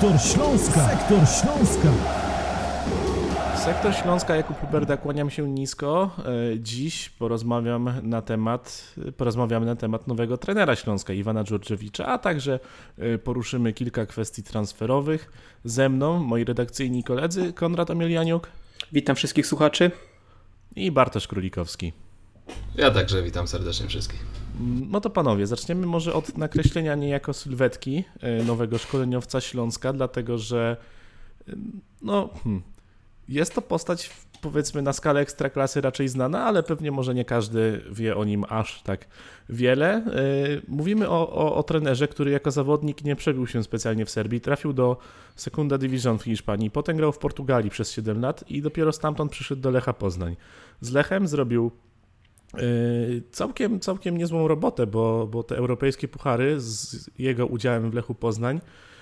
Sektor 0.00 0.20
Śląska. 0.20 0.88
Sektor 0.88 1.18
Śląska. 1.28 1.88
Sektor 3.64 3.94
Śląska, 3.94 4.36
Jakub 4.36 4.60
Huberda, 4.60 4.96
kłaniam 4.96 5.30
się 5.30 5.48
nisko. 5.48 6.10
E, 6.54 6.60
Dziś 6.60 7.10
porozmawiam 7.10 7.92
na 8.02 8.22
temat, 8.22 8.94
porozmawiamy 9.16 9.66
na 9.66 9.76
temat 9.76 10.06
nowego 10.06 10.36
trenera 10.38 10.76
Śląska, 10.76 11.12
Iwana 11.12 11.44
Dżurczewicza, 11.44 12.06
a 12.06 12.18
także 12.18 12.60
e, 12.98 13.18
poruszymy 13.18 13.72
kilka 13.72 14.06
kwestii 14.06 14.42
transferowych. 14.42 15.32
Ze 15.64 15.88
mną 15.88 16.18
moi 16.18 16.44
redakcyjni 16.44 17.04
koledzy 17.04 17.52
Konrad 17.52 17.90
Omielianiuk 17.90 18.48
Witam 18.92 19.16
wszystkich 19.16 19.46
słuchaczy. 19.46 19.90
i 20.76 20.90
Bartosz 20.92 21.28
Królikowski. 21.28 21.92
Ja 22.74 22.90
także 22.90 23.22
witam 23.22 23.48
serdecznie 23.48 23.88
wszystkich. 23.88 24.24
No 24.90 25.00
to 25.00 25.10
panowie, 25.10 25.46
zaczniemy 25.46 25.86
może 25.86 26.14
od 26.14 26.38
nakreślenia 26.38 26.94
niejako 26.94 27.32
sylwetki 27.32 28.04
e, 28.20 28.44
nowego 28.44 28.78
szkoleniowca 28.78 29.40
Śląska, 29.40 29.92
dlatego 29.92 30.38
że 30.38 30.76
e, 31.48 31.52
no, 32.02 32.28
hmm, 32.44 32.62
jest 33.28 33.54
to 33.54 33.62
postać 33.62 34.10
powiedzmy 34.40 34.82
na 34.82 34.92
skalę 34.92 35.20
ekstraklasy 35.20 35.80
raczej 35.80 36.08
znana, 36.08 36.44
ale 36.44 36.62
pewnie 36.62 36.90
może 36.90 37.14
nie 37.14 37.24
każdy 37.24 37.84
wie 37.90 38.16
o 38.16 38.24
nim 38.24 38.44
aż 38.48 38.82
tak 38.82 39.06
wiele. 39.48 39.94
E, 39.94 40.02
Mówimy 40.68 41.08
o, 41.08 41.30
o, 41.30 41.54
o 41.56 41.62
trenerze, 41.62 42.08
który 42.08 42.30
jako 42.30 42.50
zawodnik 42.50 43.04
nie 43.04 43.16
przebił 43.16 43.46
się 43.46 43.62
specjalnie 43.62 44.04
w 44.04 44.10
Serbii, 44.10 44.40
trafił 44.40 44.72
do 44.72 44.96
Secunda 45.36 45.78
Division 45.78 46.18
w 46.18 46.22
Hiszpanii, 46.22 46.70
potem 46.70 46.96
grał 46.96 47.12
w 47.12 47.18
Portugalii 47.18 47.70
przez 47.70 47.92
7 47.92 48.20
lat 48.20 48.50
i 48.50 48.62
dopiero 48.62 48.92
stamtąd 48.92 49.32
przyszedł 49.32 49.62
do 49.62 49.70
Lecha 49.70 49.92
Poznań. 49.92 50.36
Z 50.80 50.92
Lechem 50.92 51.28
zrobił 51.28 51.70
Całkiem, 53.30 53.80
całkiem 53.80 54.16
niezłą 54.16 54.48
robotę, 54.48 54.86
bo, 54.86 55.26
bo 55.26 55.42
te 55.42 55.56
europejskie 55.56 56.08
puchary 56.08 56.60
z 56.60 57.10
jego 57.18 57.46
udziałem 57.46 57.90
w 57.90 57.94
Lechu 57.94 58.14
Poznań 58.14 58.56
yy, 58.56 58.95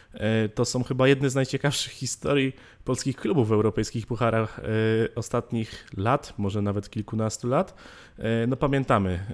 to 0.55 0.65
są 0.65 0.83
chyba 0.83 1.09
jedne 1.09 1.31
z 1.31 1.35
najciekawszych 1.35 1.93
historii 1.93 2.53
polskich 2.85 3.17
klubów 3.17 3.49
w 3.49 3.53
europejskich 3.53 4.07
pucharach 4.07 4.61
yy, 4.63 5.15
ostatnich 5.15 5.87
lat, 5.97 6.35
może 6.39 6.63
nawet 6.63 6.91
kilkunastu 6.91 7.49
lat. 7.49 7.75
Yy, 8.19 8.25
No 8.49 8.57
pamiętamy 8.57 9.27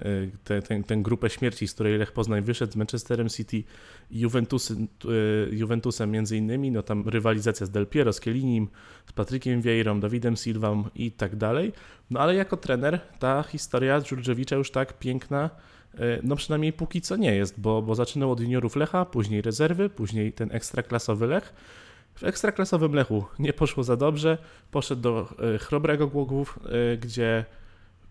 tę 0.87 0.97
grupę 0.97 1.29
śmierci, 1.29 1.67
z 1.67 1.73
której 1.73 1.97
Lech 1.97 2.11
Poznań 2.11 2.41
wyszedł 2.41 2.73
z 2.73 2.75
Manchesterem 2.75 3.29
City 3.29 3.63
i 4.11 4.19
Juventusem 5.51 6.11
między 6.11 6.37
innymi, 6.37 6.71
no 6.71 6.83
tam 6.83 7.09
rywalizacja 7.09 7.65
z 7.65 7.69
Del 7.69 7.87
Piero, 7.87 8.13
z 8.13 8.19
Kielinim, 8.19 8.67
z 9.05 9.11
Patrykiem 9.11 9.61
Vieirą, 9.61 9.99
Dawidem 9.99 10.35
Silvą 10.35 10.83
i 10.95 11.11
tak 11.11 11.35
dalej. 11.35 11.73
No 12.09 12.19
ale 12.19 12.35
jako 12.35 12.57
trener 12.57 12.99
ta 13.19 13.43
historia 13.43 14.01
Dżurdżewicza 14.01 14.55
już 14.55 14.71
tak 14.71 14.99
piękna, 14.99 15.49
e, 15.49 15.51
no 16.23 16.35
przynajmniej 16.35 16.73
póki 16.73 17.01
co 17.01 17.15
nie 17.15 17.35
jest, 17.35 17.59
bo, 17.59 17.81
bo 17.81 17.95
zaczynał 17.95 18.31
od 18.31 18.39
juniorów 18.39 18.75
Lecha, 18.75 19.05
później 19.05 19.41
rezerwy, 19.41 19.89
później 19.89 20.33
ten 20.33 20.49
ekstraklasowy 20.51 21.27
Lech. 21.27 21.53
W 22.15 22.23
ekstraklasowym 22.23 22.93
Lechu 22.93 23.25
nie 23.39 23.53
poszło 23.53 23.83
za 23.83 23.97
dobrze, 23.97 24.37
poszedł 24.71 25.01
do 25.01 25.27
e, 25.55 25.57
Chrobrego 25.57 26.07
Głogów, 26.07 26.59
e, 26.93 26.97
gdzie 26.97 27.45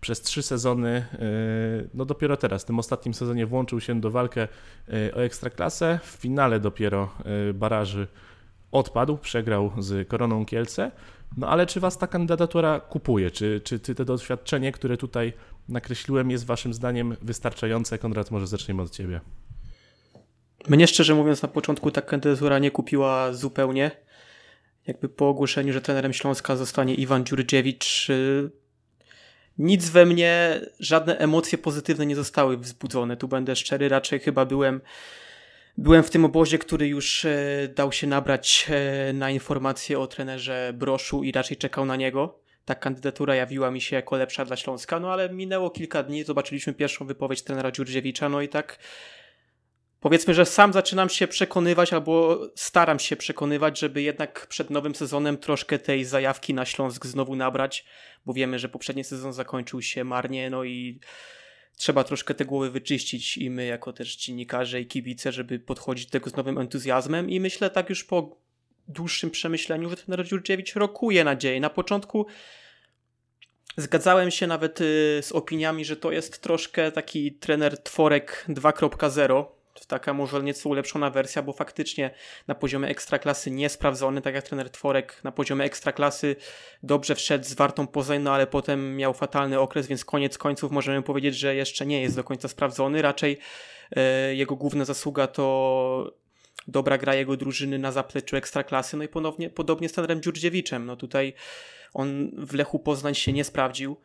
przez 0.01 0.21
trzy 0.21 0.41
sezony, 0.41 0.89
e, 0.89 1.05
no 1.93 2.05
dopiero 2.05 2.37
teraz, 2.37 2.63
w 2.63 2.65
tym 2.65 2.79
ostatnim 2.79 3.13
sezonie 3.13 3.45
włączył 3.45 3.79
się 3.79 4.01
do 4.01 4.11
walkę 4.11 4.41
e, 4.41 4.47
o 5.15 5.23
ekstraklasę, 5.23 5.99
w 6.03 6.07
finale 6.07 6.59
dopiero 6.59 7.09
e, 7.49 7.53
baraży 7.53 8.07
odpadł, 8.71 9.17
przegrał 9.17 9.71
z 9.79 10.07
Koroną 10.07 10.45
Kielce. 10.45 10.91
No 11.37 11.47
ale 11.47 11.65
czy 11.65 11.79
was 11.79 11.97
ta 11.97 12.07
kandydatura 12.07 12.79
kupuje? 12.79 13.31
Czy, 13.31 13.61
czy, 13.63 13.79
czy 13.79 13.95
to 13.95 14.05
doświadczenie, 14.05 14.71
które 14.71 14.97
tutaj 14.97 15.33
nakreśliłem, 15.71 16.31
jest 16.31 16.45
waszym 16.45 16.73
zdaniem 16.73 17.17
wystarczające? 17.21 17.97
Konrad, 17.97 18.31
może 18.31 18.47
zaczniemy 18.47 18.81
od 18.81 18.91
ciebie. 18.91 19.21
Mnie 20.67 20.87
szczerze 20.87 21.15
mówiąc 21.15 21.41
na 21.41 21.47
początku 21.47 21.91
ta 21.91 22.01
kandydatura 22.01 22.59
nie 22.59 22.71
kupiła 22.71 23.33
zupełnie. 23.33 23.91
Jakby 24.87 25.09
po 25.09 25.29
ogłoszeniu, 25.29 25.73
że 25.73 25.81
trenerem 25.81 26.13
Śląska 26.13 26.55
zostanie 26.55 26.95
Iwan 26.95 27.25
Dziurdziewicz, 27.25 28.09
y, 28.09 28.51
nic 29.57 29.89
we 29.89 30.05
mnie, 30.05 30.61
żadne 30.79 31.17
emocje 31.17 31.57
pozytywne 31.57 32.05
nie 32.05 32.15
zostały 32.15 32.57
wzbudzone. 32.57 33.17
Tu 33.17 33.27
będę 33.27 33.55
szczery, 33.55 33.89
raczej 33.89 34.19
chyba 34.19 34.45
byłem, 34.45 34.81
byłem 35.77 36.03
w 36.03 36.09
tym 36.09 36.25
obozie, 36.25 36.57
który 36.57 36.87
już 36.87 37.25
e, 37.25 37.37
dał 37.75 37.91
się 37.91 38.07
nabrać 38.07 38.67
e, 38.69 39.13
na 39.13 39.29
informacje 39.29 39.99
o 39.99 40.07
trenerze 40.07 40.73
Broszu 40.73 41.23
i 41.23 41.31
raczej 41.31 41.57
czekał 41.57 41.85
na 41.85 41.95
niego. 41.95 42.40
Ta 42.65 42.75
kandydatura 42.75 43.35
jawiła 43.35 43.71
mi 43.71 43.81
się 43.81 43.95
jako 43.95 44.17
lepsza 44.17 44.45
dla 44.45 44.55
Śląska, 44.55 44.99
no 44.99 45.13
ale 45.13 45.29
minęło 45.29 45.69
kilka 45.69 46.03
dni, 46.03 46.23
zobaczyliśmy 46.23 46.73
pierwszą 46.73 47.05
wypowiedź 47.05 47.41
trenera 47.41 47.71
Dziurdziewicza, 47.71 48.29
no 48.29 48.41
i 48.41 48.49
tak 48.49 48.79
Powiedzmy, 50.01 50.33
że 50.33 50.45
sam 50.45 50.73
zaczynam 50.73 51.09
się 51.09 51.27
przekonywać, 51.27 51.93
albo 51.93 52.39
staram 52.55 52.99
się 52.99 53.15
przekonywać, 53.15 53.79
żeby 53.79 54.01
jednak 54.01 54.47
przed 54.47 54.69
nowym 54.69 54.95
sezonem 54.95 55.37
troszkę 55.37 55.79
tej 55.79 56.05
zajawki 56.05 56.53
na 56.53 56.65
Śląsk 56.65 57.05
znowu 57.05 57.35
nabrać, 57.35 57.85
bo 58.25 58.33
wiemy, 58.33 58.59
że 58.59 58.69
poprzedni 58.69 59.03
sezon 59.03 59.33
zakończył 59.33 59.81
się 59.81 60.03
marnie, 60.03 60.49
no 60.49 60.63
i 60.63 60.99
trzeba 61.77 62.03
troszkę 62.03 62.33
te 62.33 62.45
głowy 62.45 62.71
wyczyścić 62.71 63.37
i 63.37 63.49
my 63.49 63.65
jako 63.65 63.93
też 63.93 64.17
dziennikarze 64.17 64.81
i 64.81 64.87
kibice, 64.87 65.31
żeby 65.31 65.59
podchodzić 65.59 66.05
do 66.05 66.11
tego 66.11 66.29
z 66.29 66.35
nowym 66.35 66.57
entuzjazmem 66.57 67.29
i 67.29 67.39
myślę 67.39 67.69
tak 67.69 67.89
już 67.89 68.03
po 68.03 68.40
dłuższym 68.91 69.31
przemyśleniu, 69.31 69.89
że 69.89 69.95
ten 69.97 70.25
Dziurdziewicz 70.25 70.75
rokuje 70.75 71.23
nadzieję. 71.23 71.59
Na 71.59 71.69
początku 71.69 72.25
zgadzałem 73.77 74.31
się 74.31 74.47
nawet 74.47 74.81
y, 74.81 75.19
z 75.21 75.31
opiniami, 75.31 75.85
że 75.85 75.95
to 75.95 76.11
jest 76.11 76.41
troszkę 76.41 76.91
taki 76.91 77.31
trener 77.31 77.77
tworek 77.83 78.45
2.0, 78.49 79.45
taka 79.87 80.13
może 80.13 80.43
nieco 80.43 80.69
ulepszona 80.69 81.09
wersja, 81.09 81.41
bo 81.41 81.53
faktycznie 81.53 82.11
na 82.47 82.55
poziomie 82.55 82.87
ekstraklasy 82.87 83.51
niesprawdzony, 83.51 84.21
tak 84.21 84.35
jak 84.35 84.43
trener 84.43 84.69
Tworek 84.69 85.23
na 85.23 85.31
poziomie 85.31 85.65
ekstraklasy 85.65 86.35
dobrze 86.83 87.15
wszedł 87.15 87.45
z 87.45 87.53
Wartą 87.53 87.87
Poznań, 87.87 88.21
no 88.21 88.33
ale 88.33 88.47
potem 88.47 88.95
miał 88.95 89.13
fatalny 89.13 89.59
okres, 89.59 89.87
więc 89.87 90.05
koniec 90.05 90.37
końców 90.37 90.71
możemy 90.71 91.01
powiedzieć, 91.01 91.37
że 91.37 91.55
jeszcze 91.55 91.85
nie 91.85 92.01
jest 92.01 92.15
do 92.15 92.23
końca 92.23 92.47
sprawdzony. 92.47 93.01
Raczej 93.01 93.37
e, 93.95 94.35
jego 94.35 94.55
główna 94.55 94.85
zasługa 94.85 95.27
to 95.27 96.20
dobra 96.67 96.97
gra 96.97 97.15
jego 97.15 97.37
drużyny 97.37 97.79
na 97.79 97.91
zapleczu 97.91 98.35
ekstraklasy, 98.35 98.97
no 98.97 99.03
i 99.03 99.07
ponownie, 99.07 99.49
podobnie 99.49 99.89
z 99.89 99.91
trenerem 99.91 100.21
Dziurdziewiczem. 100.21 100.85
No 100.85 100.95
tutaj 100.95 101.33
on 101.93 102.31
w 102.37 102.53
Lechu 102.53 102.79
Poznań 102.79 103.15
się 103.15 103.33
nie 103.33 103.43
sprawdził. 103.43 103.97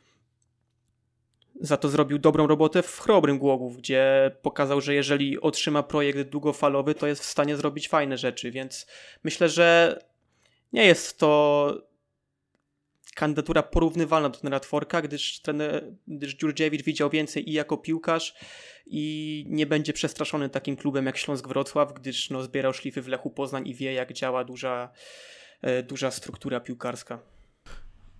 Za 1.61 1.77
to 1.77 1.89
zrobił 1.89 2.19
dobrą 2.19 2.47
robotę 2.47 2.83
w 2.83 3.01
Chrobrym 3.01 3.39
Głogów, 3.39 3.77
gdzie 3.77 4.31
pokazał, 4.43 4.81
że 4.81 4.95
jeżeli 4.95 5.41
otrzyma 5.41 5.83
projekt 5.83 6.21
długofalowy, 6.21 6.95
to 6.95 7.07
jest 7.07 7.23
w 7.23 7.27
stanie 7.27 7.57
zrobić 7.57 7.89
fajne 7.89 8.19
rzeczy, 8.19 8.51
więc 8.51 8.87
myślę, 9.25 9.49
że 9.49 9.99
nie 10.73 10.85
jest 10.87 11.19
to 11.19 11.73
kandydatura 13.17 13.63
porównywalna 13.63 14.29
do 14.29 14.39
trenera 14.39 14.61
Tworka, 14.61 15.03
gdyż, 15.03 15.41
trener, 15.41 15.85
gdyż 16.09 16.35
Dziurdziewicz 16.35 16.83
widział 16.83 17.11
więcej 17.11 17.51
i 17.51 17.53
jako 17.53 17.77
piłkarz 17.77 18.35
i 18.87 19.45
nie 19.49 19.67
będzie 19.67 19.93
przestraszony 19.93 20.49
takim 20.49 20.77
klubem 20.77 21.07
jak 21.07 21.17
Śląsk 21.17 21.49
Wrocław, 21.49 21.93
gdyż 21.95 22.31
no, 22.31 22.43
zbierał 22.43 22.73
szlify 22.73 23.03
w 23.03 23.09
Lechu 23.09 23.31
Poznań 23.31 23.69
i 23.69 23.75
wie 23.75 23.93
jak 23.93 24.13
działa 24.13 24.45
duża, 24.45 24.93
e, 25.63 25.83
duża 25.83 26.11
struktura 26.11 26.61
piłkarska. 26.61 27.19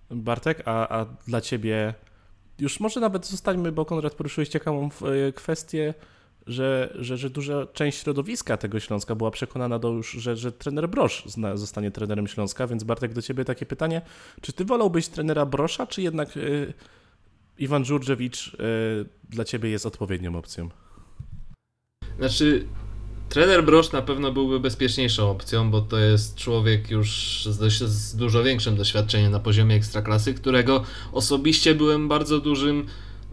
Bartek, 0.09 0.61
a, 0.65 0.99
a 0.99 1.05
dla 1.05 1.41
ciebie 1.41 1.93
już 2.59 2.79
może 2.79 2.99
nawet 2.99 3.25
zostańmy, 3.25 3.71
bo 3.71 3.85
Konrad 3.85 4.13
poruszyłeś 4.13 4.49
ciekawą 4.49 4.89
e, 5.27 5.31
kwestię, 5.31 5.93
że, 6.47 6.93
że, 6.99 7.17
że 7.17 7.29
duża 7.29 7.67
część 7.73 8.01
środowiska 8.01 8.57
tego 8.57 8.79
Śląska 8.79 9.15
była 9.15 9.31
przekonana 9.31 9.79
do 9.79 9.89
już, 9.89 10.11
że, 10.11 10.35
że 10.35 10.51
trener 10.51 10.89
Brosz 10.89 11.23
zna, 11.25 11.57
zostanie 11.57 11.91
trenerem 11.91 12.27
Śląska, 12.27 12.67
więc 12.67 12.83
Bartek 12.83 13.13
do 13.13 13.21
ciebie 13.21 13.45
takie 13.45 13.65
pytanie, 13.65 14.01
czy 14.41 14.53
ty 14.53 14.65
wolałbyś 14.65 15.07
trenera 15.07 15.45
Brosza, 15.45 15.87
czy 15.87 16.01
jednak 16.01 16.37
y, 16.37 16.73
Iwan 17.57 17.85
Żurżewicz 17.85 18.53
y, 18.53 18.57
dla 19.29 19.45
ciebie 19.45 19.69
jest 19.69 19.85
odpowiednią 19.85 20.35
opcją? 20.35 20.69
Znaczy, 22.19 22.67
trener 23.29 23.63
Brosz 23.63 23.91
na 23.91 24.01
pewno 24.01 24.31
byłby 24.31 24.59
bezpieczniejszą 24.59 25.31
opcją, 25.31 25.71
bo 25.71 25.81
to 25.81 25.97
jest 25.97 26.35
człowiek 26.35 26.91
już 26.91 27.45
z, 27.45 27.57
dość, 27.57 27.83
z 27.83 28.15
dużo 28.15 28.43
większym 28.43 28.75
doświadczeniem 28.75 29.31
na 29.31 29.39
poziomie 29.39 29.75
ekstraklasy, 29.75 30.33
którego 30.33 30.83
osobiście 31.11 31.75
byłem 31.75 32.07
bardzo 32.07 32.39
dużym 32.39 32.87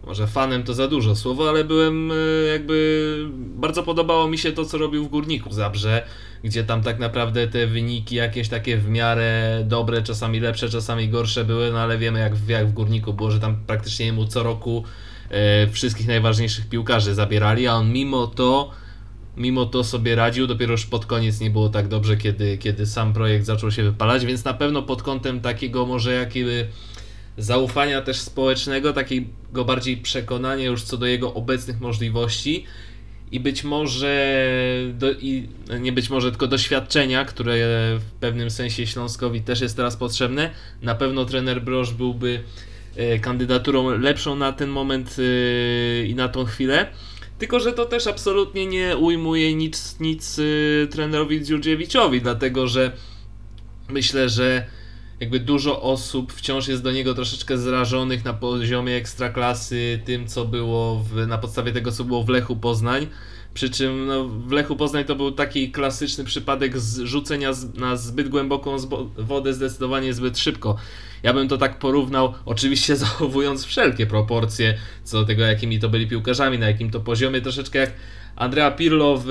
może 0.05 0.27
fanem 0.27 0.63
to 0.63 0.73
za 0.73 0.87
dużo 0.87 1.15
słowo, 1.15 1.49
ale 1.49 1.63
byłem 1.63 2.11
jakby 2.51 3.29
bardzo 3.37 3.83
podobało 3.83 4.27
mi 4.27 4.37
się 4.37 4.51
to, 4.51 4.65
co 4.65 4.77
robił 4.77 5.05
w 5.05 5.09
Górniku 5.09 5.51
Zabrze, 5.51 6.05
gdzie 6.43 6.63
tam 6.63 6.83
tak 6.83 6.99
naprawdę 6.99 7.47
te 7.47 7.67
wyniki 7.67 8.15
jakieś 8.15 8.49
takie 8.49 8.77
w 8.77 8.89
miarę 8.89 9.63
dobre, 9.67 10.01
czasami 10.01 10.39
lepsze, 10.39 10.69
czasami 10.69 11.09
gorsze 11.09 11.45
były, 11.45 11.71
no 11.71 11.79
ale 11.79 11.97
wiemy 11.97 12.19
jak, 12.19 12.35
w, 12.35 12.49
jak 12.49 12.67
w 12.67 12.73
Górniku 12.73 13.13
było, 13.13 13.31
że 13.31 13.39
tam 13.39 13.57
praktycznie 13.67 14.13
mu 14.13 14.25
co 14.25 14.43
roku 14.43 14.83
e, 15.29 15.67
wszystkich 15.67 16.07
najważniejszych 16.07 16.69
piłkarzy 16.69 17.13
zabierali, 17.13 17.67
a 17.67 17.73
on 17.73 17.91
mimo 17.91 18.27
to 18.27 18.71
mimo 19.37 19.65
to 19.65 19.83
sobie 19.83 20.15
radził, 20.15 20.47
dopiero 20.47 20.71
już 20.71 20.85
pod 20.85 21.05
koniec 21.05 21.39
nie 21.39 21.49
było 21.49 21.69
tak 21.69 21.87
dobrze, 21.87 22.17
kiedy, 22.17 22.57
kiedy 22.57 22.85
sam 22.85 23.13
projekt 23.13 23.45
zaczął 23.45 23.71
się 23.71 23.83
wypalać, 23.83 24.25
więc 24.25 24.45
na 24.45 24.53
pewno 24.53 24.81
pod 24.81 25.03
kątem 25.03 25.41
takiego 25.41 25.85
może 25.85 26.13
jakiego 26.13 26.49
zaufania 27.37 28.01
też 28.01 28.19
społecznego, 28.19 28.93
takiego 28.93 29.65
bardziej 29.65 29.97
przekonania 29.97 30.65
już 30.65 30.83
co 30.83 30.97
do 30.97 31.05
jego 31.05 31.33
obecnych 31.33 31.81
możliwości 31.81 32.65
i 33.31 33.39
być 33.39 33.63
może, 33.63 34.35
do, 34.93 35.11
i 35.11 35.47
nie 35.79 35.91
być 35.91 36.09
może, 36.09 36.31
tylko 36.31 36.47
doświadczenia, 36.47 37.25
które 37.25 37.55
w 37.99 38.11
pewnym 38.19 38.51
sensie 38.51 38.87
Śląskowi 38.87 39.41
też 39.41 39.61
jest 39.61 39.75
teraz 39.75 39.97
potrzebne. 39.97 40.49
Na 40.81 40.95
pewno 40.95 41.25
trener 41.25 41.61
Broż 41.61 41.93
byłby 41.93 42.43
e, 42.95 43.19
kandydaturą 43.19 43.97
lepszą 43.97 44.35
na 44.35 44.51
ten 44.51 44.69
moment 44.69 45.15
e, 45.19 46.05
i 46.05 46.15
na 46.15 46.29
tą 46.29 46.45
chwilę. 46.45 46.87
Tylko, 47.39 47.59
że 47.59 47.73
to 47.73 47.85
też 47.85 48.07
absolutnie 48.07 48.65
nie 48.65 48.97
ujmuje 48.97 49.55
nic, 49.55 49.99
nic 49.99 50.39
e, 50.39 50.87
trenerowi 50.87 51.43
Dziurdziewiczowi, 51.43 52.21
dlatego 52.21 52.67
że 52.67 52.91
myślę, 53.89 54.29
że 54.29 54.65
jakby 55.19 55.39
dużo 55.39 55.81
osób 55.81 56.33
wciąż 56.33 56.67
jest 56.67 56.83
do 56.83 56.91
niego 56.91 57.13
troszeczkę 57.13 57.57
zrażonych 57.57 58.25
na 58.25 58.33
poziomie 58.33 58.95
ekstraklasy 58.95 59.99
tym, 60.05 60.27
co 60.27 60.45
było 60.45 60.99
w, 60.99 61.27
na 61.27 61.37
podstawie 61.37 61.71
tego, 61.71 61.91
co 61.91 62.03
było 62.03 62.23
w 62.23 62.29
Lechu 62.29 62.55
Poznań. 62.55 63.07
Przy 63.55 63.69
czym 63.69 64.05
no, 64.07 64.25
w 64.25 64.51
Lechu 64.51 64.75
Poznań 64.75 65.05
to 65.05 65.15
był 65.15 65.31
taki 65.31 65.71
klasyczny 65.71 66.23
przypadek 66.23 66.77
rzucenia 67.03 67.51
na 67.75 67.95
zbyt 67.95 68.29
głęboką 68.29 68.77
wodę 69.17 69.53
zdecydowanie 69.53 70.13
zbyt 70.13 70.37
szybko. 70.37 70.77
Ja 71.23 71.33
bym 71.33 71.47
to 71.47 71.57
tak 71.57 71.79
porównał, 71.79 72.33
oczywiście 72.45 72.95
zachowując 73.05 73.65
wszelkie 73.65 74.05
proporcje 74.05 74.77
co 75.03 75.19
do 75.19 75.25
tego, 75.25 75.43
jakimi 75.43 75.79
to 75.79 75.89
byli 75.89 76.07
piłkarzami, 76.07 76.59
na 76.59 76.67
jakim 76.67 76.91
to 76.91 76.99
poziomie, 76.99 77.41
troszeczkę 77.41 77.79
jak 77.79 77.91
Andrea 78.35 78.71
Pirlo 78.71 79.17
w, 79.17 79.25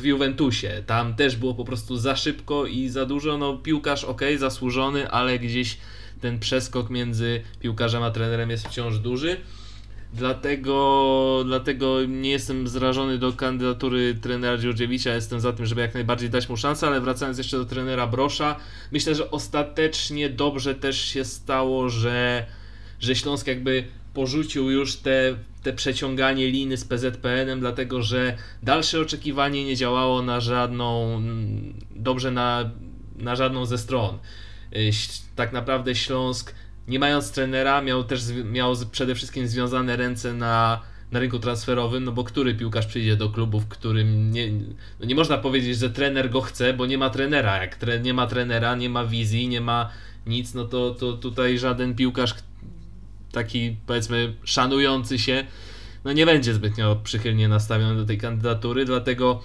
w 0.00 0.04
Juventusie. 0.04 0.82
Tam 0.86 1.14
też 1.14 1.36
było 1.36 1.54
po 1.54 1.64
prostu 1.64 1.96
za 1.96 2.16
szybko 2.16 2.66
i 2.66 2.88
za 2.88 3.06
dużo. 3.06 3.38
No, 3.38 3.56
piłkarz 3.56 4.04
ok, 4.04 4.22
zasłużony, 4.38 5.10
ale 5.10 5.38
gdzieś 5.38 5.78
ten 6.20 6.38
przeskok 6.38 6.90
między 6.90 7.42
piłkarzem 7.60 8.02
a 8.02 8.10
trenerem 8.10 8.50
jest 8.50 8.68
wciąż 8.68 8.98
duży. 8.98 9.36
Dlatego, 10.12 11.42
dlatego 11.46 12.04
nie 12.04 12.30
jestem 12.30 12.68
zrażony 12.68 13.18
do 13.18 13.32
kandydatury 13.32 14.14
trenera 14.14 14.58
Dziurdziewicza. 14.58 15.14
Jestem 15.14 15.40
za 15.40 15.52
tym, 15.52 15.66
żeby 15.66 15.80
jak 15.80 15.94
najbardziej 15.94 16.30
dać 16.30 16.48
mu 16.48 16.56
szansę, 16.56 16.86
ale 16.86 17.00
wracając 17.00 17.38
jeszcze 17.38 17.58
do 17.58 17.64
trenera 17.64 18.06
Brosza, 18.06 18.56
myślę, 18.92 19.14
że 19.14 19.30
ostatecznie 19.30 20.30
dobrze 20.30 20.74
też 20.74 21.00
się 21.00 21.24
stało, 21.24 21.88
że, 21.88 22.46
że 23.00 23.14
Śląsk 23.14 23.46
jakby 23.46 23.84
porzucił 24.14 24.70
już 24.70 24.96
te, 24.96 25.36
te 25.62 25.72
przeciąganie 25.72 26.46
liny 26.46 26.76
z 26.76 26.84
PZPN-em, 26.84 27.60
dlatego 27.60 28.02
że 28.02 28.36
dalsze 28.62 29.00
oczekiwanie 29.00 29.64
nie 29.64 29.76
działało 29.76 30.22
na 30.22 30.40
żadną, 30.40 31.22
dobrze 31.90 32.30
na, 32.30 32.70
na 33.16 33.36
żadną 33.36 33.66
ze 33.66 33.78
stron. 33.78 34.18
Tak 35.36 35.52
naprawdę 35.52 35.94
Śląsk, 35.94 36.54
nie 36.88 36.98
mając 36.98 37.32
trenera, 37.32 37.82
miał 37.82 38.04
też 38.04 38.22
miał 38.44 38.74
przede 38.92 39.14
wszystkim 39.14 39.48
związane 39.48 39.96
ręce 39.96 40.32
na, 40.32 40.80
na 41.12 41.20
rynku 41.20 41.38
transferowym, 41.38 42.04
no 42.04 42.12
bo 42.12 42.24
który 42.24 42.54
piłkarz 42.54 42.86
przyjdzie 42.86 43.16
do 43.16 43.30
klubu, 43.30 43.60
w 43.60 43.68
którym 43.68 44.30
nie, 44.30 44.52
no 45.00 45.06
nie 45.06 45.14
można 45.14 45.38
powiedzieć, 45.38 45.78
że 45.78 45.90
trener 45.90 46.30
go 46.30 46.40
chce, 46.40 46.74
bo 46.74 46.86
nie 46.86 46.98
ma 46.98 47.10
trenera. 47.10 47.62
Jak 47.62 47.76
tre, 47.76 48.00
nie 48.00 48.14
ma 48.14 48.26
trenera, 48.26 48.74
nie 48.74 48.90
ma 48.90 49.04
wizji, 49.04 49.48
nie 49.48 49.60
ma 49.60 49.90
nic, 50.26 50.54
no 50.54 50.64
to, 50.64 50.90
to 50.90 51.12
tutaj 51.12 51.58
żaden 51.58 51.94
piłkarz, 51.94 52.34
taki 53.32 53.76
powiedzmy 53.86 54.34
szanujący 54.44 55.18
się, 55.18 55.44
no 56.04 56.12
nie 56.12 56.26
będzie 56.26 56.54
zbytnio 56.54 56.96
przychylnie 57.04 57.48
nastawiony 57.48 57.96
do 57.96 58.04
tej 58.04 58.18
kandydatury, 58.18 58.84
dlatego, 58.84 59.42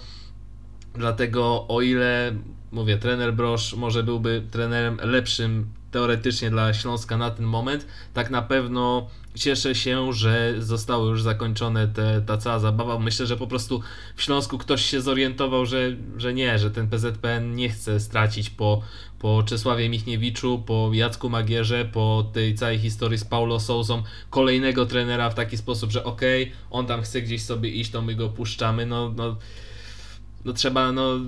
dlatego 0.94 1.68
o 1.68 1.80
ile 1.80 2.34
mówię, 2.72 2.98
trener 2.98 3.34
Brosz 3.34 3.74
może 3.74 4.02
byłby 4.02 4.42
trenerem 4.50 4.98
lepszym 5.02 5.66
teoretycznie 5.92 6.50
dla 6.50 6.74
Śląska 6.74 7.16
na 7.16 7.30
ten 7.30 7.46
moment, 7.46 7.86
tak 8.14 8.30
na 8.30 8.42
pewno 8.42 9.08
cieszę 9.34 9.74
się, 9.74 10.12
że 10.12 10.54
zostały 10.58 11.10
już 11.10 11.22
zakończone 11.22 11.88
te, 11.88 12.22
ta 12.26 12.36
cała 12.36 12.58
zabawa. 12.58 12.98
Myślę, 12.98 13.26
że 13.26 13.36
po 13.36 13.46
prostu 13.46 13.80
w 14.16 14.22
Śląsku 14.22 14.58
ktoś 14.58 14.84
się 14.84 15.00
zorientował, 15.00 15.66
że, 15.66 15.96
że 16.16 16.34
nie, 16.34 16.58
że 16.58 16.70
ten 16.70 16.88
PZPN 16.88 17.54
nie 17.54 17.68
chce 17.68 18.00
stracić 18.00 18.50
po, 18.50 18.82
po 19.18 19.42
Czesławie 19.42 19.88
Michniewiczu, 19.88 20.62
po 20.66 20.90
Jacku 20.92 21.30
Magierze, 21.30 21.84
po 21.84 22.30
tej 22.32 22.54
całej 22.54 22.78
historii 22.78 23.18
z 23.18 23.24
Paulo 23.24 23.60
Souzą, 23.60 24.02
kolejnego 24.30 24.86
trenera 24.86 25.30
w 25.30 25.34
taki 25.34 25.56
sposób, 25.56 25.90
że 25.90 26.04
okej, 26.04 26.42
okay, 26.42 26.56
on 26.70 26.86
tam 26.86 27.02
chce 27.02 27.22
gdzieś 27.22 27.42
sobie 27.42 27.70
iść, 27.70 27.90
to 27.90 28.02
my 28.02 28.14
go 28.14 28.28
puszczamy, 28.28 28.86
no, 28.86 29.12
no, 29.16 29.36
no 30.44 30.52
trzeba, 30.52 30.92
no 30.92 31.20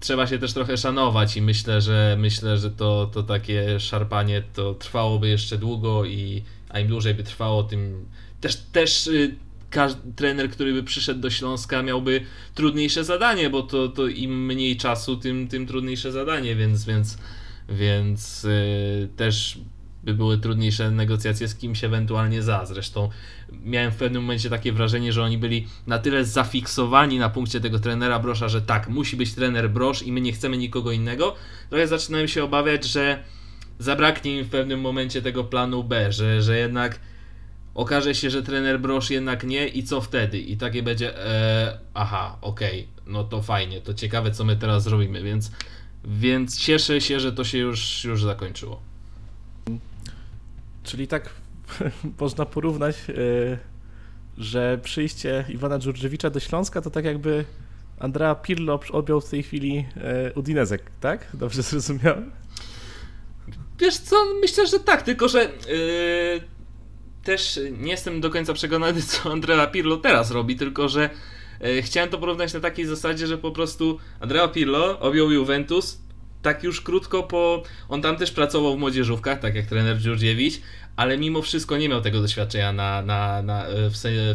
trzeba 0.00 0.26
się 0.26 0.38
też 0.38 0.52
trochę 0.52 0.76
szanować 0.76 1.36
i 1.36 1.42
myślę, 1.42 1.80
że 1.80 2.16
myślę, 2.18 2.58
że 2.58 2.70
to, 2.70 3.10
to 3.12 3.22
takie 3.22 3.80
szarpanie 3.80 4.42
to 4.54 4.74
trwałoby 4.74 5.28
jeszcze 5.28 5.58
długo 5.58 6.04
i 6.04 6.42
a 6.68 6.80
im 6.80 6.88
dłużej 6.88 7.14
by 7.14 7.22
trwało, 7.22 7.62
tym 7.62 8.04
też, 8.40 8.56
też 8.56 9.06
y, 9.06 9.34
każdy 9.70 10.12
trener, 10.12 10.50
który 10.50 10.72
by 10.72 10.82
przyszedł 10.82 11.20
do 11.20 11.30
Śląska 11.30 11.82
miałby 11.82 12.20
trudniejsze 12.54 13.04
zadanie, 13.04 13.50
bo 13.50 13.62
to, 13.62 13.88
to 13.88 14.06
im 14.06 14.46
mniej 14.46 14.76
czasu, 14.76 15.16
tym, 15.16 15.48
tym 15.48 15.66
trudniejsze 15.66 16.12
zadanie, 16.12 16.56
więc, 16.56 16.84
więc, 16.84 17.18
więc 17.68 18.44
yy, 18.44 19.08
też 19.16 19.58
by 20.08 20.14
były 20.14 20.38
trudniejsze 20.38 20.90
negocjacje 20.90 21.48
z 21.48 21.54
kimś 21.54 21.84
ewentualnie 21.84 22.42
za. 22.42 22.66
Zresztą 22.66 23.08
miałem 23.64 23.90
w 23.90 23.96
pewnym 23.96 24.22
momencie 24.22 24.50
takie 24.50 24.72
wrażenie, 24.72 25.12
że 25.12 25.22
oni 25.22 25.38
byli 25.38 25.66
na 25.86 25.98
tyle 25.98 26.24
zafiksowani 26.24 27.18
na 27.18 27.30
punkcie 27.30 27.60
tego 27.60 27.78
trenera 27.78 28.18
Brosza, 28.18 28.48
że 28.48 28.62
tak, 28.62 28.88
musi 28.88 29.16
być 29.16 29.34
trener 29.34 29.70
Brosz 29.70 30.02
i 30.02 30.12
my 30.12 30.20
nie 30.20 30.32
chcemy 30.32 30.58
nikogo 30.58 30.92
innego. 30.92 31.34
Trochę 31.70 31.86
zaczynałem 31.86 32.28
się 32.28 32.44
obawiać, 32.44 32.84
że 32.84 33.22
zabraknie 33.78 34.38
im 34.38 34.44
w 34.44 34.48
pewnym 34.48 34.80
momencie 34.80 35.22
tego 35.22 35.44
planu 35.44 35.84
B, 35.84 36.12
że, 36.12 36.42
że 36.42 36.58
jednak 36.58 37.00
okaże 37.74 38.14
się, 38.14 38.30
że 38.30 38.42
trener 38.42 38.80
Brosz 38.80 39.10
jednak 39.10 39.44
nie 39.44 39.68
i 39.68 39.82
co 39.82 40.00
wtedy? 40.00 40.38
I 40.38 40.56
takie 40.56 40.82
będzie, 40.82 41.26
e, 41.26 41.78
aha, 41.94 42.38
okej, 42.40 42.80
okay, 42.80 43.12
no 43.12 43.24
to 43.24 43.42
fajnie, 43.42 43.80
to 43.80 43.94
ciekawe 43.94 44.30
co 44.30 44.44
my 44.44 44.56
teraz 44.56 44.82
zrobimy, 44.82 45.22
więc, 45.22 45.50
więc 46.04 46.58
cieszę 46.58 47.00
się, 47.00 47.20
że 47.20 47.32
to 47.32 47.44
się 47.44 47.58
już, 47.58 48.04
już 48.04 48.22
zakończyło. 48.22 48.87
Czyli 50.88 51.08
tak 51.08 51.30
można 52.20 52.46
porównać, 52.46 52.96
e, 53.08 53.14
że 54.38 54.78
przyjście 54.82 55.44
Iwana 55.48 55.78
Dżurdziewicza 55.78 56.30
do 56.30 56.40
Śląska 56.40 56.80
to 56.80 56.90
tak 56.90 57.04
jakby 57.04 57.44
Andrea 57.98 58.34
Pirlo 58.34 58.80
objął 58.92 59.20
w 59.20 59.30
tej 59.30 59.42
chwili 59.42 59.86
e, 59.96 60.32
Udinezek, 60.34 60.82
tak? 61.00 61.26
Dobrze 61.34 61.62
zrozumiałem? 61.62 62.30
Wiesz 63.80 63.98
co, 63.98 64.16
myślę, 64.40 64.66
że 64.66 64.80
tak, 64.80 65.02
tylko 65.02 65.28
że 65.28 65.42
yy, 65.42 66.40
też 67.24 67.60
nie 67.78 67.90
jestem 67.90 68.20
do 68.20 68.30
końca 68.30 68.54
przekonany, 68.54 69.02
co 69.02 69.32
Andrea 69.32 69.66
Pirlo 69.66 69.96
teraz 69.96 70.30
robi, 70.30 70.56
tylko 70.56 70.88
że 70.88 71.10
yy, 71.60 71.82
chciałem 71.82 72.10
to 72.10 72.18
porównać 72.18 72.54
na 72.54 72.60
takiej 72.60 72.86
zasadzie, 72.86 73.26
że 73.26 73.38
po 73.38 73.50
prostu 73.50 73.98
Andrea 74.20 74.48
Pirlo 74.48 75.00
objął 75.00 75.30
Juventus 75.30 75.98
tak 76.42 76.64
już 76.64 76.80
krótko 76.80 77.22
po... 77.22 77.62
On 77.88 78.02
tam 78.02 78.16
też 78.16 78.30
pracował 78.30 78.76
w 78.76 78.78
młodzieżówkach, 78.78 79.40
tak 79.40 79.54
jak 79.54 79.66
trener 79.66 79.98
Dziurdziewicz, 79.98 80.60
ale 80.98 81.18
mimo 81.18 81.42
wszystko 81.42 81.76
nie 81.76 81.88
miał 81.88 82.00
tego 82.00 82.20
doświadczenia 82.20 82.72
na, 82.72 83.02
na, 83.02 83.42
na, 83.42 83.64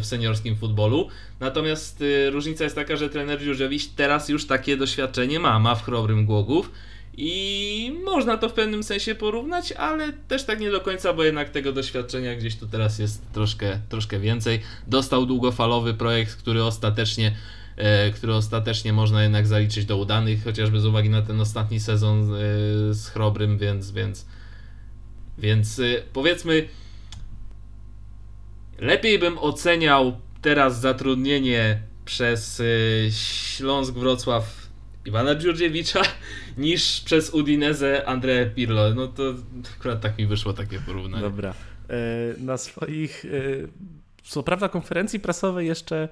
w, 0.00 0.06
seniorskim 0.06 0.56
futbolu. 0.56 1.08
Natomiast 1.40 2.00
y, 2.00 2.30
różnica 2.30 2.64
jest 2.64 2.76
taka, 2.76 2.96
że 2.96 3.08
trener 3.08 3.40
Dziurdziewicz 3.42 3.86
teraz 3.86 4.28
już 4.28 4.46
takie 4.46 4.76
doświadczenie 4.76 5.40
ma, 5.40 5.58
ma 5.58 5.74
w 5.74 5.84
chrobrym 5.84 6.26
Głogów 6.26 6.70
i 7.16 8.00
można 8.04 8.38
to 8.38 8.48
w 8.48 8.52
pewnym 8.52 8.82
sensie 8.82 9.14
porównać, 9.14 9.72
ale 9.72 10.12
też 10.12 10.44
tak 10.44 10.60
nie 10.60 10.70
do 10.70 10.80
końca, 10.80 11.12
bo 11.12 11.24
jednak 11.24 11.50
tego 11.50 11.72
doświadczenia 11.72 12.36
gdzieś 12.36 12.56
tu 12.56 12.66
teraz 12.66 12.98
jest 12.98 13.32
troszkę, 13.32 13.78
troszkę 13.88 14.20
więcej. 14.20 14.60
Dostał 14.86 15.26
długofalowy 15.26 15.94
projekt, 15.94 16.36
który 16.36 16.64
ostatecznie, 16.64 17.36
e, 17.76 18.10
który 18.10 18.34
ostatecznie 18.34 18.92
można 18.92 19.22
jednak 19.22 19.46
zaliczyć 19.46 19.84
do 19.84 19.96
udanych, 19.96 20.44
chociażby 20.44 20.80
z 20.80 20.86
uwagi 20.86 21.10
na 21.10 21.22
ten 21.22 21.40
ostatni 21.40 21.80
sezon 21.80 22.34
e, 22.34 22.38
z 22.94 23.08
Chrobrym, 23.08 23.58
więc, 23.58 23.90
więc, 23.90 24.26
więc 25.38 25.78
e, 25.78 25.82
powiedzmy, 26.12 26.68
lepiej 28.78 29.18
bym 29.18 29.38
oceniał 29.38 30.20
teraz 30.42 30.80
zatrudnienie 30.80 31.82
przez 32.04 32.62
Śląsk 33.10 33.94
Wrocław 33.94 34.64
Iwana 35.06 35.34
Dziurdziewicza 35.34 36.02
niż 36.58 37.00
przez 37.00 37.30
Udinezę 37.30 38.08
Andrea 38.08 38.46
Pirlo. 38.46 38.94
No 38.94 39.08
to 39.08 39.34
akurat 39.78 40.00
tak 40.00 40.18
mi 40.18 40.26
wyszło 40.26 40.52
takie 40.52 40.80
porównanie. 40.80 41.22
Dobra. 41.22 41.54
E, 41.88 41.94
na 42.38 42.56
swoich, 42.56 43.24
e, 43.24 43.28
co 44.22 44.42
prawda 44.42 44.68
konferencji 44.68 45.20
prasowej 45.20 45.66
jeszcze 45.66 46.08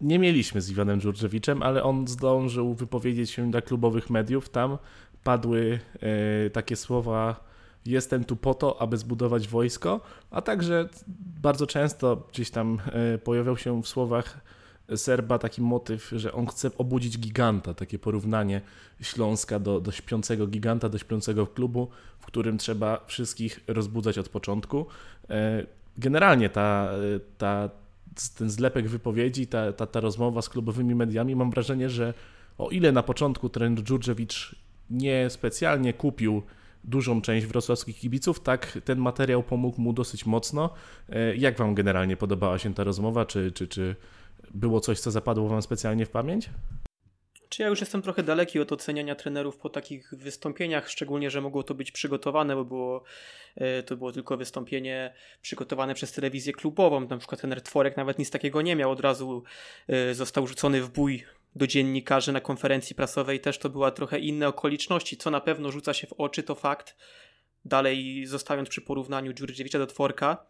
nie 0.00 0.18
mieliśmy 0.18 0.60
z 0.60 0.70
Iwanem 0.70 1.00
Dziurdziewiczem, 1.00 1.62
ale 1.62 1.82
on 1.82 2.08
zdążył 2.08 2.74
wypowiedzieć 2.74 3.30
się 3.30 3.50
dla 3.50 3.60
klubowych 3.60 4.10
mediów. 4.10 4.48
Tam 4.48 4.78
padły 5.24 5.80
e, 6.00 6.50
takie 6.50 6.76
słowa 6.76 7.45
jestem 7.86 8.24
tu 8.24 8.36
po 8.36 8.54
to, 8.54 8.82
aby 8.82 8.96
zbudować 8.96 9.48
wojsko, 9.48 10.00
a 10.30 10.42
także 10.42 10.88
bardzo 11.42 11.66
często 11.66 12.22
gdzieś 12.32 12.50
tam 12.50 12.78
pojawiał 13.24 13.56
się 13.56 13.82
w 13.82 13.88
słowach 13.88 14.40
Serba 14.96 15.38
taki 15.38 15.62
motyw, 15.62 16.12
że 16.16 16.32
on 16.32 16.46
chce 16.46 16.70
obudzić 16.78 17.18
giganta, 17.18 17.74
takie 17.74 17.98
porównanie 17.98 18.60
Śląska 19.00 19.58
do, 19.58 19.80
do 19.80 19.92
śpiącego 19.92 20.46
giganta, 20.46 20.88
do 20.88 20.98
śpiącego 20.98 21.46
klubu, 21.46 21.88
w 22.20 22.26
którym 22.26 22.58
trzeba 22.58 23.04
wszystkich 23.06 23.60
rozbudzać 23.66 24.18
od 24.18 24.28
początku. 24.28 24.86
E, 25.30 25.66
generalnie 25.98 26.50
ta, 26.50 26.90
ta 27.38 27.70
ten 28.38 28.50
zlepek 28.50 28.88
wypowiedzi, 28.88 29.46
ta, 29.46 29.72
ta, 29.72 29.86
ta 29.86 30.00
rozmowa 30.00 30.42
z 30.42 30.48
klubowymi 30.48 30.94
mediami, 30.94 31.36
mam 31.36 31.50
wrażenie, 31.50 31.90
że 31.90 32.14
o 32.58 32.70
ile 32.70 32.92
na 32.92 33.02
początku 33.02 33.48
trener 33.48 33.84
Dżurdżewicz 33.84 34.54
nie 34.90 35.30
specjalnie 35.30 35.92
kupił 35.92 36.42
dużą 36.86 37.22
część 37.22 37.46
wrocławskich 37.46 37.98
kibiców, 37.98 38.40
tak 38.40 38.78
ten 38.84 38.98
materiał 38.98 39.42
pomógł 39.42 39.80
mu 39.80 39.92
dosyć 39.92 40.26
mocno. 40.26 40.74
E, 41.08 41.36
jak 41.36 41.58
Wam 41.58 41.74
generalnie 41.74 42.16
podobała 42.16 42.58
się 42.58 42.74
ta 42.74 42.84
rozmowa? 42.84 43.26
Czy, 43.26 43.52
czy, 43.52 43.68
czy 43.68 43.96
było 44.54 44.80
coś, 44.80 45.00
co 45.00 45.10
zapadło 45.10 45.48
Wam 45.48 45.62
specjalnie 45.62 46.06
w 46.06 46.10
pamięć? 46.10 46.50
Czy 47.48 47.62
ja 47.62 47.68
już 47.68 47.80
jestem 47.80 48.02
trochę 48.02 48.22
daleki 48.22 48.60
od 48.60 48.72
oceniania 48.72 49.14
trenerów 49.14 49.56
po 49.56 49.68
takich 49.68 50.14
wystąpieniach, 50.14 50.88
szczególnie, 50.88 51.30
że 51.30 51.40
mogło 51.40 51.62
to 51.62 51.74
być 51.74 51.92
przygotowane, 51.92 52.54
bo 52.54 52.64
było, 52.64 53.02
e, 53.56 53.82
to 53.82 53.96
było 53.96 54.12
tylko 54.12 54.36
wystąpienie 54.36 55.14
przygotowane 55.42 55.94
przez 55.94 56.12
telewizję 56.12 56.52
klubową. 56.52 57.08
Na 57.08 57.18
przykład 57.18 57.40
trener 57.40 57.62
Tworek 57.62 57.96
nawet 57.96 58.18
nic 58.18 58.30
takiego 58.30 58.62
nie 58.62 58.76
miał, 58.76 58.90
od 58.90 59.00
razu 59.00 59.42
e, 59.88 60.14
został 60.14 60.46
rzucony 60.46 60.82
w 60.82 60.90
bój 60.90 61.24
do 61.54 61.66
dziennikarzy 61.66 62.32
na 62.32 62.40
konferencji 62.40 62.96
prasowej. 62.96 63.40
Też 63.40 63.58
to 63.58 63.70
była 63.70 63.90
trochę 63.90 64.18
inne 64.18 64.48
okoliczności. 64.48 65.16
Co 65.16 65.30
na 65.30 65.40
pewno 65.40 65.70
rzuca 65.70 65.94
się 65.94 66.06
w 66.06 66.12
oczy, 66.12 66.42
to 66.42 66.54
fakt, 66.54 66.96
dalej 67.64 68.26
zostając 68.26 68.68
przy 68.68 68.80
porównaniu 68.80 69.32
Dziurdziewicza 69.32 69.78
do 69.78 69.86
Tworka, 69.86 70.46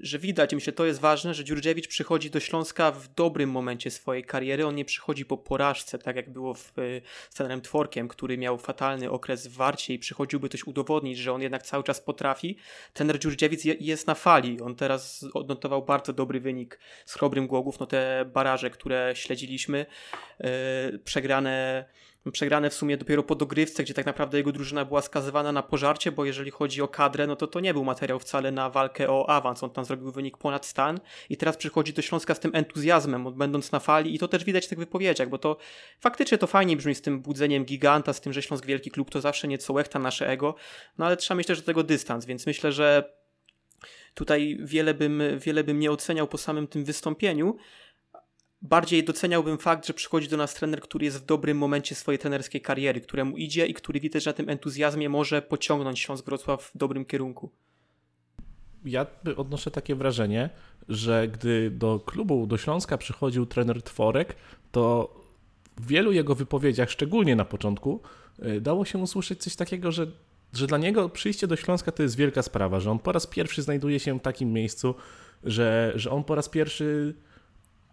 że 0.00 0.18
widać, 0.18 0.54
myślę, 0.54 0.72
to 0.72 0.86
jest 0.86 1.00
ważne, 1.00 1.34
że 1.34 1.44
Dziurdziewicz 1.44 1.88
przychodzi 1.88 2.30
do 2.30 2.40
Śląska 2.40 2.90
w 2.90 3.08
dobrym 3.14 3.50
momencie 3.50 3.90
swojej 3.90 4.24
kariery. 4.24 4.66
On 4.66 4.74
nie 4.74 4.84
przychodzi 4.84 5.24
po 5.24 5.36
porażce, 5.36 5.98
tak 5.98 6.16
jak 6.16 6.30
było 6.30 6.54
w, 6.54 6.78
e, 6.78 7.00
z 7.30 7.34
trenerem 7.34 7.60
Tworkiem, 7.60 8.08
który 8.08 8.38
miał 8.38 8.58
fatalny 8.58 9.10
okres 9.10 9.46
w 9.46 9.52
Warcie 9.52 9.94
i 9.94 9.98
przychodziłby 9.98 10.48
coś 10.48 10.66
udowodnić, 10.66 11.18
że 11.18 11.32
on 11.32 11.42
jednak 11.42 11.62
cały 11.62 11.84
czas 11.84 12.00
potrafi. 12.00 12.56
Trener 12.92 13.18
Dziurdziewicz 13.18 13.64
jest 13.64 14.06
na 14.06 14.14
fali. 14.14 14.60
On 14.60 14.76
teraz 14.76 15.24
odnotował 15.34 15.84
bardzo 15.84 16.12
dobry 16.12 16.40
wynik 16.40 16.78
z 17.06 17.14
Chrobrym 17.14 17.46
Głogów. 17.46 17.80
No 17.80 17.86
te 17.86 18.24
baraże, 18.32 18.70
które 18.70 19.12
śledziliśmy, 19.14 19.86
yy, 20.40 20.98
przegrane 20.98 21.84
przegrane 22.32 22.70
w 22.70 22.74
sumie 22.74 22.96
dopiero 22.96 23.22
po 23.22 23.34
dogrywce, 23.34 23.82
gdzie 23.82 23.94
tak 23.94 24.06
naprawdę 24.06 24.38
jego 24.38 24.52
drużyna 24.52 24.84
była 24.84 25.02
skazywana 25.02 25.52
na 25.52 25.62
pożarcie, 25.62 26.12
bo 26.12 26.24
jeżeli 26.24 26.50
chodzi 26.50 26.82
o 26.82 26.88
kadrę, 26.88 27.26
no 27.26 27.36
to 27.36 27.46
to 27.46 27.60
nie 27.60 27.74
był 27.74 27.84
materiał 27.84 28.18
wcale 28.18 28.52
na 28.52 28.70
walkę 28.70 29.10
o 29.10 29.30
awans. 29.30 29.62
On 29.62 29.70
tam 29.70 29.84
zrobił 29.84 30.12
wynik 30.12 30.36
ponad 30.36 30.66
stan 30.66 31.00
i 31.30 31.36
teraz 31.36 31.56
przychodzi 31.56 31.92
do 31.92 32.02
Śląska 32.02 32.34
z 32.34 32.40
tym 32.40 32.50
entuzjazmem, 32.54 33.34
będąc 33.34 33.72
na 33.72 33.80
fali 33.80 34.14
i 34.14 34.18
to 34.18 34.28
też 34.28 34.44
widać 34.44 34.66
w 34.66 34.68
tych 34.68 34.78
wypowiedziach, 34.78 35.28
bo 35.28 35.38
to 35.38 35.56
faktycznie 36.00 36.38
to 36.38 36.46
fajnie 36.46 36.76
brzmi 36.76 36.94
z 36.94 37.02
tym 37.02 37.20
budzeniem 37.20 37.64
giganta, 37.64 38.12
z 38.12 38.20
tym, 38.20 38.32
że 38.32 38.42
Śląsk 38.42 38.66
wielki 38.66 38.90
klub 38.90 39.10
to 39.10 39.20
zawsze 39.20 39.48
nieco 39.48 39.72
łechta 39.72 39.98
nasze 39.98 40.28
ego, 40.28 40.54
no 40.98 41.06
ale 41.06 41.16
trzeba 41.16 41.38
mieć 41.38 41.46
też 41.46 41.60
do 41.60 41.66
tego 41.66 41.82
dystans, 41.82 42.26
więc 42.26 42.46
myślę, 42.46 42.72
że 42.72 43.16
tutaj 44.14 44.58
wiele 44.60 44.94
bym, 44.94 45.22
wiele 45.38 45.64
bym 45.64 45.78
nie 45.78 45.90
oceniał 45.90 46.26
po 46.26 46.38
samym 46.38 46.66
tym 46.66 46.84
wystąpieniu, 46.84 47.56
bardziej 48.68 49.04
doceniałbym 49.04 49.58
fakt, 49.58 49.86
że 49.86 49.94
przychodzi 49.94 50.28
do 50.28 50.36
nas 50.36 50.54
trener, 50.54 50.80
który 50.80 51.04
jest 51.04 51.22
w 51.22 51.24
dobrym 51.24 51.58
momencie 51.58 51.94
swojej 51.94 52.18
trenerskiej 52.18 52.60
kariery, 52.60 53.00
któremu 53.00 53.36
idzie 53.36 53.66
i 53.66 53.74
który 53.74 54.00
widać, 54.00 54.26
na 54.26 54.32
tym 54.32 54.48
entuzjazmie 54.48 55.08
może 55.08 55.42
pociągnąć 55.42 56.00
Śląsk 56.00 56.24
Wrocław 56.26 56.70
w 56.74 56.78
dobrym 56.78 57.04
kierunku. 57.04 57.50
Ja 58.84 59.06
odnoszę 59.36 59.70
takie 59.70 59.94
wrażenie, 59.94 60.50
że 60.88 61.28
gdy 61.28 61.70
do 61.70 62.00
klubu, 62.00 62.46
do 62.46 62.56
Śląska 62.56 62.98
przychodził 62.98 63.46
trener 63.46 63.82
Tworek, 63.82 64.36
to 64.72 65.14
w 65.76 65.86
wielu 65.86 66.12
jego 66.12 66.34
wypowiedziach, 66.34 66.90
szczególnie 66.90 67.36
na 67.36 67.44
początku, 67.44 68.00
y, 68.38 68.60
dało 68.60 68.84
się 68.84 68.98
usłyszeć 68.98 69.42
coś 69.42 69.56
takiego, 69.56 69.92
że, 69.92 70.06
że 70.52 70.66
dla 70.66 70.78
niego 70.78 71.08
przyjście 71.08 71.46
do 71.46 71.56
Śląska 71.56 71.92
to 71.92 72.02
jest 72.02 72.16
wielka 72.16 72.42
sprawa, 72.42 72.80
że 72.80 72.90
on 72.90 72.98
po 72.98 73.12
raz 73.12 73.26
pierwszy 73.26 73.62
znajduje 73.62 74.00
się 74.00 74.18
w 74.18 74.22
takim 74.22 74.52
miejscu, 74.52 74.94
że, 75.44 75.92
że 75.94 76.10
on 76.10 76.24
po 76.24 76.34
raz 76.34 76.48
pierwszy 76.48 77.14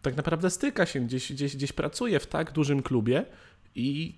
tak 0.03 0.17
naprawdę 0.17 0.50
styka 0.50 0.86
się, 0.86 1.00
gdzieś, 1.00 1.33
gdzieś, 1.33 1.55
gdzieś 1.55 1.74
pracuje 1.74 2.19
w 2.19 2.27
tak 2.27 2.51
dużym 2.51 2.83
klubie 2.83 3.25
i 3.75 4.15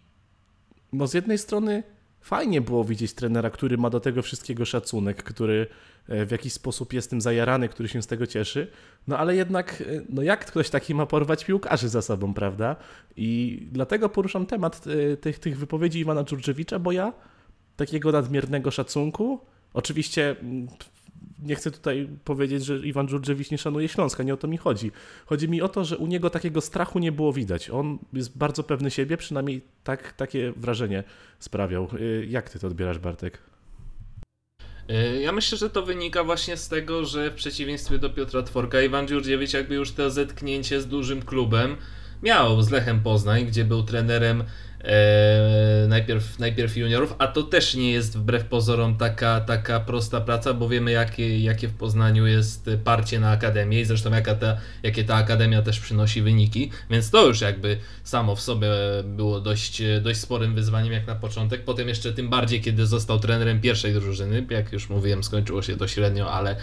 no 0.93 1.07
z 1.07 1.13
jednej 1.13 1.37
strony 1.37 1.83
fajnie 2.21 2.61
było 2.61 2.83
widzieć 2.83 3.13
trenera, 3.13 3.49
który 3.49 3.77
ma 3.77 3.89
do 3.89 3.99
tego 3.99 4.21
wszystkiego 4.21 4.65
szacunek, 4.65 5.23
który 5.23 5.67
e, 6.07 6.25
w 6.25 6.31
jakiś 6.31 6.53
sposób 6.53 6.93
jest 6.93 7.09
tym 7.09 7.21
zajarany, 7.21 7.69
który 7.69 7.89
się 7.89 8.01
z 8.01 8.07
tego 8.07 8.27
cieszy, 8.27 8.67
no 9.07 9.17
ale 9.17 9.35
jednak, 9.35 9.81
e, 9.81 9.85
no 10.09 10.21
jak 10.21 10.45
ktoś 10.45 10.69
taki 10.69 10.95
ma 10.95 11.05
porwać 11.05 11.45
piłkarzy 11.45 11.89
za 11.89 12.01
sobą, 12.01 12.33
prawda? 12.33 12.75
I 13.17 13.59
dlatego 13.71 14.09
poruszam 14.09 14.45
temat 14.45 14.85
e, 14.87 15.17
tych, 15.17 15.39
tych 15.39 15.57
wypowiedzi 15.57 15.99
Iwana 15.99 16.23
Dżurczewicza, 16.23 16.79
bo 16.79 16.91
ja 16.91 17.13
takiego 17.75 18.11
nadmiernego 18.11 18.71
szacunku, 18.71 19.39
oczywiście 19.73 20.35
nie 21.39 21.55
chcę 21.55 21.71
tutaj 21.71 22.09
powiedzieć, 22.23 22.65
że 22.65 22.77
Iwan 22.77 23.07
Dżurdżewicz 23.07 23.51
nie 23.51 23.57
szanuje 23.57 23.87
Śląska, 23.87 24.23
nie 24.23 24.33
o 24.33 24.37
to 24.37 24.47
mi 24.47 24.57
chodzi. 24.57 24.91
Chodzi 25.25 25.49
mi 25.49 25.61
o 25.61 25.69
to, 25.69 25.85
że 25.85 25.97
u 25.97 26.07
niego 26.07 26.29
takiego 26.29 26.61
strachu 26.61 26.99
nie 26.99 27.11
było 27.11 27.33
widać. 27.33 27.69
On 27.69 27.99
jest 28.13 28.37
bardzo 28.37 28.63
pewny 28.63 28.91
siebie, 28.91 29.17
przynajmniej 29.17 29.61
tak, 29.83 30.13
takie 30.13 30.53
wrażenie 30.55 31.03
sprawiał. 31.39 31.87
Y, 31.99 32.27
jak 32.29 32.49
ty 32.49 32.59
to 32.59 32.67
odbierasz, 32.67 32.99
Bartek? 32.99 33.37
Y, 34.89 35.21
ja 35.21 35.31
myślę, 35.31 35.57
że 35.57 35.69
to 35.69 35.81
wynika 35.81 36.23
właśnie 36.23 36.57
z 36.57 36.69
tego, 36.69 37.05
że 37.05 37.31
w 37.31 37.33
przeciwieństwie 37.33 37.97
do 37.97 38.09
Piotra 38.09 38.43
Tworka, 38.43 38.81
Iwan 38.81 39.07
Dziurdziewicz 39.07 39.53
jakby 39.53 39.75
już 39.75 39.91
to 39.91 40.09
zetknięcie 40.09 40.81
z 40.81 40.87
dużym 40.87 41.21
klubem 41.21 41.77
miał 42.23 42.61
z 42.61 42.71
Lechem 42.71 42.99
Poznań, 42.99 43.45
gdzie 43.45 43.65
był 43.65 43.83
trenerem 43.83 44.43
e, 44.85 45.87
najpierw, 45.87 46.39
najpierw 46.39 46.77
juniorów, 46.77 47.15
a 47.17 47.27
to 47.27 47.43
też 47.43 47.75
nie 47.75 47.91
jest 47.91 48.17
wbrew 48.17 48.45
pozorom 48.45 48.97
taka, 48.97 49.41
taka 49.41 49.79
prosta 49.79 50.21
praca, 50.21 50.53
bo 50.53 50.69
wiemy 50.69 50.91
jakie, 50.91 51.39
jakie 51.39 51.67
w 51.67 51.73
Poznaniu 51.73 52.27
jest 52.27 52.69
parcie 52.83 53.19
na 53.19 53.29
akademię 53.29 53.81
i 53.81 53.85
zresztą 53.85 54.11
jaka 54.11 54.35
ta, 54.35 54.57
jakie 54.83 55.03
ta 55.03 55.15
akademia 55.15 55.61
też 55.61 55.79
przynosi 55.79 56.21
wyniki, 56.21 56.71
więc 56.89 57.09
to 57.09 57.27
już 57.27 57.41
jakby 57.41 57.77
samo 58.03 58.35
w 58.35 58.41
sobie 58.41 58.67
było 59.03 59.41
dość, 59.41 59.81
dość 60.01 60.19
sporym 60.19 60.55
wyzwaniem 60.55 60.93
jak 60.93 61.07
na 61.07 61.15
początek, 61.15 61.63
potem 61.63 61.87
jeszcze 61.87 62.13
tym 62.13 62.29
bardziej 62.29 62.61
kiedy 62.61 62.85
został 62.85 63.19
trenerem 63.19 63.61
pierwszej 63.61 63.93
drużyny, 63.93 64.45
jak 64.49 64.73
już 64.73 64.89
mówiłem 64.89 65.23
skończyło 65.23 65.61
się 65.61 65.77
to 65.77 65.87
średnio, 65.87 66.31
ale 66.31 66.55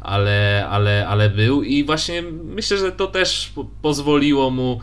ale, 0.00 0.66
ale, 0.70 1.08
ale 1.08 1.30
był 1.30 1.62
i 1.62 1.84
właśnie 1.84 2.22
myślę, 2.44 2.76
że 2.76 2.92
to 2.92 3.06
też 3.06 3.52
pozwoliło 3.82 4.50
mu 4.50 4.80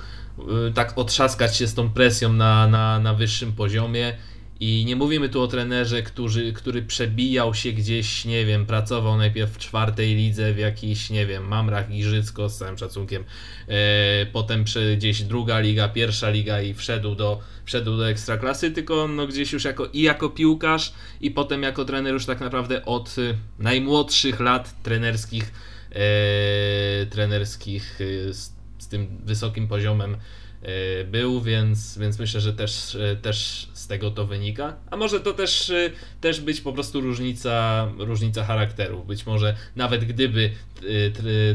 tak 0.73 0.97
otrzaskać 0.97 1.57
się 1.57 1.67
z 1.67 1.73
tą 1.73 1.89
presją 1.89 2.33
na, 2.33 2.67
na, 2.67 2.99
na 2.99 3.13
wyższym 3.13 3.53
poziomie. 3.53 4.17
I 4.59 4.85
nie 4.85 4.95
mówimy 4.95 5.29
tu 5.29 5.41
o 5.41 5.47
trenerze, 5.47 6.03
który, 6.03 6.53
który 6.53 6.81
przebijał 6.81 7.53
się 7.53 7.71
gdzieś, 7.71 8.25
nie 8.25 8.45
wiem, 8.45 8.65
pracował 8.65 9.17
najpierw 9.17 9.51
w 9.51 9.57
czwartej 9.57 10.15
lidze 10.15 10.53
w 10.53 10.57
jakichś, 10.57 11.09
nie 11.09 11.25
wiem, 11.25 11.47
Mamrach 11.47 11.89
Giżycko 11.89 12.49
z 12.49 12.57
całym 12.57 12.77
szacunkiem, 12.77 13.23
e, 13.67 14.25
potem 14.25 14.65
gdzieś 14.97 15.23
druga 15.23 15.59
liga, 15.59 15.89
pierwsza 15.89 16.29
liga 16.29 16.61
i 16.61 16.73
wszedł 16.73 17.15
do, 17.15 17.39
wszedł 17.65 17.97
do 17.97 18.09
ekstraklasy, 18.09 18.71
tylko 18.71 19.07
no 19.07 19.27
gdzieś 19.27 19.53
już 19.53 19.63
jako 19.63 19.85
i 19.85 20.01
jako 20.01 20.29
piłkarz 20.29 20.93
i 21.21 21.31
potem 21.31 21.63
jako 21.63 21.85
trener 21.85 22.13
już 22.13 22.25
tak 22.25 22.39
naprawdę 22.39 22.85
od 22.85 23.17
y, 23.17 23.37
najmłodszych 23.59 24.39
lat 24.39 24.83
trenerskich, 24.83 25.53
e, 25.91 27.05
trenerskich 27.05 28.01
y, 28.01 28.56
z, 28.87 28.89
tym 28.89 29.21
wysokim 29.25 29.67
poziomem 29.67 30.17
E, 30.61 31.03
był, 31.03 31.41
więc, 31.41 31.97
więc 31.97 32.19
myślę, 32.19 32.41
że 32.41 32.53
też, 32.53 32.95
e, 32.95 33.15
też 33.15 33.67
z 33.73 33.87
tego 33.87 34.11
to 34.11 34.25
wynika. 34.25 34.75
A 34.91 34.97
może 34.97 35.19
to 35.19 35.33
też, 35.33 35.69
e, 35.69 35.91
też 36.21 36.41
być 36.41 36.61
po 36.61 36.73
prostu 36.73 37.01
różnica, 37.01 37.87
różnica 37.97 38.43
charakteru. 38.43 39.03
Być 39.03 39.25
może 39.25 39.55
nawet 39.75 40.05
gdyby 40.05 40.51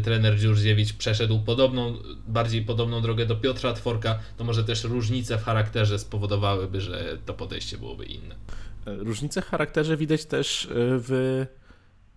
trener 0.02 0.38
Dziurdziewicz 0.38 0.92
przeszedł 0.92 1.40
podobną, 1.40 1.96
bardziej 2.28 2.62
podobną 2.62 3.02
drogę 3.02 3.26
do 3.26 3.36
Piotra 3.36 3.72
Tworka, 3.72 4.18
to 4.36 4.44
może 4.44 4.64
też 4.64 4.84
różnice 4.84 5.38
w 5.38 5.42
charakterze 5.42 5.98
spowodowałyby, 5.98 6.80
że 6.80 7.18
to 7.26 7.34
podejście 7.34 7.78
byłoby 7.78 8.04
inne. 8.04 8.34
Różnice 8.86 9.42
w 9.42 9.46
charakterze 9.46 9.96
widać 9.96 10.24
też 10.24 10.68
w 10.74 11.46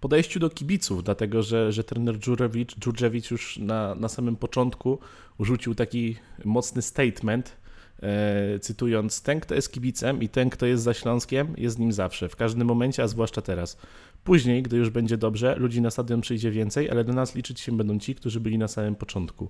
podejściu 0.05 0.39
do 0.39 0.50
kibiców, 0.50 1.03
dlatego 1.03 1.43
że, 1.43 1.71
że 1.71 1.83
trener 1.83 2.17
Dżurewicz, 2.19 3.31
już 3.31 3.57
na, 3.57 3.95
na 3.95 4.09
samym 4.09 4.35
początku 4.35 5.00
rzucił 5.39 5.75
taki 5.75 6.15
mocny 6.43 6.81
statement, 6.81 7.57
e, 8.03 8.59
cytując, 8.59 9.21
ten 9.21 9.39
kto 9.39 9.55
jest 9.55 9.71
kibicem 9.71 10.21
i 10.21 10.29
ten 10.29 10.50
kto 10.50 10.65
jest 10.65 10.83
za 10.83 10.93
Śląskiem 10.93 11.53
jest 11.57 11.79
nim 11.79 11.91
zawsze, 11.91 12.29
w 12.29 12.35
każdym 12.35 12.67
momencie, 12.67 13.03
a 13.03 13.07
zwłaszcza 13.07 13.41
teraz. 13.41 13.77
Później, 14.24 14.63
gdy 14.63 14.77
już 14.77 14.89
będzie 14.89 15.17
dobrze, 15.17 15.55
ludzi 15.55 15.81
na 15.81 15.91
stadion 15.91 16.21
przyjdzie 16.21 16.51
więcej, 16.51 16.89
ale 16.89 17.03
do 17.03 17.13
nas 17.13 17.35
liczyć 17.35 17.59
się 17.59 17.77
będą 17.77 18.00
ci, 18.00 18.15
którzy 18.15 18.39
byli 18.39 18.57
na 18.57 18.67
samym 18.67 18.95
początku. 18.95 19.50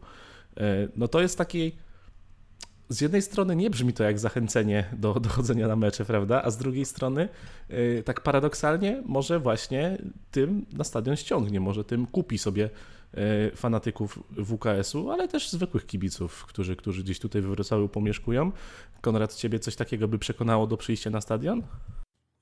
E, 0.57 0.87
no 0.95 1.07
to 1.07 1.21
jest 1.21 1.37
taki 1.37 1.71
z 2.89 3.01
jednej 3.01 3.21
strony 3.21 3.55
nie 3.55 3.69
brzmi 3.69 3.93
to 3.93 4.03
jak 4.03 4.19
zachęcenie 4.19 4.89
do 4.97 5.13
dochodzenia 5.13 5.67
na 5.67 5.75
mecze, 5.75 6.05
prawda? 6.05 6.41
A 6.43 6.51
z 6.51 6.57
drugiej 6.57 6.85
strony, 6.85 7.29
yy, 7.69 8.03
tak 8.05 8.21
paradoksalnie, 8.21 9.03
może 9.05 9.39
właśnie 9.39 9.97
tym 10.31 10.65
na 10.73 10.83
stadion 10.83 11.15
ściągnie, 11.15 11.59
może 11.59 11.83
tym 11.83 12.07
kupi 12.07 12.37
sobie 12.37 12.69
yy, 13.13 13.21
fanatyków 13.55 14.19
WKS-u, 14.37 15.11
ale 15.11 15.27
też 15.27 15.49
zwykłych 15.49 15.85
kibiców, 15.85 16.45
którzy, 16.45 16.75
którzy 16.75 17.03
gdzieś 17.03 17.19
tutaj 17.19 17.41
we 17.41 17.47
Wrocławiu 17.47 17.89
pomieszkują. 17.89 18.51
Konrad, 19.01 19.35
ciebie 19.35 19.59
coś 19.59 19.75
takiego 19.75 20.07
by 20.07 20.19
przekonało 20.19 20.67
do 20.67 20.77
przyjścia 20.77 21.09
na 21.09 21.21
stadion? 21.21 21.63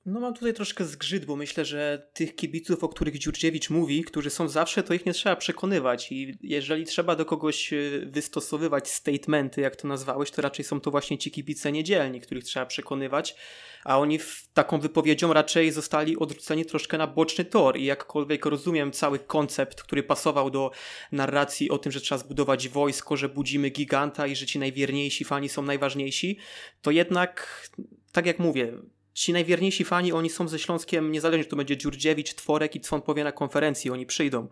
No 0.06 0.20
mam 0.20 0.34
tutaj 0.34 0.54
troszkę 0.54 0.84
zgrzyt, 0.84 1.24
bo 1.24 1.36
myślę, 1.36 1.64
że 1.64 2.08
tych 2.12 2.36
kibiców, 2.36 2.84
o 2.84 2.88
których 2.88 3.18
Dziurdziewicz 3.18 3.70
mówi, 3.70 4.04
którzy 4.04 4.30
są 4.30 4.48
zawsze, 4.48 4.82
to 4.82 4.94
ich 4.94 5.06
nie 5.06 5.12
trzeba 5.12 5.36
przekonywać. 5.36 6.12
I 6.12 6.38
jeżeli 6.40 6.84
trzeba 6.84 7.16
do 7.16 7.24
kogoś 7.24 7.72
e, 7.72 7.76
wystosowywać 8.06 8.90
statementy, 8.90 9.60
jak 9.60 9.76
to 9.76 9.88
nazwałeś, 9.88 10.30
to 10.30 10.42
raczej 10.42 10.64
są 10.64 10.80
to 10.80 10.90
właśnie 10.90 11.18
ci 11.18 11.30
kibice 11.30 11.72
niedzielni, 11.72 12.20
których 12.20 12.44
trzeba 12.44 12.66
przekonywać, 12.66 13.36
a 13.84 13.98
oni 13.98 14.18
taką 14.54 14.80
wypowiedzią 14.80 15.32
raczej 15.32 15.72
zostali 15.72 16.16
odrzuceni 16.16 16.64
troszkę 16.66 16.98
na 16.98 17.06
boczny 17.06 17.44
tor. 17.44 17.76
I 17.76 17.84
jakkolwiek 17.84 18.46
rozumiem 18.46 18.92
cały 18.92 19.18
koncept, 19.18 19.82
który 19.82 20.02
pasował 20.02 20.50
do 20.50 20.70
narracji 21.12 21.70
o 21.70 21.78
tym, 21.78 21.92
że 21.92 22.00
trzeba 22.00 22.18
zbudować 22.18 22.68
wojsko, 22.68 23.16
że 23.16 23.28
budzimy 23.28 23.70
giganta 23.70 24.26
i 24.26 24.36
że 24.36 24.46
ci 24.46 24.58
najwierniejsi 24.58 25.24
fani 25.24 25.48
są 25.48 25.62
najważniejsi, 25.62 26.38
to 26.82 26.90
jednak, 26.90 27.68
tak 28.12 28.26
jak 28.26 28.38
mówię, 28.38 28.78
ci 29.14 29.32
najwierniejsi 29.32 29.84
fani, 29.84 30.12
oni 30.12 30.30
są 30.30 30.48
ze 30.48 30.58
Śląskiem, 30.58 31.12
niezależnie 31.12 31.44
czy 31.44 31.50
to 31.50 31.56
będzie 31.56 31.76
Dziurdziewicz, 31.76 32.34
Tworek 32.34 32.76
i 32.76 32.80
co 32.80 32.96
on 32.96 33.02
powie 33.02 33.24
na 33.24 33.32
konferencji, 33.32 33.90
oni 33.90 34.06
przyjdą. 34.06 34.48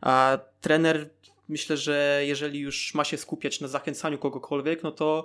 A 0.00 0.38
trener, 0.60 1.10
myślę, 1.48 1.76
że 1.76 2.22
jeżeli 2.26 2.60
już 2.60 2.94
ma 2.94 3.04
się 3.04 3.16
skupiać 3.16 3.60
na 3.60 3.68
zachęcaniu 3.68 4.18
kogokolwiek, 4.18 4.82
no 4.82 4.92
to 4.92 5.24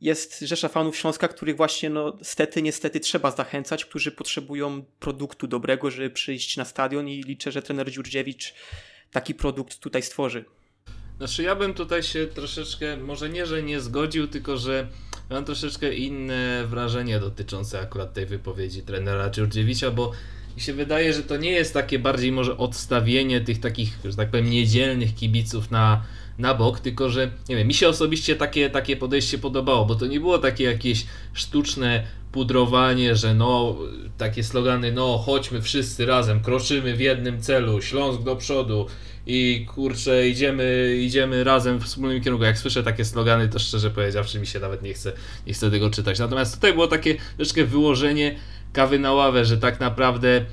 jest 0.00 0.40
rzesza 0.40 0.68
fanów 0.68 0.96
Śląska, 0.96 1.28
których 1.28 1.56
właśnie 1.56 1.90
no 1.90 2.18
stety, 2.22 2.62
niestety 2.62 3.00
trzeba 3.00 3.30
zachęcać, 3.30 3.84
którzy 3.84 4.12
potrzebują 4.12 4.84
produktu 5.00 5.46
dobrego, 5.46 5.90
żeby 5.90 6.10
przyjść 6.10 6.56
na 6.56 6.64
stadion 6.64 7.08
i 7.08 7.22
liczę, 7.22 7.52
że 7.52 7.62
trener 7.62 7.90
Dziurdziewicz 7.90 8.54
taki 9.10 9.34
produkt 9.34 9.78
tutaj 9.78 10.02
stworzy. 10.02 10.44
Znaczy 11.18 11.42
ja 11.42 11.54
bym 11.54 11.74
tutaj 11.74 12.02
się 12.02 12.26
troszeczkę, 12.26 12.96
może 12.96 13.28
nie, 13.28 13.46
że 13.46 13.62
nie 13.62 13.80
zgodził, 13.80 14.28
tylko 14.28 14.56
że 14.56 14.88
mam 15.32 15.44
troszeczkę 15.44 15.94
inne 15.94 16.66
wrażenie 16.66 17.20
dotyczące 17.20 17.80
akurat 17.80 18.12
tej 18.12 18.26
wypowiedzi 18.26 18.82
trenera 18.82 19.30
Dziurdziewicza, 19.30 19.90
bo 19.90 20.12
mi 20.56 20.62
się 20.62 20.72
wydaje, 20.72 21.12
że 21.12 21.22
to 21.22 21.36
nie 21.36 21.50
jest 21.50 21.74
takie 21.74 21.98
bardziej 21.98 22.32
może 22.32 22.56
odstawienie 22.56 23.40
tych 23.40 23.60
takich, 23.60 23.98
że 24.04 24.16
tak 24.16 24.30
powiem, 24.30 24.50
niedzielnych 24.50 25.14
kibiców 25.14 25.70
na, 25.70 26.02
na 26.38 26.54
bok, 26.54 26.80
tylko 26.80 27.10
że, 27.10 27.30
nie 27.48 27.56
wiem, 27.56 27.68
mi 27.68 27.74
się 27.74 27.88
osobiście 27.88 28.36
takie, 28.36 28.70
takie 28.70 28.96
podejście 28.96 29.38
podobało, 29.38 29.84
bo 29.84 29.94
to 29.94 30.06
nie 30.06 30.20
było 30.20 30.38
takie 30.38 30.64
jakieś 30.64 31.06
sztuczne 31.32 32.06
pudrowanie, 32.32 33.16
że 33.16 33.34
no, 33.34 33.76
takie 34.18 34.44
slogany, 34.44 34.92
no, 34.92 35.18
chodźmy 35.18 35.62
wszyscy 35.62 36.06
razem, 36.06 36.40
kroczymy 36.40 36.96
w 36.96 37.00
jednym 37.00 37.40
celu, 37.40 37.82
Śląsk 37.82 38.22
do 38.22 38.36
przodu, 38.36 38.86
i 39.26 39.66
kurczę, 39.74 40.28
idziemy, 40.28 40.96
idziemy 41.00 41.44
razem 41.44 41.78
w 41.78 41.84
wspólnym 41.84 42.22
kierunku. 42.22 42.44
Jak 42.44 42.58
słyszę 42.58 42.82
takie 42.82 43.04
slogany, 43.04 43.48
to 43.48 43.58
szczerze 43.58 43.90
powiedziawszy 43.90 44.40
mi 44.40 44.46
się 44.46 44.60
nawet 44.60 44.82
nie 44.82 44.94
chce, 44.94 45.12
nie 45.46 45.52
chce 45.52 45.70
tego 45.70 45.90
czytać. 45.90 46.18
Natomiast 46.18 46.54
tutaj 46.54 46.72
było 46.72 46.86
takie 46.86 47.16
troszkę 47.36 47.64
wyłożenie 47.64 48.36
kawy 48.72 48.98
na 48.98 49.12
ławę, 49.12 49.44
że 49.44 49.58
tak 49.58 49.80
naprawdę 49.80 50.44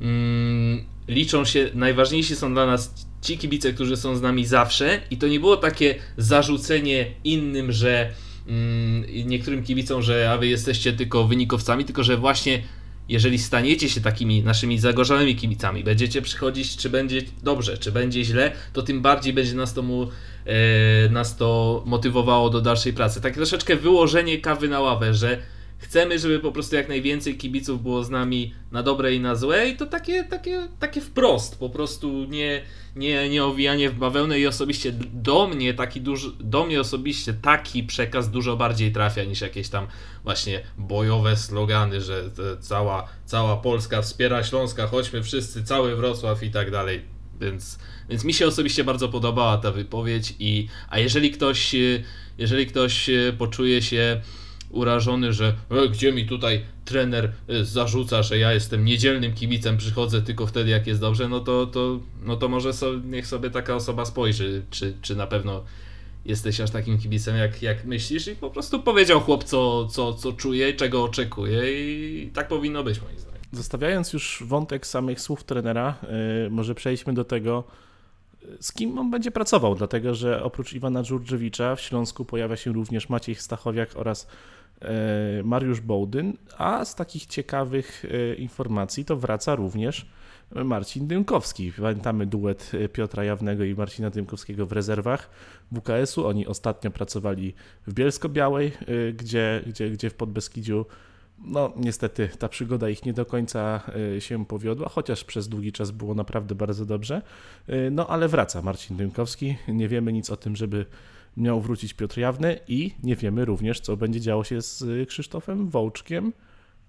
mm, 0.00 0.84
liczą 1.08 1.44
się, 1.44 1.70
najważniejsi 1.74 2.36
są 2.36 2.54
dla 2.54 2.66
nas 2.66 2.94
ci 3.22 3.38
kibice, 3.38 3.72
którzy 3.72 3.96
są 3.96 4.16
z 4.16 4.22
nami 4.22 4.46
zawsze 4.46 5.00
i 5.10 5.16
to 5.16 5.28
nie 5.28 5.40
było 5.40 5.56
takie 5.56 5.94
zarzucenie 6.16 7.06
innym, 7.24 7.72
że 7.72 8.10
niektórym 9.24 9.62
kibicom, 9.62 10.02
że 10.02 10.30
a 10.30 10.38
wy 10.38 10.46
jesteście 10.46 10.92
tylko 10.92 11.24
wynikowcami, 11.24 11.84
tylko 11.84 12.04
że 12.04 12.16
właśnie 12.16 12.62
jeżeli 13.08 13.38
staniecie 13.38 13.88
się 13.88 14.00
takimi 14.00 14.42
naszymi 14.42 14.78
zagorzanymi 14.78 15.36
kibicami, 15.36 15.84
będziecie 15.84 16.22
przychodzić, 16.22 16.76
czy 16.76 16.90
będzie 16.90 17.22
dobrze, 17.42 17.78
czy 17.78 17.92
będzie 17.92 18.24
źle, 18.24 18.52
to 18.72 18.82
tym 18.82 19.02
bardziej 19.02 19.32
będzie 19.32 19.54
nas 19.54 19.74
to, 19.74 19.82
mu, 19.82 20.10
e, 20.46 21.08
nas 21.08 21.36
to 21.36 21.82
motywowało 21.86 22.50
do 22.50 22.60
dalszej 22.60 22.92
pracy. 22.92 23.20
Takie 23.20 23.36
troszeczkę 23.36 23.76
wyłożenie 23.76 24.38
kawy 24.38 24.68
na 24.68 24.80
ławę, 24.80 25.14
że 25.14 25.38
chcemy, 25.84 26.18
żeby 26.18 26.40
po 26.40 26.52
prostu 26.52 26.76
jak 26.76 26.88
najwięcej 26.88 27.36
kibiców 27.36 27.82
było 27.82 28.04
z 28.04 28.10
nami 28.10 28.54
na 28.72 28.82
dobre 28.82 29.14
i 29.14 29.20
na 29.20 29.34
złe 29.34 29.68
i 29.68 29.76
to 29.76 29.86
takie, 29.86 30.24
takie, 30.24 30.68
takie 30.78 31.00
wprost, 31.00 31.58
po 31.58 31.70
prostu 31.70 32.24
nie, 32.24 32.62
nie, 32.96 33.28
nie 33.28 33.44
owijanie 33.44 33.90
w 33.90 33.94
bawełnę 33.94 34.40
i 34.40 34.46
osobiście 34.46 34.92
do 35.12 35.46
mnie 35.46 35.74
taki 35.74 36.00
duży, 36.00 36.32
do 36.40 36.66
mnie 36.66 36.80
osobiście 36.80 37.34
taki 37.34 37.82
przekaz 37.82 38.30
dużo 38.30 38.56
bardziej 38.56 38.92
trafia 38.92 39.24
niż 39.24 39.40
jakieś 39.40 39.68
tam 39.68 39.86
właśnie 40.24 40.60
bojowe 40.78 41.36
slogany, 41.36 42.00
że 42.00 42.30
cała, 42.60 43.08
cała 43.24 43.56
Polska 43.56 44.02
wspiera 44.02 44.44
Śląska, 44.44 44.86
chodźmy 44.86 45.22
wszyscy, 45.22 45.64
cały 45.64 45.96
Wrocław 45.96 46.42
i 46.42 46.50
tak 46.50 46.70
dalej, 46.70 47.02
więc, 47.40 47.78
więc 48.08 48.24
mi 48.24 48.34
się 48.34 48.46
osobiście 48.46 48.84
bardzo 48.84 49.08
podobała 49.08 49.58
ta 49.58 49.70
wypowiedź 49.70 50.34
i, 50.38 50.68
a 50.88 50.98
jeżeli 50.98 51.30
ktoś, 51.30 51.76
jeżeli 52.38 52.66
ktoś 52.66 53.10
poczuje 53.38 53.82
się 53.82 54.20
urażony, 54.74 55.32
że 55.32 55.54
e, 55.70 55.88
gdzie 55.88 56.12
mi 56.12 56.26
tutaj 56.26 56.64
trener 56.84 57.32
e, 57.48 57.64
zarzuca, 57.64 58.22
że 58.22 58.38
ja 58.38 58.52
jestem 58.52 58.84
niedzielnym 58.84 59.34
kibicem, 59.34 59.76
przychodzę 59.76 60.22
tylko 60.22 60.46
wtedy 60.46 60.70
jak 60.70 60.86
jest 60.86 61.00
dobrze, 61.00 61.28
no 61.28 61.40
to, 61.40 61.66
to, 61.66 62.00
no 62.22 62.36
to 62.36 62.48
może 62.48 62.72
so, 62.72 62.94
niech 63.04 63.26
sobie 63.26 63.50
taka 63.50 63.74
osoba 63.74 64.04
spojrzy, 64.04 64.62
czy, 64.70 64.94
czy 65.02 65.16
na 65.16 65.26
pewno 65.26 65.64
jesteś 66.24 66.60
aż 66.60 66.70
takim 66.70 66.98
kibicem 66.98 67.36
jak, 67.36 67.62
jak 67.62 67.84
myślisz 67.84 68.28
i 68.28 68.36
po 68.36 68.50
prostu 68.50 68.82
powiedział 68.82 69.20
chłop 69.20 69.44
co, 69.44 69.86
co, 69.86 70.14
co 70.14 70.32
czuje, 70.32 70.72
czego 70.72 71.04
oczekuje 71.04 71.62
i 71.72 72.30
tak 72.30 72.48
powinno 72.48 72.84
być 72.84 73.02
moim 73.02 73.18
zdaniem. 73.18 73.40
Zostawiając 73.52 74.12
już 74.12 74.42
wątek 74.46 74.86
samych 74.86 75.20
słów 75.20 75.44
trenera, 75.44 75.94
yy, 76.42 76.50
może 76.50 76.74
przejdźmy 76.74 77.14
do 77.14 77.24
tego, 77.24 77.64
z 78.60 78.72
kim 78.72 78.98
on 78.98 79.10
będzie 79.10 79.30
pracował, 79.30 79.74
dlatego 79.74 80.14
że 80.14 80.42
oprócz 80.42 80.72
Iwana 80.72 81.02
Dżurdżewicza 81.02 81.76
w 81.76 81.80
Śląsku 81.80 82.24
pojawia 82.24 82.56
się 82.56 82.72
również 82.72 83.08
Maciej 83.08 83.34
Stachowiak 83.34 83.90
oraz 83.96 84.26
E, 84.26 84.63
Mariusz 85.44 85.80
Bołdyn, 85.80 86.36
a 86.58 86.84
z 86.84 86.94
takich 86.94 87.26
ciekawych 87.26 88.04
e, 88.04 88.34
informacji 88.34 89.04
to 89.04 89.16
wraca 89.16 89.54
również 89.54 90.06
Marcin 90.64 91.06
Dymkowski. 91.06 91.72
Pamiętamy 91.72 92.26
duet 92.26 92.72
Piotra 92.92 93.24
Jawnego 93.24 93.64
i 93.64 93.74
Marcina 93.74 94.10
Dymkowskiego 94.10 94.66
w 94.66 94.72
rezerwach 94.72 95.30
WKS-u. 95.72 96.26
Oni 96.26 96.46
ostatnio 96.46 96.90
pracowali 96.90 97.54
w 97.86 97.94
Bielsko-Białej, 97.94 98.66
e, 98.66 99.12
gdzie, 99.12 99.62
gdzie, 99.66 99.90
gdzie 99.90 100.10
w 100.10 100.14
Podbeskidziu 100.14 100.86
no 101.38 101.72
niestety 101.76 102.28
ta 102.38 102.48
przygoda 102.48 102.88
ich 102.88 103.04
nie 103.04 103.12
do 103.12 103.26
końca 103.26 103.80
się 104.18 104.46
powiodła, 104.46 104.88
chociaż 104.88 105.24
przez 105.24 105.48
długi 105.48 105.72
czas 105.72 105.90
było 105.90 106.14
naprawdę 106.14 106.54
bardzo 106.54 106.86
dobrze. 106.86 107.22
No 107.90 108.06
ale 108.06 108.28
wraca 108.28 108.62
Marcin 108.62 108.96
Dymkowski. 108.96 109.56
Nie 109.68 109.88
wiemy 109.88 110.12
nic 110.12 110.30
o 110.30 110.36
tym, 110.36 110.56
żeby 110.56 110.86
miał 111.36 111.60
wrócić 111.60 111.94
Piotr 111.94 112.18
Jawny 112.18 112.60
i 112.68 112.94
nie 113.02 113.16
wiemy 113.16 113.44
również, 113.44 113.80
co 113.80 113.96
będzie 113.96 114.20
działo 114.20 114.44
się 114.44 114.62
z 114.62 115.08
Krzysztofem 115.08 115.68
Wołczkiem, 115.68 116.32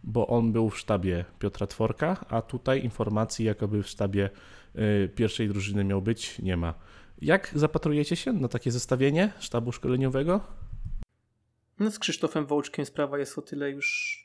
bo 0.03 0.27
on 0.27 0.51
był 0.51 0.69
w 0.69 0.77
sztabie 0.77 1.25
Piotra 1.39 1.67
Tworka, 1.67 2.25
a 2.29 2.41
tutaj 2.41 2.83
informacji, 2.83 3.45
jakoby 3.45 3.83
w 3.83 3.87
sztabie 3.87 4.29
y, 4.75 5.09
pierwszej 5.15 5.47
drużyny 5.47 5.83
miał 5.83 6.01
być, 6.01 6.39
nie 6.39 6.57
ma. 6.57 6.73
Jak 7.21 7.51
zapatrujecie 7.55 8.15
się 8.15 8.33
na 8.33 8.47
takie 8.47 8.71
zestawienie 8.71 9.33
sztabu 9.39 9.71
szkoleniowego? 9.71 10.41
No 11.79 11.91
z 11.91 11.99
Krzysztofem 11.99 12.45
Wołczkiem 12.45 12.85
sprawa 12.85 13.19
jest 13.19 13.37
o 13.37 13.41
tyle 13.41 13.71
już 13.71 14.19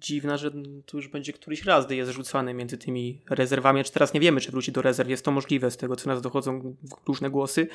dziwna, 0.00 0.36
że 0.36 0.50
tu 0.86 0.96
już 0.96 1.08
będzie 1.08 1.32
któryś 1.32 1.64
raz, 1.64 1.86
gdy 1.86 1.96
jest 1.96 2.12
rzucany 2.12 2.54
między 2.54 2.78
tymi 2.78 3.22
rezerwami. 3.30 3.84
Czy 3.84 3.92
teraz 3.92 4.14
nie 4.14 4.20
wiemy, 4.20 4.40
czy 4.40 4.50
wróci 4.50 4.72
do 4.72 4.82
rezerw. 4.82 5.10
Jest 5.10 5.24
to 5.24 5.30
możliwe 5.30 5.70
z 5.70 5.76
tego, 5.76 5.96
co 5.96 6.08
nas 6.08 6.22
dochodzą 6.22 6.76
różne 7.06 7.30
głosy 7.30 7.68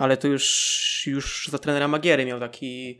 ale 0.00 0.16
to 0.16 0.28
już, 0.28 1.02
już 1.06 1.48
za 1.48 1.58
trenera 1.58 1.88
Magiery 1.88 2.24
miał 2.24 2.40
taki 2.40 2.98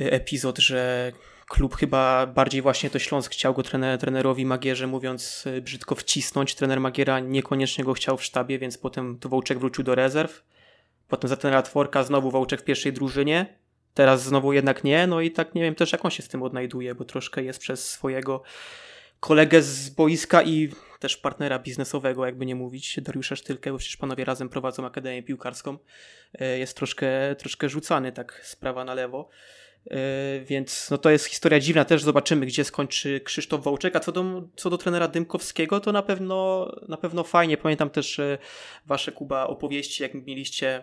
y, 0.00 0.12
epizod, 0.12 0.58
że 0.58 1.12
klub 1.48 1.76
chyba 1.76 2.26
bardziej 2.26 2.62
właśnie 2.62 2.90
to 2.90 2.98
Śląsk 2.98 3.32
chciał 3.32 3.54
go 3.54 3.62
trener, 3.62 3.98
trenerowi 3.98 4.46
Magierze, 4.46 4.86
mówiąc 4.86 5.44
y, 5.46 5.62
brzydko, 5.62 5.94
wcisnąć. 5.94 6.54
Trener 6.54 6.80
Magiera 6.80 7.20
niekoniecznie 7.20 7.84
go 7.84 7.94
chciał 7.94 8.16
w 8.16 8.24
sztabie, 8.24 8.58
więc 8.58 8.78
potem 8.78 9.18
to 9.18 9.28
Wołczek 9.28 9.58
wrócił 9.58 9.84
do 9.84 9.94
rezerw. 9.94 10.44
Potem 11.08 11.28
za 11.28 11.36
trenera 11.36 11.62
Tworka 11.62 12.02
znowu 12.02 12.30
Wołczek 12.30 12.60
w 12.60 12.64
pierwszej 12.64 12.92
drużynie. 12.92 13.58
Teraz 13.94 14.22
znowu 14.22 14.52
jednak 14.52 14.84
nie, 14.84 15.06
no 15.06 15.20
i 15.20 15.30
tak 15.30 15.54
nie 15.54 15.62
wiem 15.62 15.74
też 15.74 15.92
jak 15.92 16.04
on 16.04 16.10
się 16.10 16.22
z 16.22 16.28
tym 16.28 16.42
odnajduje, 16.42 16.94
bo 16.94 17.04
troszkę 17.04 17.42
jest 17.42 17.58
przez 17.58 17.90
swojego 17.90 18.42
kolegę 19.20 19.62
z 19.62 19.88
boiska 19.90 20.42
i 20.42 20.68
też 20.98 21.16
partnera 21.16 21.58
biznesowego, 21.58 22.26
jakby 22.26 22.46
nie 22.46 22.54
mówić, 22.54 23.00
Dariusza 23.00 23.36
Sztylkę, 23.36 23.72
bo 23.72 23.78
przecież 23.78 23.96
panowie 23.96 24.24
razem 24.24 24.48
prowadzą 24.48 24.86
Akademię 24.86 25.22
Piłkarską, 25.22 25.78
e, 26.38 26.58
jest 26.58 26.76
troszkę, 26.76 27.36
troszkę 27.36 27.68
rzucany 27.68 28.12
tak 28.12 28.40
z 28.44 28.56
prawa 28.56 28.84
na 28.84 28.94
lewo. 28.94 29.28
E, 29.90 29.96
więc 30.40 30.90
no 30.90 30.98
to 30.98 31.10
jest 31.10 31.24
historia 31.24 31.60
dziwna, 31.60 31.84
też 31.84 32.02
zobaczymy, 32.02 32.46
gdzie 32.46 32.64
skończy 32.64 33.20
Krzysztof 33.20 33.62
Wołczek. 33.64 33.96
A 33.96 34.00
co 34.00 34.12
do, 34.12 34.42
co 34.56 34.70
do 34.70 34.78
trenera 34.78 35.08
Dymkowskiego, 35.08 35.80
to 35.80 35.92
na 35.92 36.02
pewno, 36.02 36.68
na 36.88 36.96
pewno 36.96 37.24
fajnie. 37.24 37.56
Pamiętam 37.56 37.90
też 37.90 38.20
wasze 38.86 39.12
Kuba 39.12 39.46
opowieści, 39.46 40.02
jak 40.02 40.14
mieliście 40.14 40.82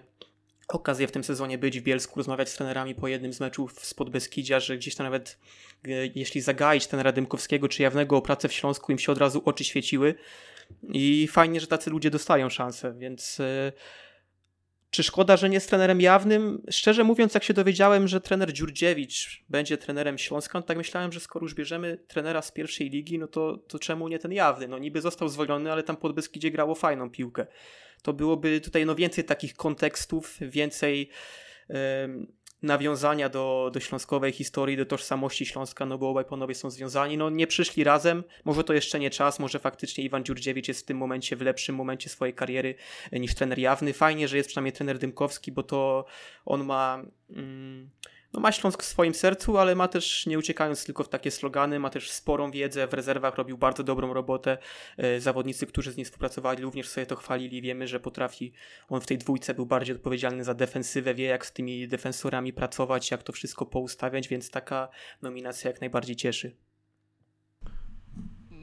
okazję 0.67 1.07
w 1.07 1.11
tym 1.11 1.23
sezonie 1.23 1.57
być 1.57 1.79
w 1.79 1.83
Bielsku, 1.83 2.19
rozmawiać 2.19 2.49
z 2.49 2.55
trenerami 2.55 2.95
po 2.95 3.07
jednym 3.07 3.33
z 3.33 3.39
meczów 3.39 3.85
z 3.85 3.93
Podbeskidzia, 3.93 4.59
że 4.59 4.77
gdzieś 4.77 4.95
tam 4.95 5.05
nawet 5.05 5.37
e, 5.85 5.89
jeśli 6.15 6.41
zagaić 6.41 6.87
trenera 6.87 7.11
Dymkowskiego 7.11 7.67
czy 7.67 7.83
Jawnego 7.83 8.17
o 8.17 8.21
pracę 8.21 8.47
w 8.47 8.53
Śląsku, 8.53 8.91
im 8.91 8.99
się 8.99 9.11
od 9.11 9.17
razu 9.17 9.41
oczy 9.45 9.63
świeciły 9.63 10.15
i 10.83 11.27
fajnie, 11.31 11.59
że 11.59 11.67
tacy 11.67 11.89
ludzie 11.89 12.11
dostają 12.11 12.49
szansę, 12.49 12.93
więc 12.97 13.39
e, 13.39 13.71
czy 14.89 15.03
szkoda, 15.03 15.37
że 15.37 15.49
nie 15.49 15.53
jest 15.53 15.69
trenerem 15.69 16.01
jawnym? 16.01 16.61
Szczerze 16.69 17.03
mówiąc, 17.03 17.33
jak 17.33 17.43
się 17.43 17.53
dowiedziałem, 17.53 18.07
że 18.07 18.21
trener 18.21 18.53
Dziurdziewicz 18.53 19.43
będzie 19.49 19.77
trenerem 19.77 20.17
Śląska, 20.17 20.59
no 20.59 20.65
tak 20.65 20.77
myślałem, 20.77 21.11
że 21.11 21.19
skoro 21.19 21.43
już 21.45 21.53
bierzemy 21.53 21.97
trenera 22.07 22.41
z 22.41 22.51
pierwszej 22.51 22.89
ligi, 22.89 23.19
no 23.19 23.27
to, 23.27 23.57
to 23.57 23.79
czemu 23.79 24.07
nie 24.07 24.19
ten 24.19 24.31
jawny? 24.31 24.67
No 24.67 24.77
niby 24.79 25.01
został 25.01 25.29
zwolniony, 25.29 25.71
ale 25.71 25.83
tam 25.83 25.97
pod 25.97 26.15
Beskidzie 26.15 26.51
grało 26.51 26.75
fajną 26.75 27.09
piłkę. 27.09 27.47
To 28.05 28.13
byłoby 28.13 28.61
tutaj 28.61 28.85
no 28.85 28.95
więcej 28.95 29.23
takich 29.23 29.55
kontekstów, 29.55 30.37
więcej 30.41 31.09
nawiązania 32.61 33.29
do, 33.29 33.71
do 33.73 33.79
śląskowej 33.79 34.31
historii, 34.31 34.77
do 34.77 34.85
tożsamości 34.85 35.45
Śląska, 35.45 35.85
no 35.85 35.97
bo 35.97 36.09
obaj 36.09 36.25
panowie 36.25 36.55
są 36.55 36.69
związani. 36.69 37.17
No 37.17 37.29
nie 37.29 37.47
przyszli 37.47 37.83
razem, 37.83 38.23
może 38.45 38.63
to 38.63 38.73
jeszcze 38.73 38.99
nie 38.99 39.09
czas, 39.09 39.39
może 39.39 39.59
faktycznie 39.59 40.03
Iwan 40.03 40.23
Dziurdziewicz 40.23 40.67
jest 40.67 40.81
w 40.81 40.85
tym 40.85 40.97
momencie 40.97 41.35
w 41.35 41.41
lepszym 41.41 41.75
momencie 41.75 42.09
swojej 42.09 42.33
kariery 42.33 42.75
e, 43.11 43.19
niż 43.19 43.35
trener 43.35 43.59
Jawny. 43.59 43.93
Fajnie, 43.93 44.27
że 44.27 44.37
jest 44.37 44.49
przynajmniej 44.49 44.73
trener 44.73 44.99
Dymkowski, 44.99 45.51
bo 45.51 45.63
to 45.63 46.05
on 46.45 46.63
ma... 46.63 47.03
Mm, 47.29 47.89
no 48.35 48.41
ma 48.41 48.51
Śląsk 48.51 48.83
w 48.83 48.85
swoim 48.85 49.13
sercu, 49.13 49.57
ale 49.57 49.75
ma 49.75 49.87
też, 49.87 50.25
nie 50.25 50.39
uciekając 50.39 50.85
tylko 50.85 51.03
w 51.03 51.09
takie 51.09 51.31
slogany, 51.31 51.79
ma 51.79 51.89
też 51.89 52.11
sporą 52.11 52.51
wiedzę, 52.51 52.87
w 52.87 52.93
rezerwach 52.93 53.35
robił 53.35 53.57
bardzo 53.57 53.83
dobrą 53.83 54.13
robotę. 54.13 54.57
E, 54.97 55.19
zawodnicy, 55.19 55.67
którzy 55.67 55.91
z 55.91 55.97
nim 55.97 56.05
współpracowali, 56.05 56.63
również 56.63 56.87
sobie 56.87 57.05
to 57.05 57.15
chwalili. 57.15 57.61
Wiemy, 57.61 57.87
że 57.87 57.99
potrafi, 57.99 58.53
on 58.89 59.01
w 59.01 59.05
tej 59.05 59.17
dwójce 59.17 59.53
był 59.53 59.65
bardziej 59.65 59.95
odpowiedzialny 59.95 60.43
za 60.43 60.53
defensywę, 60.53 61.13
wie 61.13 61.25
jak 61.25 61.45
z 61.45 61.51
tymi 61.51 61.87
defensorami 61.87 62.53
pracować, 62.53 63.11
jak 63.11 63.23
to 63.23 63.33
wszystko 63.33 63.65
poustawiać, 63.65 64.27
więc 64.27 64.49
taka 64.49 64.89
nominacja 65.21 65.71
jak 65.71 65.81
najbardziej 65.81 66.15
cieszy. 66.15 66.55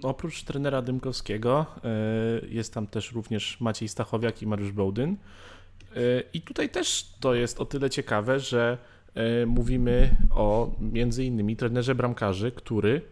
Oprócz 0.03 0.43
trenera 0.43 0.83
Dymkowskiego 0.83 1.67
e, 1.85 2.47
jest 2.49 2.75
tam 2.75 2.87
też 2.87 3.13
również 3.13 3.61
Maciej 3.61 3.89
Stachowiak 3.89 4.43
i 4.43 4.47
Mariusz 4.47 4.73
Bołdyn. 4.73 5.17
E, 5.97 5.97
I 6.33 6.41
tutaj 6.41 6.69
też 6.69 7.15
to 7.21 7.35
jest 7.35 7.61
o 7.61 7.65
tyle 7.65 7.91
ciekawe, 7.91 8.41
że 8.41 8.79
mówimy 9.47 10.17
o 10.31 10.71
między 10.81 11.25
innymi 11.25 11.57
trenerze 11.57 11.95
bramkarzy, 11.95 12.53
który 12.53 13.03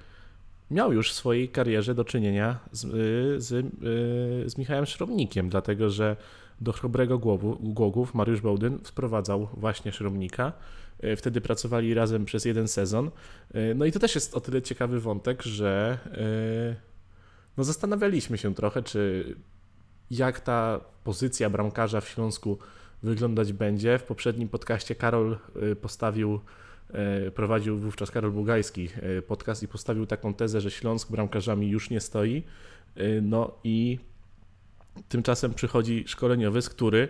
miał 0.70 0.92
już 0.92 1.12
w 1.12 1.14
swojej 1.14 1.48
karierze 1.48 1.94
do 1.94 2.04
czynienia 2.04 2.58
z, 2.72 2.84
e, 2.84 2.88
z, 3.40 3.52
e, 3.52 3.64
z 4.50 4.58
Michałem 4.58 4.86
Szrobnikiem, 4.86 5.48
dlatego 5.48 5.90
że 5.90 6.16
do 6.60 6.72
Chrobrego 6.72 7.18
Głogów 7.60 8.14
Mariusz 8.14 8.40
Bołdyn 8.40 8.78
wprowadzał 8.84 9.48
właśnie 9.52 9.92
Szrobnika. 9.92 10.52
Wtedy 11.16 11.40
pracowali 11.40 11.94
razem 11.94 12.24
przez 12.24 12.44
jeden 12.44 12.68
sezon. 12.68 13.10
No 13.74 13.84
i 13.84 13.92
to 13.92 13.98
też 13.98 14.14
jest 14.14 14.34
o 14.34 14.40
tyle 14.40 14.62
ciekawy 14.62 15.00
wątek, 15.00 15.42
że 15.42 15.98
no 17.56 17.64
zastanawialiśmy 17.64 18.38
się 18.38 18.54
trochę, 18.54 18.82
czy 18.82 19.34
jak 20.10 20.40
ta 20.40 20.80
pozycja 21.04 21.50
bramkarza 21.50 22.00
w 22.00 22.08
Śląsku 22.08 22.58
wyglądać 23.02 23.52
będzie. 23.52 23.98
W 23.98 24.02
poprzednim 24.02 24.48
podcaście 24.48 24.94
Karol 24.94 25.38
y, 25.72 25.76
postawił, 25.76 26.40
y, 27.26 27.30
prowadził 27.30 27.78
wówczas 27.78 28.10
Karol 28.10 28.32
Bugajski 28.32 28.88
y, 29.18 29.22
podcast 29.22 29.62
i 29.62 29.68
postawił 29.68 30.06
taką 30.06 30.34
tezę, 30.34 30.60
że 30.60 30.70
Śląsk 30.70 31.10
bramkarzami 31.10 31.68
już 31.68 31.90
nie 31.90 32.00
stoi. 32.00 32.42
No 33.22 33.58
i 33.64 33.98
tymczasem 35.08 35.54
przychodzi 35.54 36.04
szkoleniowy, 36.06 36.62
z 36.62 36.68
który 36.68 37.08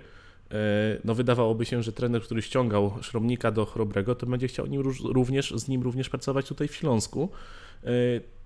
no 1.04 1.14
wydawałoby 1.14 1.66
się, 1.66 1.82
że 1.82 1.92
trener, 1.92 2.22
który 2.22 2.42
ściągał 2.42 2.92
Szromnika 3.02 3.50
do 3.50 3.66
Chrobrego, 3.66 4.14
to 4.14 4.26
będzie 4.26 4.48
chciał 4.48 4.66
nim 4.66 4.82
również, 5.04 5.50
z 5.50 5.68
nim 5.68 5.82
również 5.82 6.08
pracować 6.08 6.48
tutaj 6.48 6.68
w 6.68 6.74
Śląsku. 6.74 7.30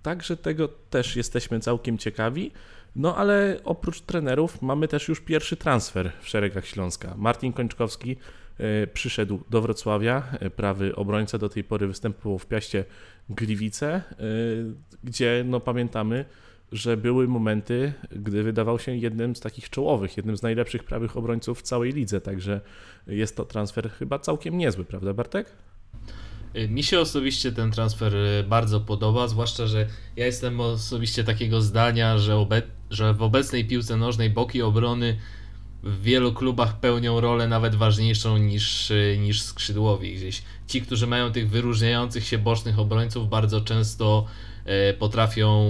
Także 0.03 0.37
tego 0.37 0.69
też 0.69 1.17
jesteśmy 1.17 1.61
całkiem 1.61 1.99
ciekawi. 1.99 2.51
No 2.97 3.17
ale 3.17 3.61
oprócz 3.65 4.01
trenerów 4.01 4.63
mamy 4.63 4.89
też 4.89 5.09
już 5.09 5.21
pierwszy 5.21 5.57
transfer 5.57 6.13
w 6.21 6.29
szeregach 6.29 6.67
Śląska. 6.67 7.15
Martin 7.17 7.53
Kończkowski 7.53 8.17
e, 8.59 8.87
przyszedł 8.87 9.41
do 9.51 9.63
Wrocławia, 9.63 10.23
e, 10.41 10.51
prawy 10.51 10.97
obrońca 10.97 11.39
do 11.39 11.49
tej 11.49 11.65
pory 11.65 11.87
występował 11.87 12.39
w 12.39 12.47
Piaście 12.47 12.85
Gliwice, 13.29 13.87
e, 13.95 14.03
gdzie 15.05 15.45
no 15.47 15.61
pamiętamy, 15.61 16.25
że 16.73 16.97
były 16.97 17.29
momenty, 17.29 17.93
gdy 18.11 18.43
wydawał 18.43 18.79
się 18.79 18.97
jednym 18.97 19.37
z 19.37 19.41
takich 19.41 19.71
czołowych, 19.71 20.17
jednym 20.17 20.37
z 20.37 20.43
najlepszych 20.43 20.85
prawych 20.85 21.17
obrońców 21.17 21.59
w 21.59 21.63
całej 21.63 21.93
lidze, 21.93 22.21
także 22.21 22.61
jest 23.07 23.37
to 23.37 23.45
transfer 23.45 23.91
chyba 23.91 24.19
całkiem 24.19 24.59
niezły, 24.59 24.85
prawda 24.85 25.15
Bartek? 25.15 25.53
Mi 26.69 26.83
się 26.83 27.01
osobiście 27.01 27.53
ten 27.53 27.71
transfer 27.71 28.13
bardzo 28.49 28.81
podoba, 28.81 29.29
zwłaszcza, 29.29 29.67
że 29.67 29.87
ja 30.17 30.27
jestem 30.27 30.61
osobiście 30.61 31.25
takiego 31.25 31.61
zdania, 31.61 32.19
że, 32.19 32.37
obe 32.37 32.63
że 32.91 33.15
w 33.15 33.23
obecnej 33.23 33.65
piłce 33.65 33.97
nożnej 33.97 34.31
boki 34.31 34.63
obrony 34.63 35.19
w 35.83 36.03
wielu 36.03 36.33
klubach 36.33 36.81
pełnią 36.81 37.21
rolę 37.21 37.49
nawet 37.49 37.75
ważniejszą 37.75 38.39
niż, 38.39 38.93
niż 39.19 39.43
skrzydłowi. 39.43 40.15
Gdzieś 40.15 40.43
ci, 40.67 40.83
którzy 40.83 41.07
mają 41.07 41.33
tych 41.33 41.51
wyróżniających 41.51 42.27
się 42.27 42.39
bocznych 42.39 42.79
obrońców, 42.79 43.29
bardzo 43.29 43.61
często 43.61 44.27
e, 44.65 44.95
potrafią, 44.95 45.69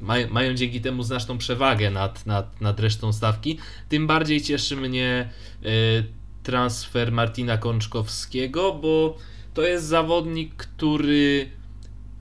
maj, 0.00 0.26
mają 0.26 0.54
dzięki 0.54 0.80
temu 0.80 1.02
znaczną 1.02 1.38
przewagę 1.38 1.90
nad, 1.90 2.26
nad, 2.26 2.60
nad 2.60 2.80
resztą 2.80 3.12
stawki. 3.12 3.58
Tym 3.88 4.06
bardziej 4.06 4.40
cieszy 4.40 4.76
mnie 4.76 5.28
transfer 6.42 7.12
Martina 7.12 7.58
Kączkowskiego, 7.58 8.72
bo 8.72 9.16
to 9.58 9.62
jest 9.66 9.84
zawodnik, 9.84 10.54
który 10.54 11.50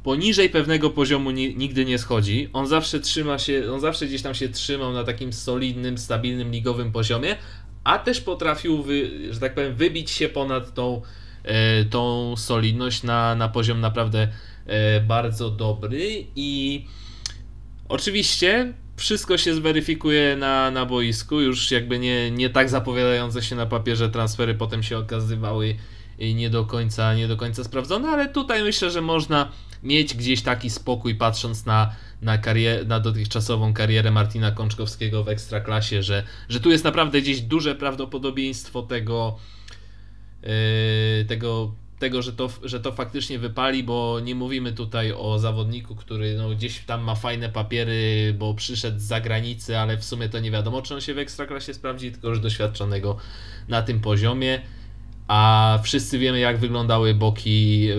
poniżej 0.04 0.50
pewnego 0.50 0.90
poziomu 0.90 1.32
nigdy 1.32 1.86
nie 1.86 1.98
schodzi. 1.98 2.50
On 2.54 2.68
zawsze 2.68 3.00
trzyma 3.00 3.40
się, 3.40 3.72
on 3.74 3.80
zawsze 3.80 4.08
gdzieś 4.08 4.22
tam 4.22 4.36
się 4.36 4.50
trzymał 4.50 4.94
na 4.94 5.04
takim 5.04 5.34
solidnym, 5.34 5.98
stabilnym 5.98 6.52
ligowym 6.52 6.92
poziomie, 6.92 7.36
a 7.84 8.00
też 8.00 8.22
potrafił, 8.22 8.84
wy, 8.84 9.10
że 9.34 9.40
tak 9.40 9.56
powiem, 9.56 9.76
wybić 9.76 10.12
się 10.12 10.30
ponad 10.30 10.74
tą, 10.74 11.02
e, 11.44 11.86
tą 11.86 12.36
solidność 12.38 13.04
na, 13.04 13.36
na 13.36 13.50
poziom 13.50 13.80
naprawdę 13.80 14.28
e, 14.66 15.02
bardzo 15.02 15.50
dobry 15.50 16.26
i 16.36 16.86
oczywiście 17.90 18.74
wszystko 18.96 19.38
się 19.38 19.54
zweryfikuje 19.54 20.36
na, 20.36 20.72
na 20.72 20.86
boisku, 20.86 21.42
już 21.42 21.72
jakby 21.72 22.00
nie, 22.00 22.32
nie 22.32 22.50
tak 22.50 22.70
zapowiadające 22.70 23.42
się 23.42 23.56
na 23.56 23.66
papierze 23.66 24.10
transfery 24.10 24.54
potem 24.54 24.84
się 24.84 24.98
okazywały 24.98 25.76
nie 26.20 26.50
do 26.50 26.66
końca, 26.66 27.14
nie 27.14 27.28
do 27.28 27.38
końca 27.38 27.64
sprawdzone, 27.64 28.10
ale 28.10 28.30
tutaj 28.30 28.64
myślę, 28.64 28.92
że 28.92 29.02
można 29.02 29.52
mieć 29.84 30.14
gdzieś 30.14 30.42
taki 30.42 30.70
spokój 30.70 31.16
patrząc 31.16 31.66
na, 31.66 31.96
na, 32.22 32.38
karier- 32.38 32.88
na 32.88 33.00
dotychczasową 33.00 33.74
karierę 33.74 34.12
Martina 34.12 34.52
Kączkowskiego 34.52 35.24
w 35.24 35.30
Ekstraklasie, 35.30 36.04
że, 36.04 36.24
że 36.50 36.60
tu 36.60 36.72
jest 36.72 36.84
naprawdę 36.84 37.22
gdzieś 37.22 37.42
duże 37.42 37.76
prawdopodobieństwo 37.76 38.82
tego, 38.82 39.38
yy, 40.44 41.26
tego, 41.28 41.72
tego 42.00 42.22
że, 42.22 42.34
to, 42.34 42.50
że 42.64 42.80
to 42.80 42.92
faktycznie 42.92 43.40
wypali, 43.40 43.84
bo 43.84 44.20
nie 44.20 44.36
mówimy 44.36 44.74
tutaj 44.74 45.14
o 45.18 45.40
zawodniku, 45.40 45.96
który 45.96 46.38
no, 46.38 46.50
gdzieś 46.50 46.80
tam 46.80 47.02
ma 47.02 47.16
fajne 47.16 47.50
papiery, 47.50 48.36
bo 48.40 48.54
przyszedł 48.54 49.00
z 49.00 49.04
zagranicy, 49.04 49.78
ale 49.78 49.98
w 49.98 50.06
sumie 50.06 50.30
to 50.30 50.40
nie 50.40 50.52
wiadomo, 50.52 50.82
czy 50.82 50.94
on 50.94 51.02
się 51.02 51.14
w 51.14 51.18
Ekstraklasie 51.18 51.74
sprawdzi, 51.74 52.12
tylko 52.12 52.28
już 52.28 52.40
doświadczonego 52.40 53.18
na 53.68 53.82
tym 53.82 54.00
poziomie 54.00 54.62
a 55.28 55.80
wszyscy 55.84 56.20
wiemy 56.20 56.40
jak 56.40 56.58
wyglądały 56.58 57.14
boki, 57.14 57.88
e, 57.92 57.96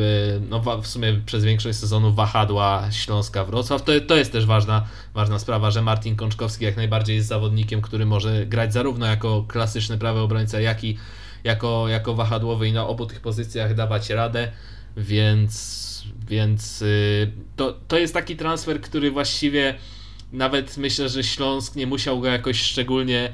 no 0.50 0.82
w 0.82 0.86
sumie 0.86 1.20
przez 1.26 1.44
większość 1.44 1.78
sezonu 1.78 2.12
wahadła 2.12 2.88
Śląska 2.90 3.44
Wrocław. 3.44 3.82
To, 3.82 3.92
to 4.00 4.16
jest 4.16 4.32
też 4.32 4.46
ważna, 4.46 4.86
ważna 5.14 5.38
sprawa, 5.38 5.70
że 5.70 5.82
Martin 5.82 6.16
Kączkowski 6.16 6.64
jak 6.64 6.76
najbardziej 6.76 7.16
jest 7.16 7.28
zawodnikiem, 7.28 7.82
który 7.82 8.06
może 8.06 8.46
grać 8.46 8.72
zarówno 8.72 9.06
jako 9.06 9.44
klasyczny 9.48 9.98
prawy 9.98 10.20
obrońca, 10.20 10.60
jak 10.60 10.84
i 10.84 10.98
jako, 11.44 11.88
jako 11.88 12.14
wahadłowy 12.14 12.68
i 12.68 12.72
na 12.72 12.86
obu 12.86 13.06
tych 13.06 13.20
pozycjach 13.20 13.74
dawać 13.74 14.10
radę, 14.10 14.52
więc, 14.96 16.04
więc 16.28 16.82
y, 16.82 17.32
to, 17.56 17.78
to 17.88 17.98
jest 17.98 18.14
taki 18.14 18.36
transfer, 18.36 18.80
który 18.80 19.10
właściwie 19.10 19.74
nawet 20.32 20.76
myślę, 20.76 21.08
że 21.08 21.24
Śląsk 21.24 21.76
nie 21.76 21.86
musiał 21.86 22.20
go 22.20 22.28
jakoś 22.28 22.60
szczególnie 22.60 23.32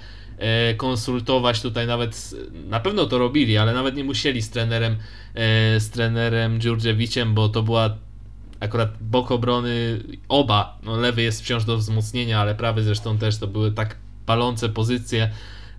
konsultować 0.77 1.63
tutaj 1.63 1.87
nawet, 1.87 2.31
na 2.69 2.81
pewno 2.81 3.07
to 3.07 3.19
robili, 3.19 3.59
ale 3.59 3.73
nawet 3.73 3.97
nie 3.97 4.05
musieli 4.05 4.43
z 4.43 4.51
trenerem, 4.51 4.93
e, 5.35 5.81
z 5.81 5.91
trenerem 5.91 6.61
Dziurdziewiciem, 6.61 7.35
bo 7.35 7.49
to 7.49 7.63
była 7.63 7.97
akurat 8.61 9.03
bok 9.03 9.31
obrony, 9.31 10.01
oba, 10.29 10.79
no 10.83 10.97
lewy 10.97 11.23
jest 11.23 11.43
wciąż 11.43 11.65
do 11.65 11.77
wzmocnienia, 11.77 12.41
ale 12.41 12.55
prawy 12.55 12.83
zresztą 12.83 13.19
też, 13.19 13.39
to 13.39 13.47
były 13.47 13.73
tak 13.73 13.97
palące 14.27 14.69
pozycje, 14.69 15.31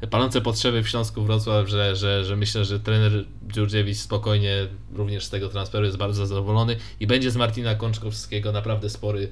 palące 0.10 0.42
potrzeby 0.42 0.84
w 0.84 0.90
Śląsku 0.90 1.24
Wrocław, 1.24 1.70
że, 1.70 1.96
że, 1.96 2.26
że 2.26 2.36
myślę, 2.36 2.66
że 2.66 2.80
trener 2.80 3.26
Dziurdziewicz 3.54 3.98
spokojnie 3.98 4.68
również 4.94 5.26
z 5.26 5.30
tego 5.30 5.50
transferu 5.50 5.86
jest 5.86 5.98
bardzo 5.98 6.28
zadowolony 6.28 6.76
i 7.00 7.08
będzie 7.08 7.32
z 7.32 7.36
Martina 7.36 7.76
Kączkowskiego 7.76 8.52
naprawdę 8.52 8.90
spory, 8.90 9.32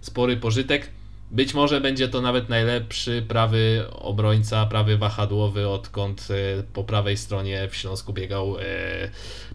spory 0.00 0.36
pożytek. 0.36 0.90
Być 1.34 1.54
może 1.54 1.80
będzie 1.80 2.08
to 2.08 2.20
nawet 2.20 2.48
najlepszy 2.48 3.24
prawy 3.28 3.86
obrońca, 3.90 4.66
prawy 4.66 4.98
wahadłowy, 4.98 5.68
odkąd 5.68 6.28
e, 6.30 6.62
po 6.72 6.84
prawej 6.84 7.16
stronie 7.16 7.68
w 7.68 7.76
Śląsku 7.76 8.12
biegał 8.12 8.58
e, 8.58 8.62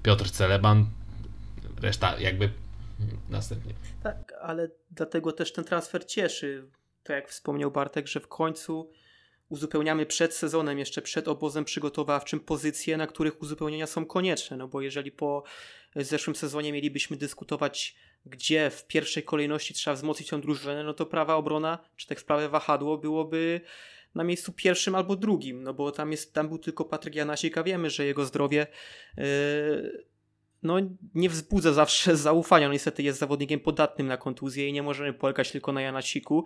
Piotr 0.04 0.32
Celeban. 0.32 0.86
Reszta 1.82 2.20
jakby 2.20 2.50
następnie. 3.30 3.74
Tak, 4.04 4.34
ale 4.42 4.70
dlatego 4.92 5.32
też 5.32 5.54
ten 5.54 5.66
transfer 5.66 6.06
cieszy. 6.06 6.68
Tak 7.04 7.16
jak 7.16 7.30
wspomniał 7.30 7.72
Bartek, 7.72 8.08
że 8.08 8.20
w 8.20 8.28
końcu 8.28 8.92
uzupełniamy 9.50 10.06
przed 10.06 10.34
sezonem, 10.34 10.80
jeszcze 10.80 11.02
przed 11.02 11.28
obozem 11.28 11.66
przygotowawczym 11.66 12.40
pozycje, 12.40 12.98
na 12.98 13.08
których 13.08 13.42
uzupełnienia 13.42 13.88
są 13.88 14.06
konieczne, 14.06 14.58
no 14.58 14.68
bo 14.68 14.82
jeżeli 14.82 15.12
po 15.12 15.44
zeszłym 15.96 16.36
sezonie 16.36 16.74
mielibyśmy 16.74 17.18
dyskutować, 17.18 17.96
gdzie 18.26 18.70
w 18.70 18.88
pierwszej 18.88 19.24
kolejności 19.24 19.74
trzeba 19.74 19.96
wzmocnić 19.96 20.30
tę 20.30 20.42
drużynę, 20.42 20.84
no 20.84 20.94
to 20.94 21.06
prawa 21.06 21.36
obrona, 21.36 21.80
czy 21.96 22.08
tak 22.08 22.20
w 22.20 22.24
prawe 22.24 22.50
wahadło 22.50 22.98
byłoby 22.98 23.62
na 24.16 24.24
miejscu 24.24 24.54
pierwszym 24.54 24.96
albo 24.96 25.16
drugim, 25.16 25.64
no 25.64 25.74
bo 25.74 25.92
tam, 25.92 26.12
jest, 26.12 26.34
tam 26.34 26.48
był 26.48 26.58
tylko 26.58 26.86
Patryk 26.86 27.16
Janasik, 27.16 27.58
a 27.58 27.64
wiemy, 27.64 27.90
że 27.90 28.06
jego 28.06 28.26
zdrowie 28.26 28.68
yy, 29.18 29.24
no, 30.64 30.76
nie 31.16 31.30
wzbudza 31.30 31.74
zawsze 31.74 32.18
zaufania. 32.28 32.68
No, 32.68 32.74
niestety 32.74 33.04
jest 33.04 33.20
zawodnikiem 33.20 33.60
podatnym 33.60 34.08
na 34.08 34.18
kontuzję 34.18 34.68
i 34.68 34.74
nie 34.74 34.84
możemy 34.84 35.14
polegać 35.14 35.52
tylko 35.52 35.72
na 35.72 35.82
Janasiku. 35.82 36.46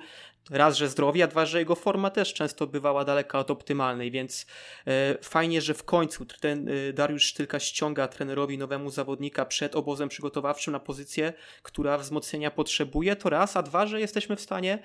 Raz, 0.50 0.78
że 0.78 0.90
zdrowie, 0.90 1.24
a 1.24 1.28
dwa, 1.28 1.46
że 1.46 1.60
jego 1.60 1.76
forma 1.76 2.10
też 2.10 2.34
często 2.34 2.68
bywała 2.68 3.06
daleka 3.06 3.40
od 3.40 3.52
optymalnej, 3.52 4.12
więc 4.12 4.46
e, 4.88 5.18
fajnie, 5.22 5.62
że 5.62 5.74
w 5.74 5.84
końcu 5.84 6.26
ten 6.26 6.70
e, 6.70 6.94
Dariusz 6.94 7.24
Sztylka 7.24 7.60
ściąga 7.60 8.08
trenerowi 8.08 8.58
nowemu 8.58 8.90
zawodnika 8.90 9.46
przed 9.46 9.76
obozem 9.76 10.10
przygotowawczym 10.10 10.72
na 10.72 10.80
pozycję, 10.80 11.34
która 11.64 11.98
wzmocnienia 11.98 12.52
potrzebuje, 12.52 13.16
to 13.16 13.30
raz, 13.30 13.58
a 13.58 13.64
dwa, 13.64 13.86
że 13.86 14.00
jesteśmy 14.00 14.36
w 14.36 14.42
stanie 14.42 14.80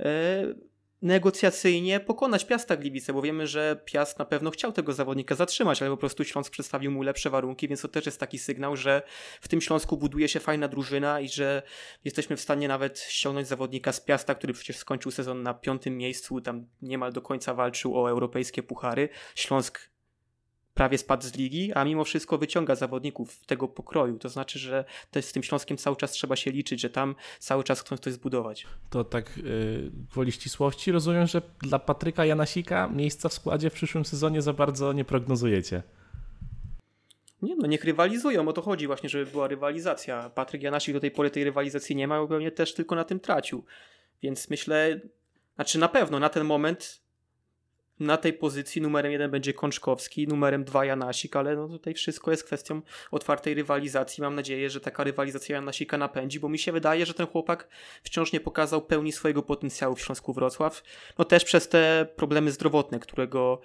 e, 0.00 0.71
negocjacyjnie 1.02 2.00
pokonać 2.00 2.44
Piasta 2.44 2.76
Gliwice, 2.76 3.12
bo 3.12 3.22
wiemy, 3.22 3.46
że 3.46 3.80
Piast 3.84 4.18
na 4.18 4.24
pewno 4.24 4.50
chciał 4.50 4.72
tego 4.72 4.92
zawodnika 4.92 5.34
zatrzymać, 5.34 5.82
ale 5.82 5.90
po 5.90 5.96
prostu 5.96 6.24
Śląsk 6.24 6.52
przedstawił 6.52 6.90
mu 6.90 7.02
lepsze 7.02 7.30
warunki, 7.30 7.68
więc 7.68 7.80
to 7.80 7.88
też 7.88 8.06
jest 8.06 8.20
taki 8.20 8.38
sygnał, 8.38 8.76
że 8.76 9.02
w 9.40 9.48
tym 9.48 9.60
Śląsku 9.60 9.96
buduje 9.96 10.28
się 10.28 10.40
fajna 10.40 10.68
drużyna 10.68 11.20
i 11.20 11.28
że 11.28 11.62
jesteśmy 12.04 12.36
w 12.36 12.40
stanie 12.40 12.68
nawet 12.68 13.00
ściągnąć 13.00 13.48
zawodnika 13.48 13.92
z 13.92 14.00
Piasta, 14.00 14.34
który 14.34 14.52
przecież 14.52 14.76
skończył 14.76 15.10
sezon 15.10 15.42
na 15.42 15.54
piątym 15.54 15.96
miejscu, 15.96 16.40
tam 16.40 16.66
niemal 16.82 17.12
do 17.12 17.22
końca 17.22 17.54
walczył 17.54 17.98
o 17.98 18.10
europejskie 18.10 18.62
puchary. 18.62 19.08
Śląsk 19.34 19.91
prawie 20.74 20.98
spadł 20.98 21.22
z 21.22 21.34
ligi, 21.34 21.72
a 21.72 21.84
mimo 21.84 22.04
wszystko 22.04 22.38
wyciąga 22.38 22.74
zawodników 22.74 23.46
tego 23.46 23.68
pokroju. 23.68 24.18
To 24.18 24.28
znaczy, 24.28 24.58
że 24.58 24.84
też 25.10 25.24
z 25.24 25.32
tym 25.32 25.42
Śląskiem 25.42 25.76
cały 25.76 25.96
czas 25.96 26.12
trzeba 26.12 26.36
się 26.36 26.50
liczyć, 26.50 26.80
że 26.80 26.90
tam 26.90 27.14
cały 27.38 27.64
czas 27.64 27.80
chcą 27.80 27.96
coś 27.96 28.12
zbudować. 28.12 28.66
To 28.90 29.04
tak 29.04 29.36
yy, 29.36 29.90
gwoli 30.10 30.32
ścisłości 30.32 30.92
rozumiem, 30.92 31.26
że 31.26 31.42
dla 31.62 31.78
Patryka 31.78 32.24
Janasika 32.24 32.88
miejsca 32.88 33.28
w 33.28 33.32
składzie 33.32 33.70
w 33.70 33.72
przyszłym 33.72 34.04
sezonie 34.04 34.42
za 34.42 34.52
bardzo 34.52 34.92
nie 34.92 35.04
prognozujecie. 35.04 35.82
Nie 37.42 37.56
no, 37.56 37.66
niech 37.66 37.84
rywalizują, 37.84 38.48
o 38.48 38.52
to 38.52 38.62
chodzi 38.62 38.86
właśnie, 38.86 39.08
żeby 39.08 39.30
była 39.30 39.48
rywalizacja. 39.48 40.30
Patryk 40.30 40.62
Janasik 40.62 40.94
do 40.94 41.00
tej 41.00 41.10
pory 41.10 41.30
tej 41.30 41.44
rywalizacji 41.44 41.96
nie 41.96 42.08
ma, 42.08 42.20
bo 42.20 42.28
pewnie 42.28 42.50
też 42.50 42.74
tylko 42.74 42.94
na 42.94 43.04
tym 43.04 43.20
tracił. 43.20 43.64
Więc 44.22 44.50
myślę, 44.50 45.00
znaczy 45.54 45.78
na 45.78 45.88
pewno 45.88 46.18
na 46.18 46.28
ten 46.28 46.44
moment 46.44 47.01
na 48.02 48.16
tej 48.16 48.32
pozycji 48.32 48.82
numerem 48.82 49.12
jeden 49.12 49.30
będzie 49.30 49.54
Kączkowski, 49.54 50.28
numerem 50.28 50.64
dwa 50.64 50.84
Janasik, 50.84 51.36
ale 51.36 51.56
no 51.56 51.68
tutaj 51.68 51.94
wszystko 51.94 52.30
jest 52.30 52.44
kwestią 52.44 52.82
otwartej 53.10 53.54
rywalizacji. 53.54 54.22
Mam 54.22 54.34
nadzieję, 54.34 54.70
że 54.70 54.80
taka 54.80 55.04
rywalizacja 55.04 55.56
Janasika 55.56 55.98
napędzi, 55.98 56.40
bo 56.40 56.48
mi 56.48 56.58
się 56.58 56.72
wydaje, 56.72 57.06
że 57.06 57.14
ten 57.14 57.26
chłopak 57.26 57.68
wciąż 58.02 58.32
nie 58.32 58.40
pokazał 58.40 58.82
pełni 58.82 59.12
swojego 59.12 59.42
potencjału 59.42 59.96
w 59.96 60.00
Śląsku 60.00 60.32
Wrocław. 60.32 60.82
No 61.18 61.24
też 61.24 61.44
przez 61.44 61.68
te 61.68 62.06
problemy 62.16 62.52
zdrowotne, 62.52 62.98
którego, 62.98 63.60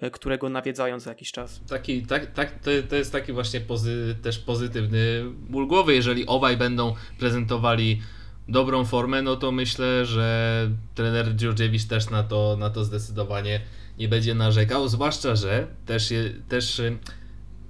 e, 0.00 0.10
którego 0.10 0.48
nawiedzają 0.48 1.00
za 1.00 1.10
jakiś 1.10 1.32
czas. 1.32 1.60
Taki, 1.68 2.02
tak, 2.02 2.26
tak, 2.26 2.58
to, 2.58 2.70
to 2.88 2.96
jest 2.96 3.12
taki 3.12 3.32
właśnie 3.32 3.60
pozy, 3.60 4.16
też 4.22 4.38
pozytywny 4.38 5.24
ból 5.34 5.66
głowy, 5.66 5.94
jeżeli 5.94 6.26
obaj 6.26 6.56
będą 6.56 6.94
prezentowali 7.18 8.00
dobrą 8.48 8.84
formę, 8.84 9.22
no 9.22 9.36
to 9.36 9.52
myślę, 9.52 10.06
że 10.06 10.70
trener 10.94 11.34
Djurdjevic 11.34 11.86
też 11.86 12.10
na 12.10 12.22
to, 12.22 12.56
na 12.58 12.70
to 12.70 12.84
zdecydowanie 12.84 13.60
nie 13.98 14.08
będzie 14.08 14.34
narzekał, 14.34 14.88
zwłaszcza, 14.88 15.36
że 15.36 15.66
też, 15.86 16.10
je, 16.10 16.30
też 16.48 16.78
y, 16.78 16.98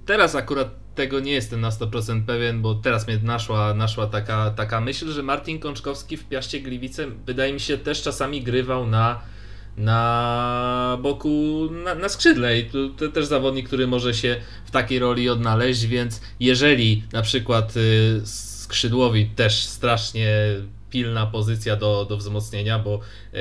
teraz 0.05 0.35
akurat 0.35 0.81
tego 0.95 1.19
nie 1.19 1.31
jestem 1.31 1.61
na 1.61 1.69
100% 1.69 2.25
pewien, 2.25 2.61
bo 2.61 2.75
teraz 2.75 3.07
mnie 3.07 3.19
naszła, 3.23 3.73
naszła 3.73 4.07
taka, 4.07 4.49
taka 4.49 4.81
myśl, 4.81 5.11
że 5.11 5.23
Martin 5.23 5.59
Kączkowski 5.59 6.17
w 6.17 6.27
Piaście 6.27 6.59
Gliwice 6.59 7.07
wydaje 7.25 7.53
mi 7.53 7.59
się 7.59 7.77
też 7.77 8.01
czasami 8.01 8.41
grywał 8.43 8.87
na 8.87 9.21
na 9.77 10.97
boku, 11.01 11.69
na, 11.83 11.95
na 11.95 12.09
skrzydle. 12.09 12.59
I 12.59 12.65
to, 12.65 12.77
to, 12.97 13.07
też 13.07 13.25
zawodnik, 13.25 13.67
który 13.67 13.87
może 13.87 14.13
się 14.13 14.41
w 14.65 14.71
takiej 14.71 14.99
roli 14.99 15.29
odnaleźć, 15.29 15.85
więc 15.85 16.21
jeżeli 16.39 17.03
na 17.13 17.21
przykład 17.21 17.77
y, 17.77 18.21
skrzydłowi 18.25 19.25
też 19.25 19.63
strasznie 19.63 20.27
pilna 20.91 21.25
pozycja 21.25 21.75
do, 21.75 22.05
do 22.05 22.17
wzmocnienia, 22.17 22.79
bo 22.79 22.99
e, 23.33 23.37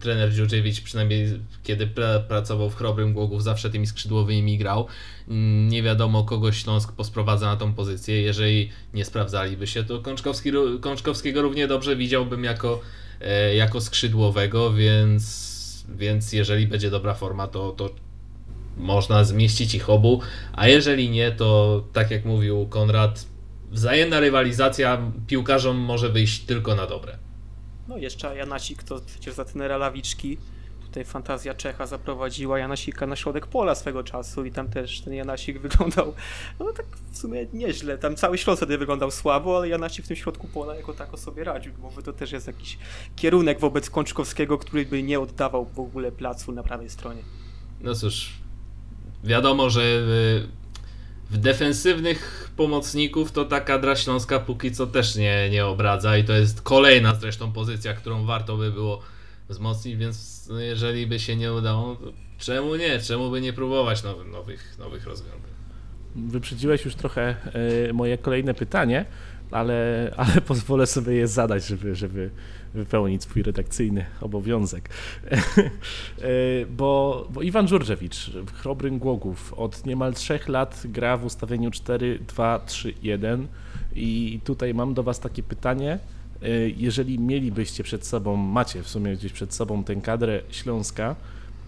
trener 0.00 0.32
Dziurdziewicz 0.32 0.80
przynajmniej 0.80 1.40
kiedy 1.62 1.86
pra, 1.86 2.20
pracował 2.20 2.70
w 2.70 2.76
Chrobrym 2.76 3.12
Głogów 3.12 3.42
zawsze 3.42 3.70
tymi 3.70 3.86
skrzydłowymi 3.86 4.58
grał. 4.58 4.86
Mm, 5.28 5.68
nie 5.68 5.82
wiadomo 5.82 6.24
kogo 6.24 6.52
Śląsk 6.52 6.92
posprowadza 6.92 7.46
na 7.46 7.56
tą 7.56 7.74
pozycję. 7.74 8.22
Jeżeli 8.22 8.70
nie 8.94 9.04
sprawdzaliby 9.04 9.66
się, 9.66 9.84
to 9.84 10.00
Kączkowski, 10.00 10.52
Kączkowskiego 10.80 11.42
równie 11.42 11.68
dobrze 11.68 11.96
widziałbym 11.96 12.44
jako, 12.44 12.80
e, 13.20 13.54
jako 13.54 13.80
skrzydłowego, 13.80 14.72
więc, 14.72 15.84
więc 15.88 16.32
jeżeli 16.32 16.66
będzie 16.66 16.90
dobra 16.90 17.14
forma, 17.14 17.46
to, 17.46 17.70
to 17.70 17.90
można 18.76 19.24
zmieścić 19.24 19.74
ich 19.74 19.90
obu, 19.90 20.20
a 20.52 20.68
jeżeli 20.68 21.10
nie, 21.10 21.32
to 21.32 21.82
tak 21.92 22.10
jak 22.10 22.24
mówił 22.24 22.66
Konrad, 22.66 23.33
wzajemna 23.74 24.20
rywalizacja 24.20 24.98
piłkarzom 25.26 25.76
może 25.76 26.08
wyjść 26.08 26.44
tylko 26.44 26.74
na 26.74 26.86
dobre. 26.86 27.18
No 27.88 27.96
jeszcze 27.96 28.36
Janasik 28.36 28.82
to 28.82 29.00
przecież 29.06 29.34
za 29.34 29.44
tenera 29.44 29.76
Lawiczki. 29.76 30.38
Tutaj 30.82 31.04
fantazja 31.04 31.54
Czecha 31.54 31.86
zaprowadziła 31.86 32.58
Janasika 32.58 33.06
na 33.06 33.16
środek 33.16 33.46
pola 33.46 33.74
swego 33.74 34.04
czasu 34.04 34.44
i 34.44 34.52
tam 34.52 34.68
też 34.68 35.00
ten 35.00 35.14
Janasik 35.14 35.60
wyglądał 35.60 36.14
no 36.60 36.72
tak 36.72 36.86
w 37.12 37.18
sumie 37.18 37.46
nieźle. 37.52 37.98
Tam 37.98 38.16
cały 38.16 38.38
Śląsk 38.38 38.60
wtedy 38.60 38.78
wyglądał 38.78 39.10
słabo, 39.10 39.56
ale 39.56 39.68
Janasik 39.68 40.04
w 40.04 40.08
tym 40.08 40.16
środku 40.16 40.48
pola 40.48 40.74
jako 40.74 40.92
tako 40.92 41.16
sobie 41.16 41.44
radził. 41.44 41.72
Może 41.78 42.02
to 42.02 42.12
też 42.12 42.32
jest 42.32 42.46
jakiś 42.46 42.78
kierunek 43.16 43.60
wobec 43.60 43.90
Kączkowskiego, 43.90 44.58
który 44.58 44.86
by 44.86 45.02
nie 45.02 45.20
oddawał 45.20 45.64
w 45.64 45.80
ogóle 45.80 46.12
placu 46.12 46.52
na 46.52 46.62
prawej 46.62 46.90
stronie. 46.90 47.22
No 47.80 47.94
cóż, 47.94 48.32
wiadomo, 49.24 49.70
że 49.70 49.82
w 51.30 51.38
defensywnych 51.38 52.50
pomocników 52.56 53.32
to 53.32 53.44
ta 53.44 53.60
kadra 53.60 53.96
śląska 53.96 54.40
póki 54.40 54.72
co 54.72 54.86
też 54.86 55.16
nie, 55.16 55.50
nie 55.50 55.66
obradza 55.66 56.18
i 56.18 56.24
to 56.24 56.32
jest 56.32 56.62
kolejna 56.62 57.14
zresztą 57.14 57.52
pozycja, 57.52 57.94
którą 57.94 58.24
warto 58.24 58.56
by 58.56 58.72
było 58.72 59.00
wzmocnić, 59.48 59.96
więc 59.96 60.48
jeżeli 60.58 61.06
by 61.06 61.18
się 61.18 61.36
nie 61.36 61.52
udało, 61.52 61.96
czemu 62.38 62.76
nie? 62.76 62.98
Czemu 62.98 63.30
by 63.30 63.40
nie 63.40 63.52
próbować 63.52 64.02
nowych, 64.02 64.78
nowych, 64.78 65.06
rozwiązań? 65.06 65.40
Wyprzedziłeś 66.16 66.84
już 66.84 66.94
trochę 66.94 67.36
y, 67.88 67.92
moje 67.92 68.18
kolejne 68.18 68.54
pytanie, 68.54 69.04
ale, 69.50 70.10
ale 70.16 70.40
pozwolę 70.50 70.86
sobie 70.86 71.12
je 71.12 71.28
zadać, 71.28 71.66
żeby, 71.66 71.94
żeby 71.94 72.30
wypełnić 72.74 73.22
swój 73.22 73.42
redakcyjny 73.42 74.06
obowiązek. 74.20 74.88
E, 76.18 76.66
bo, 76.66 77.26
bo 77.30 77.42
Iwan 77.42 77.68
Żurżewicz, 77.68 78.30
Chrobrym 78.54 78.98
Głogów, 78.98 79.54
od 79.54 79.86
niemal 79.86 80.14
trzech 80.14 80.48
lat 80.48 80.82
gra 80.84 81.16
w 81.16 81.24
ustawieniu 81.24 81.70
4-2-3-1 81.70 83.46
i 83.94 84.40
tutaj 84.44 84.74
mam 84.74 84.94
do 84.94 85.02
Was 85.02 85.20
takie 85.20 85.42
pytanie. 85.42 85.98
E, 86.42 86.48
jeżeli 86.76 87.18
mielibyście 87.18 87.84
przed 87.84 88.06
sobą, 88.06 88.36
macie 88.36 88.82
w 88.82 88.88
sumie 88.88 89.16
gdzieś 89.16 89.32
przed 89.32 89.54
sobą 89.54 89.84
tę 89.84 89.96
kadrę 89.96 90.40
Śląska, 90.50 91.16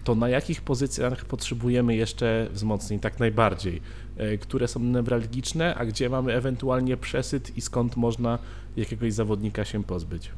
to 0.03 0.15
na 0.15 0.29
jakich 0.29 0.61
pozycjach 0.61 1.25
potrzebujemy 1.25 1.95
jeszcze 1.95 2.47
wzmocnień 2.51 2.99
tak 2.99 3.19
najbardziej? 3.19 3.81
E, 4.17 4.37
które 4.37 4.67
są 4.67 4.79
newralgiczne, 4.79 5.75
a 5.75 5.85
gdzie 5.85 6.09
mamy 6.09 6.33
ewentualnie 6.33 6.97
przesyt 6.97 7.57
i 7.57 7.61
skąd 7.61 7.95
można 7.95 8.39
jakiegoś 8.77 9.13
zawodnika 9.13 9.65
się 9.65 9.83
pozbyć? 9.83 10.31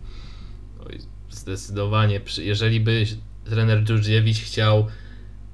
Zdecydowanie. 1.29 2.21
Jeżeli 2.37 2.79
by 2.79 3.05
trener 3.45 3.83
Dżurdziewicz 3.83 4.37
chciał 4.37 4.87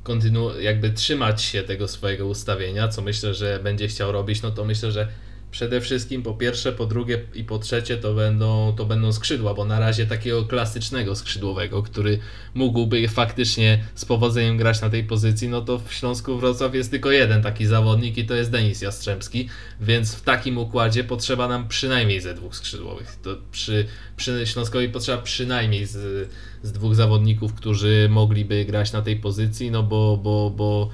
kontynu- 0.04 0.60
jakby 0.60 0.90
trzymać 0.90 1.42
się 1.42 1.64
tego 1.64 1.88
swojego 1.88 2.28
ustawienia, 2.28 2.88
co 2.88 3.02
myślę, 3.02 3.34
że 3.34 3.60
będzie 3.64 3.88
chciał 3.88 4.12
robić, 4.12 4.42
no 4.42 4.52
to 4.52 4.66
myślę, 4.66 4.92
że 4.92 5.08
przede 5.56 5.82
wszystkim 5.82 6.24
po 6.24 6.34
pierwsze, 6.34 6.72
po 6.72 6.86
drugie 6.86 7.22
i 7.34 7.44
po 7.44 7.60
trzecie 7.60 7.98
to 7.98 8.14
będą, 8.14 8.74
to 8.78 8.86
będą 8.86 9.14
skrzydła, 9.14 9.54
bo 9.54 9.66
na 9.66 9.80
razie 9.80 10.06
takiego 10.06 10.46
klasycznego 10.46 11.16
skrzydłowego, 11.16 11.84
który 11.84 12.20
mógłby 12.54 13.08
faktycznie 13.08 13.84
z 13.96 14.06
powodzeniem 14.06 14.58
grać 14.58 14.82
na 14.82 14.90
tej 14.90 15.04
pozycji, 15.04 15.50
no 15.50 15.62
to 15.62 15.80
w 15.80 15.94
Śląsku 15.94 16.38
Wrocław 16.38 16.76
jest 16.76 16.92
tylko 16.92 17.12
jeden 17.12 17.42
taki 17.42 17.66
zawodnik 17.66 18.18
i 18.18 18.26
to 18.26 18.36
jest 18.36 18.52
Denis 18.52 18.82
Jastrzębski, 18.82 19.50
więc 19.82 20.16
w 20.16 20.22
takim 20.22 20.58
układzie 20.58 21.04
potrzeba 21.04 21.48
nam 21.48 21.68
przynajmniej 21.68 22.22
ze 22.22 22.34
dwóch 22.34 22.56
skrzydłowych. 22.56 23.18
To 23.24 23.38
przy, 23.52 23.86
przy 24.18 24.48
Śląskowi 24.48 24.90
potrzeba 24.90 25.22
przynajmniej 25.22 25.86
z, 25.86 26.30
z 26.64 26.72
dwóch 26.72 26.96
zawodników, 26.96 27.54
którzy 27.54 28.08
mogliby 28.10 28.66
grać 28.66 28.92
na 28.92 29.02
tej 29.02 29.16
pozycji, 29.16 29.72
no 29.72 29.84
bo, 29.84 30.18
bo, 30.18 30.50
bo 30.50 30.90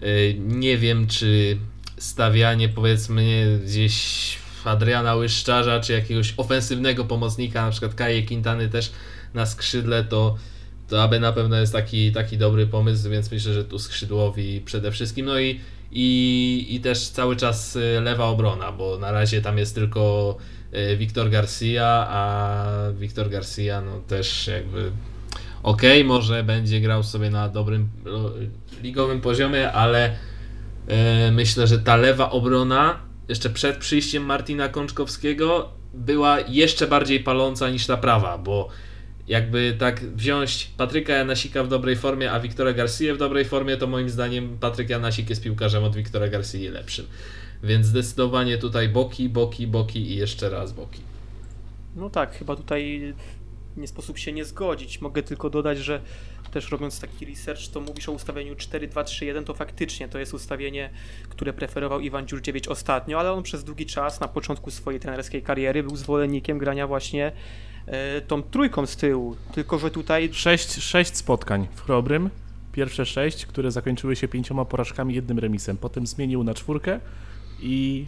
yy, 0.00 0.34
nie 0.38 0.78
wiem, 0.78 1.06
czy 1.06 1.58
stawianie 2.00 2.68
powiedzmy 2.68 3.60
gdzieś 3.64 4.38
Adriana 4.64 5.14
Łyszczarza, 5.14 5.80
czy 5.80 5.92
jakiegoś 5.92 6.34
ofensywnego 6.36 7.04
pomocnika, 7.04 7.64
na 7.64 7.70
przykład 7.70 7.94
Kaje 7.94 8.22
Quintany 8.22 8.68
też 8.68 8.92
na 9.34 9.46
skrzydle, 9.46 10.04
to, 10.04 10.36
to 10.88 11.02
aby 11.02 11.20
na 11.20 11.32
pewno 11.32 11.56
jest 11.56 11.72
taki, 11.72 12.12
taki 12.12 12.38
dobry 12.38 12.66
pomysł, 12.66 13.10
więc 13.10 13.30
myślę, 13.30 13.52
że 13.52 13.64
tu 13.64 13.78
skrzydłowi 13.78 14.60
przede 14.64 14.92
wszystkim. 14.92 15.26
No 15.26 15.40
i, 15.40 15.60
i, 15.92 16.66
i 16.70 16.80
też 16.80 17.08
cały 17.08 17.36
czas 17.36 17.76
y, 17.76 18.00
lewa 18.00 18.24
obrona, 18.24 18.72
bo 18.72 18.98
na 18.98 19.12
razie 19.12 19.42
tam 19.42 19.58
jest 19.58 19.74
tylko 19.74 20.36
y, 20.74 20.96
Wiktor 20.96 21.30
Garcia, 21.30 22.06
a 22.08 22.66
Wiktor 22.92 23.30
Garcia 23.30 23.80
no 23.80 24.00
też 24.00 24.46
jakby 24.46 24.90
ok, 25.62 25.82
może 26.04 26.44
będzie 26.44 26.80
grał 26.80 27.02
sobie 27.02 27.30
na 27.30 27.48
dobrym 27.48 27.88
ligowym 28.82 29.20
poziomie, 29.20 29.72
ale 29.72 30.16
myślę, 31.32 31.66
że 31.66 31.78
ta 31.78 31.96
lewa 31.96 32.30
obrona 32.30 33.00
jeszcze 33.28 33.50
przed 33.50 33.76
przyjściem 33.76 34.24
Martina 34.24 34.68
Kączkowskiego 34.68 35.68
była 35.94 36.40
jeszcze 36.40 36.86
bardziej 36.86 37.20
paląca 37.20 37.70
niż 37.70 37.86
ta 37.86 37.96
prawa, 37.96 38.38
bo 38.38 38.68
jakby 39.28 39.76
tak 39.78 40.00
wziąć 40.00 40.70
Patryka 40.76 41.12
Janasika 41.12 41.64
w 41.64 41.68
dobrej 41.68 41.96
formie, 41.96 42.32
a 42.32 42.40
Wiktora 42.40 42.72
Garcia 42.72 43.14
w 43.14 43.18
dobrej 43.18 43.44
formie, 43.44 43.76
to 43.76 43.86
moim 43.86 44.10
zdaniem 44.10 44.58
Patryk 44.58 44.90
Janasik 44.90 45.30
jest 45.30 45.42
piłkarzem 45.42 45.84
od 45.84 45.96
Wiktora 45.96 46.28
Garcia 46.28 46.70
lepszym. 46.72 47.06
Więc 47.62 47.86
zdecydowanie 47.86 48.58
tutaj 48.58 48.88
boki, 48.88 49.28
boki, 49.28 49.66
boki 49.66 50.10
i 50.10 50.16
jeszcze 50.16 50.50
raz 50.50 50.72
boki. 50.72 51.00
No 51.96 52.10
tak, 52.10 52.32
chyba 52.38 52.56
tutaj 52.56 53.14
nie 53.76 53.88
sposób 53.88 54.18
się 54.18 54.32
nie 54.32 54.44
zgodzić. 54.44 55.00
Mogę 55.00 55.22
tylko 55.22 55.50
dodać, 55.50 55.78
że 55.78 56.00
też 56.50 56.70
robiąc 56.70 57.00
taki 57.00 57.26
research, 57.26 57.68
to 57.72 57.80
mówisz 57.80 58.08
o 58.08 58.12
ustawieniu 58.12 58.54
4-2-3-1, 58.54 59.44
to 59.44 59.54
faktycznie 59.54 60.08
to 60.08 60.18
jest 60.18 60.34
ustawienie, 60.34 60.90
które 61.28 61.52
preferował 61.52 62.00
Iwan 62.00 62.26
Dziurdziewicz 62.26 62.68
ostatnio, 62.68 63.20
ale 63.20 63.32
on 63.32 63.42
przez 63.42 63.64
długi 63.64 63.86
czas 63.86 64.20
na 64.20 64.28
początku 64.28 64.70
swojej 64.70 65.00
trenerskiej 65.00 65.42
kariery 65.42 65.82
był 65.82 65.96
zwolennikiem 65.96 66.58
grania 66.58 66.86
właśnie 66.86 67.32
e, 67.86 68.20
tą 68.20 68.42
trójką 68.42 68.86
z 68.86 68.96
tyłu. 68.96 69.36
Tylko, 69.54 69.78
że 69.78 69.90
tutaj. 69.90 70.30
Sześć, 70.32 70.72
sześć 70.72 71.16
spotkań 71.16 71.68
w 71.74 71.82
Chrobrym. 71.82 72.30
Pierwsze 72.72 73.06
sześć, 73.06 73.46
które 73.46 73.70
zakończyły 73.70 74.16
się 74.16 74.28
pięcioma 74.28 74.64
porażkami, 74.64 75.14
jednym 75.14 75.38
remisem. 75.38 75.76
Potem 75.76 76.06
zmienił 76.06 76.44
na 76.44 76.54
czwórkę 76.54 77.00
i 77.62 78.06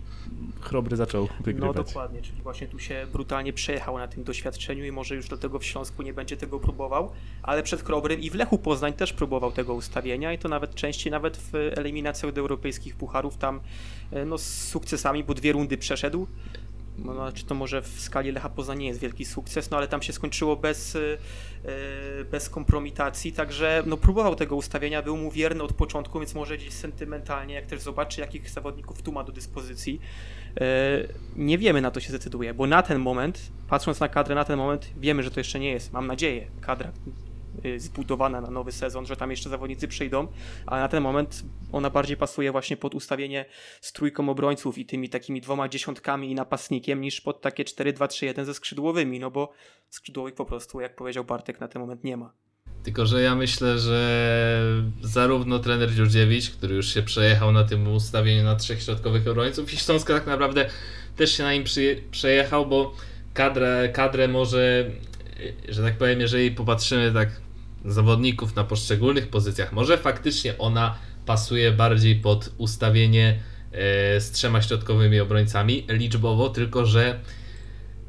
Chrobry 0.61 0.97
zaczął 0.97 1.29
wygrywać. 1.41 1.77
No 1.77 1.85
dokładnie, 1.85 2.23
czyli 2.23 2.43
właśnie 2.43 2.67
tu 2.67 2.79
się 2.79 3.07
brutalnie 3.13 3.53
przejechał 3.53 3.99
na 3.99 4.09
tym 4.09 4.25
doświadczeniu 4.25 4.85
i 4.85 4.93
może 4.93 5.15
już 5.15 5.29
dlatego 5.29 5.59
w 5.59 5.65
Śląsku 5.65 6.03
nie 6.03 6.15
będzie 6.15 6.37
tego 6.37 6.61
próbował, 6.61 7.11
ale 7.43 7.63
przed 7.63 7.83
Chrobrym 7.83 8.21
i 8.21 8.31
w 8.31 8.35
Lechu 8.35 8.59
Poznań 8.59 8.93
też 8.93 9.13
próbował 9.13 9.53
tego 9.53 9.75
ustawienia 9.75 10.33
i 10.33 10.39
to 10.39 10.49
nawet 10.49 10.75
częściej, 10.75 11.11
nawet 11.11 11.37
w 11.37 11.55
eliminacjach 11.55 12.33
do 12.33 12.41
europejskich 12.41 12.97
pucharów 12.97 13.37
tam 13.37 13.61
e, 14.11 14.25
no, 14.25 14.39
z 14.39 14.69
sukcesami, 14.69 15.25
bo 15.25 15.35
dwie 15.35 15.53
rundy 15.53 15.79
przeszedł 15.79 16.27
no, 16.72 16.72
znaczy 17.03 17.45
to 17.45 17.55
może 17.55 17.83
w 17.83 18.01
skali 18.01 18.33
Lecha 18.33 18.49
Poznań 18.49 18.79
nie 18.79 18.87
jest 18.87 19.01
wielki 19.01 19.25
sukces, 19.25 19.71
no 19.71 19.77
ale 19.77 19.89
tam 19.89 20.03
się 20.03 20.13
skończyło 20.13 20.57
bez, 20.57 20.95
yy, 20.95 22.25
bez 22.31 22.49
kompromitacji, 22.51 23.33
także 23.33 23.83
no, 23.87 23.97
próbował 23.97 24.35
tego 24.35 24.57
ustawienia, 24.57 25.03
był 25.03 25.17
mu 25.17 25.31
wierny 25.31 25.63
od 25.63 25.73
początku, 25.73 26.19
więc 26.19 26.35
może 26.35 26.57
gdzieś 26.57 26.73
sentymentalnie, 26.73 27.55
jak 27.55 27.67
też 27.67 27.81
zobaczy, 27.81 28.21
jakich 28.21 28.51
zawodników 28.51 29.03
tu 29.03 29.13
ma 29.13 29.25
do 29.25 29.33
dyspozycji, 29.33 30.01
yy, 30.61 30.65
nie 31.37 31.59
wiemy 31.59 31.81
na 31.81 31.91
to 31.91 32.01
się 32.01 32.09
zdecyduje, 32.09 32.55
bo 32.55 32.67
na 32.67 32.83
ten 32.83 32.99
moment, 32.99 33.41
patrząc 33.69 34.01
na 34.01 34.09
kadrę 34.09 34.35
na 34.35 34.45
ten 34.45 34.57
moment, 34.57 34.91
wiemy, 34.97 35.23
że 35.23 35.31
to 35.31 35.41
jeszcze 35.41 35.61
nie 35.61 35.71
jest, 35.71 35.93
mam 35.93 36.07
nadzieję, 36.07 36.47
kadra 36.61 36.93
Y, 36.93 37.32
zbudowana 37.77 38.41
na 38.41 38.51
nowy 38.51 38.73
sezon, 38.73 39.07
że 39.07 39.17
tam 39.17 39.31
jeszcze 39.31 39.51
zawodnicy 39.51 39.89
przyjdą, 39.89 40.29
ale 40.67 40.81
na 40.81 40.89
ten 40.89 41.03
moment 41.03 41.43
ona 41.73 41.91
bardziej 41.91 42.17
pasuje 42.17 42.53
właśnie 42.53 42.77
pod 42.77 42.95
ustawienie 42.95 43.45
z 43.81 43.93
trójką 43.93 44.29
obrońców 44.29 44.79
i 44.79 44.87
tymi 44.87 45.09
takimi 45.09 45.41
dwoma 45.41 45.69
dziesiątkami 45.69 46.31
i 46.31 46.35
napastnikiem 46.35 47.01
niż 47.01 47.21
pod 47.21 47.41
takie 47.41 47.65
4-2-3-1 47.65 48.45
ze 48.45 48.55
skrzydłowymi, 48.55 49.21
no 49.21 49.31
bo 49.31 49.53
skrzydłowych 49.89 50.35
po 50.35 50.45
prostu, 50.45 50.81
jak 50.81 50.97
powiedział 50.97 51.25
Bartek, 51.25 51.61
na 51.61 51.69
ten 51.69 51.83
moment 51.83 52.05
nie 52.05 52.17
ma. 52.17 52.33
Tylko, 52.83 53.07
że 53.07 53.23
ja 53.23 53.35
myślę, 53.35 53.79
że 53.79 54.63
zarówno 55.03 55.59
trener 55.59 55.93
Dziurdziewicz, 55.95 56.51
który 56.51 56.75
już 56.75 56.95
się 56.95 57.03
przejechał 57.03 57.53
na 57.53 57.65
tym 57.65 57.95
ustawieniu 57.95 58.45
na 58.45 58.57
trzech 58.57 58.83
środkowych 58.83 59.29
obrońców 59.29 59.73
i 59.73 59.77
Śląska 59.77 60.15
tak 60.15 60.27
naprawdę 60.27 60.71
też 61.17 61.37
się 61.37 61.43
na 61.43 61.53
nim 61.53 61.65
przejechał, 62.11 62.67
bo 62.67 62.95
kadrę, 63.35 63.89
kadrę 63.93 64.29
może, 64.29 64.91
że 65.69 65.83
tak 65.83 65.99
powiem, 65.99 66.21
jeżeli 66.21 66.51
popatrzymy 66.51 67.13
tak 67.13 67.41
zawodników 67.85 68.57
na 68.57 68.65
poszczególnych 68.65 69.29
pozycjach. 69.29 69.73
Może 69.73 69.99
faktycznie 69.99 70.59
ona 70.59 70.99
pasuje 71.27 71.73
bardziej 71.73 72.17
pod 72.17 72.51
ustawienie 72.59 73.41
e, 73.73 74.21
z 74.21 74.31
trzema 74.31 74.63
środkowymi 74.63 75.21
obrońcami 75.21 75.87
liczbowo, 75.89 76.49
tylko 76.49 76.87
że 76.87 77.21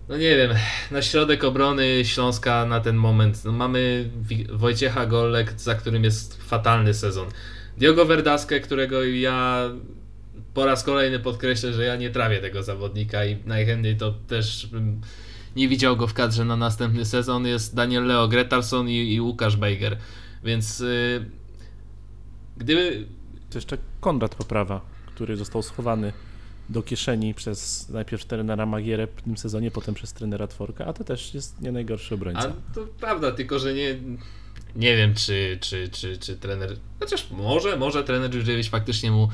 no 0.09 0.17
nie 0.17 0.35
wiem, 0.35 0.51
na 0.91 1.01
środek 1.01 1.43
obrony 1.43 2.05
Śląska 2.05 2.65
na 2.65 2.79
ten 2.79 2.95
moment 2.95 3.45
no 3.45 3.51
mamy 3.51 4.09
Wojciecha 4.49 5.05
Golek, 5.05 5.53
za 5.57 5.75
którym 5.75 6.03
jest 6.03 6.43
fatalny 6.43 6.93
sezon. 6.93 7.27
Diogo 7.77 8.05
Verdaskę, 8.05 8.59
którego 8.59 9.03
ja 9.03 9.69
po 10.53 10.65
raz 10.65 10.83
kolejny 10.83 11.19
podkreślę, 11.19 11.73
że 11.73 11.83
ja 11.83 11.95
nie 11.95 12.09
trawię 12.09 12.39
tego 12.39 12.63
zawodnika 12.63 13.25
i 13.25 13.37
najchętniej 13.45 13.97
to 13.97 14.11
też 14.27 14.67
bym 14.67 15.01
nie 15.55 15.67
widział 15.67 15.97
go 15.97 16.07
w 16.07 16.13
kadrze 16.13 16.45
na 16.45 16.55
następny 16.55 17.05
sezon, 17.05 17.45
jest 17.45 17.75
Daniel 17.75 18.05
Leo 18.05 18.27
Gretarson 18.27 18.89
i, 18.89 19.13
i 19.13 19.21
Łukasz 19.21 19.57
Bejger. 19.57 19.97
Więc 20.43 20.79
yy, 20.79 21.25
gdyby. 22.57 23.07
To 23.49 23.57
jeszcze 23.57 23.77
Konrad 23.99 24.35
Poprawa, 24.35 24.81
który 25.07 25.37
został 25.37 25.61
schowany 25.61 26.13
do 26.69 26.83
kieszeni 26.83 27.33
przez 27.33 27.89
najpierw 27.89 28.25
trenera 28.25 28.65
Magierę 28.65 29.07
w 29.07 29.21
tym 29.21 29.37
sezonie, 29.37 29.71
potem 29.71 29.95
przez 29.95 30.13
trenera 30.13 30.47
Tworka, 30.47 30.85
a 30.85 30.93
to 30.93 31.03
też 31.03 31.33
jest 31.33 31.61
nie 31.61 31.71
najgorszy 31.71 32.15
obrońca. 32.15 32.49
A 32.49 32.73
to 32.73 32.87
prawda, 32.99 33.31
tylko 33.31 33.59
że 33.59 33.73
nie. 33.73 33.95
Nie 34.75 34.97
wiem, 34.97 35.15
czy, 35.15 35.57
czy, 35.61 35.89
czy, 35.89 36.17
czy 36.17 36.35
trener. 36.35 36.77
Chociaż 36.99 37.31
może, 37.31 37.77
może 37.77 38.03
trener 38.03 38.35
Jurdziewicz 38.35 38.69
faktycznie 38.69 39.11
mu 39.11 39.29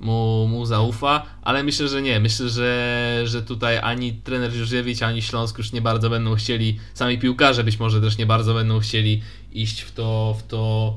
mu, 0.00 0.48
mu 0.48 0.66
zaufa, 0.66 1.26
ale 1.42 1.62
myślę, 1.62 1.88
że 1.88 2.02
nie. 2.02 2.20
Myślę, 2.20 2.48
że, 2.48 3.22
że 3.24 3.42
tutaj 3.42 3.78
ani 3.78 4.12
trener 4.12 4.52
Żurziewicz, 4.52 5.02
ani 5.02 5.22
Śląsk 5.22 5.58
już 5.58 5.72
nie 5.72 5.82
bardzo 5.82 6.10
będą 6.10 6.34
chcieli, 6.34 6.78
sami 6.94 7.18
piłkarze 7.18 7.64
być 7.64 7.78
może 7.78 8.00
też 8.00 8.18
nie 8.18 8.26
bardzo 8.26 8.54
będą 8.54 8.80
chcieli 8.80 9.22
iść 9.52 9.80
w 9.80 9.92
to, 9.92 10.36
w 10.38 10.42
to, 10.42 10.96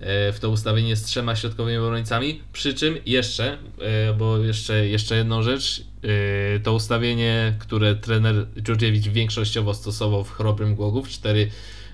e, 0.00 0.32
w 0.32 0.40
to 0.40 0.50
ustawienie 0.50 0.96
z 0.96 1.02
trzema 1.04 1.36
środkowymi 1.36 1.78
obrońcami. 1.78 2.40
Przy 2.52 2.74
czym 2.74 2.96
jeszcze, 3.06 3.58
e, 3.78 4.14
bo 4.14 4.38
jeszcze, 4.38 4.88
jeszcze 4.88 5.16
jedną 5.16 5.42
rzecz, 5.42 5.84
e, 6.56 6.60
to 6.60 6.74
ustawienie, 6.74 7.56
które 7.58 7.94
trener 7.96 8.46
Dżurdziewicz 8.62 9.08
większościowo 9.08 9.74
stosował 9.74 10.24
w 10.24 10.30
Chrobrym 10.30 10.74
Głogów, 10.74 11.08
4, 11.08 11.50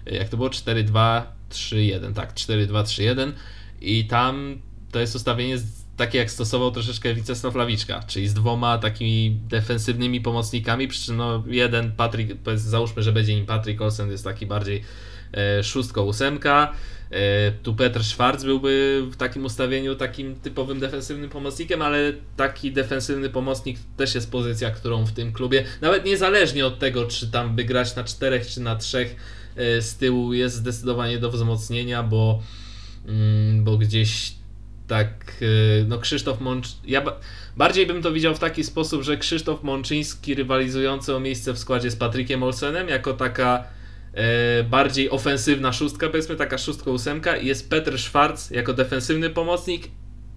jak 0.06 0.28
to 0.28 0.36
było? 0.36 0.48
4-2-3-1, 0.48 2.14
tak, 2.14 2.34
4-2-3-1 2.34 3.32
i 3.80 4.04
tam 4.04 4.60
to 4.92 5.00
jest 5.00 5.16
ustawienie 5.16 5.58
z 5.58 5.85
takie 5.96 6.18
jak 6.18 6.30
stosował 6.30 6.70
troszeczkę 6.70 7.14
Wicesław 7.14 7.54
Lawiczka, 7.54 8.02
czyli 8.06 8.28
z 8.28 8.34
dwoma 8.34 8.78
takimi 8.78 9.38
defensywnymi 9.48 10.20
pomocnikami, 10.20 10.88
przy 10.88 11.04
czym 11.04 11.16
no 11.16 11.42
jeden 11.46 11.92
Patrick, 11.92 12.32
załóżmy, 12.54 13.02
że 13.02 13.12
będzie 13.12 13.34
nim 13.34 13.46
Patrick 13.46 13.80
Olsen, 13.80 14.10
jest 14.10 14.24
taki 14.24 14.46
bardziej 14.46 14.82
e, 15.34 15.64
szóstko 15.64 16.04
ósemka, 16.04 16.72
e, 17.10 17.52
tu 17.52 17.74
Petr 17.74 18.04
Schwarz 18.04 18.44
byłby 18.44 19.02
w 19.10 19.16
takim 19.16 19.44
ustawieniu 19.44 19.94
takim 19.94 20.34
typowym 20.34 20.80
defensywnym 20.80 21.30
pomocnikiem, 21.30 21.82
ale 21.82 22.12
taki 22.36 22.72
defensywny 22.72 23.30
pomocnik 23.30 23.78
też 23.96 24.14
jest 24.14 24.30
pozycja, 24.30 24.70
którą 24.70 25.04
w 25.04 25.12
tym 25.12 25.32
klubie, 25.32 25.64
nawet 25.80 26.04
niezależnie 26.04 26.66
od 26.66 26.78
tego, 26.78 27.06
czy 27.06 27.30
tam 27.30 27.56
by 27.56 27.64
grać 27.64 27.96
na 27.96 28.04
czterech, 28.04 28.46
czy 28.46 28.60
na 28.60 28.76
trzech 28.76 29.16
e, 29.56 29.82
z 29.82 29.96
tyłu 29.96 30.32
jest 30.32 30.56
zdecydowanie 30.56 31.18
do 31.18 31.30
wzmocnienia, 31.30 32.02
bo, 32.02 32.42
mm, 33.06 33.64
bo 33.64 33.78
gdzieś 33.78 34.35
tak, 34.86 35.36
y, 35.42 35.84
no 35.88 35.98
Krzysztof 35.98 36.40
Mącz... 36.40 36.68
Ja 36.84 37.02
bardziej 37.56 37.86
bym 37.86 38.02
to 38.02 38.12
widział 38.12 38.34
w 38.34 38.38
taki 38.38 38.64
sposób, 38.64 39.02
że 39.02 39.16
Krzysztof 39.16 39.62
Mączyński 39.62 40.34
rywalizujący 40.34 41.16
o 41.16 41.20
miejsce 41.20 41.52
w 41.52 41.58
składzie 41.58 41.90
z 41.90 41.96
Patrykiem 41.96 42.42
Olsenem 42.42 42.88
jako 42.88 43.12
taka 43.12 43.64
e, 44.14 44.64
bardziej 44.64 45.10
ofensywna 45.10 45.72
szóstka, 45.72 46.08
powiedzmy 46.08 46.36
taka 46.36 46.58
szóstka 46.58 46.90
ósemka 46.90 47.36
jest 47.36 47.70
Petr 47.70 47.98
Schwarz 47.98 48.50
jako 48.50 48.72
defensywny 48.72 49.30
pomocnik 49.30 49.88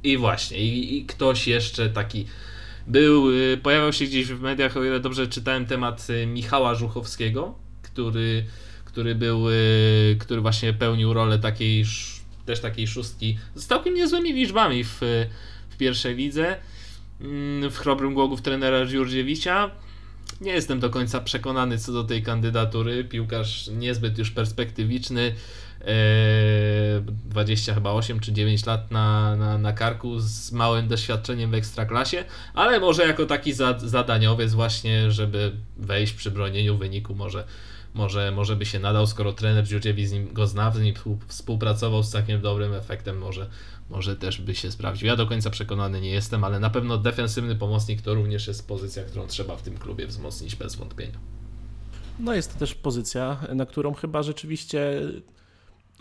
i 0.03 0.17
właśnie, 0.17 0.57
i, 0.57 0.97
i 0.97 1.05
ktoś 1.05 1.47
jeszcze 1.47 1.89
taki 1.89 2.25
był, 2.87 3.31
y, 3.31 3.59
pojawiał 3.63 3.93
się 3.93 4.05
gdzieś 4.05 4.27
w 4.27 4.41
mediach, 4.41 4.77
o 4.77 4.83
ile 4.83 4.99
dobrze 4.99 5.27
czytałem 5.27 5.65
temat 5.65 6.07
y, 6.09 6.25
Michała 6.25 6.75
Żuchowskiego, 6.75 7.55
który, 7.81 8.45
który 8.85 9.15
był, 9.15 9.45
który 10.19 10.41
właśnie 10.41 10.73
pełnił 10.73 11.13
rolę 11.13 11.39
takiej 11.39 11.85
też 12.45 12.59
takiej 12.59 12.87
szóstki 12.87 13.37
z 13.55 13.65
całkiem 13.65 13.93
niezłymi 13.93 14.33
liczbami 14.33 14.83
w, 14.83 14.97
w 15.69 15.77
pierwszej 15.77 16.15
lidze. 16.15 16.57
Mm, 17.21 17.71
w 17.71 17.77
chrobrym 17.77 18.13
Głogów 18.13 18.41
trenera 18.41 18.85
Dziurdziewicza. 18.85 19.71
Nie 20.41 20.51
jestem 20.51 20.79
do 20.79 20.89
końca 20.89 21.19
przekonany 21.19 21.77
co 21.77 21.93
do 21.93 22.03
tej 22.03 22.23
kandydatury. 22.23 23.03
Piłkarz 23.03 23.67
niezbyt 23.67 24.17
już 24.17 24.31
perspektywiczny. 24.31 25.35
20 27.29 27.71
e, 27.71 27.75
chyba 27.75 27.91
8 27.91 28.19
czy 28.19 28.33
9 28.33 28.65
lat 28.65 28.91
na, 28.91 29.35
na, 29.35 29.57
na 29.57 29.73
karku 29.73 30.19
z 30.19 30.51
małym 30.51 30.87
doświadczeniem 30.87 31.51
w 31.51 31.53
ekstraklasie, 31.53 32.23
ale 32.53 32.79
może 32.79 33.07
jako 33.07 33.25
taki 33.25 33.53
zadaniowiec 33.77 34.53
właśnie, 34.53 35.11
żeby 35.11 35.51
wejść 35.77 36.13
przy 36.13 36.31
bronieniu 36.31 36.77
wyniku 36.77 37.15
może 37.15 37.43
może, 37.93 38.31
może 38.31 38.55
by 38.55 38.65
się 38.65 38.79
nadał, 38.79 39.07
skoro 39.07 39.33
trener 39.33 39.67
Dziurdziewicz 39.67 40.07
z 40.07 40.11
nim 40.11 40.33
go 40.33 40.47
zna, 40.47 40.71
z 40.71 40.81
nim 40.81 40.95
współpracował 41.27 42.03
z 42.03 42.09
całkiem 42.09 42.41
dobrym 42.41 42.73
efektem, 42.73 43.17
może, 43.17 43.49
może 43.89 44.15
też 44.15 44.41
by 44.41 44.55
się 44.55 44.71
sprawdził. 44.71 45.07
Ja 45.07 45.15
do 45.15 45.27
końca 45.27 45.49
przekonany 45.49 46.01
nie 46.01 46.11
jestem, 46.11 46.43
ale 46.43 46.59
na 46.59 46.69
pewno 46.69 46.97
defensywny 46.97 47.55
pomocnik 47.55 48.01
to 48.01 48.13
również 48.13 48.47
jest 48.47 48.67
pozycja, 48.67 49.03
którą 49.03 49.27
trzeba 49.27 49.55
w 49.55 49.61
tym 49.61 49.77
klubie 49.77 50.07
wzmocnić 50.07 50.55
bez 50.55 50.75
wątpienia. 50.75 51.19
No 52.19 52.35
jest 52.35 52.53
to 52.53 52.59
też 52.59 52.75
pozycja, 52.75 53.37
na 53.55 53.65
którą 53.65 53.93
chyba 53.93 54.23
rzeczywiście 54.23 55.01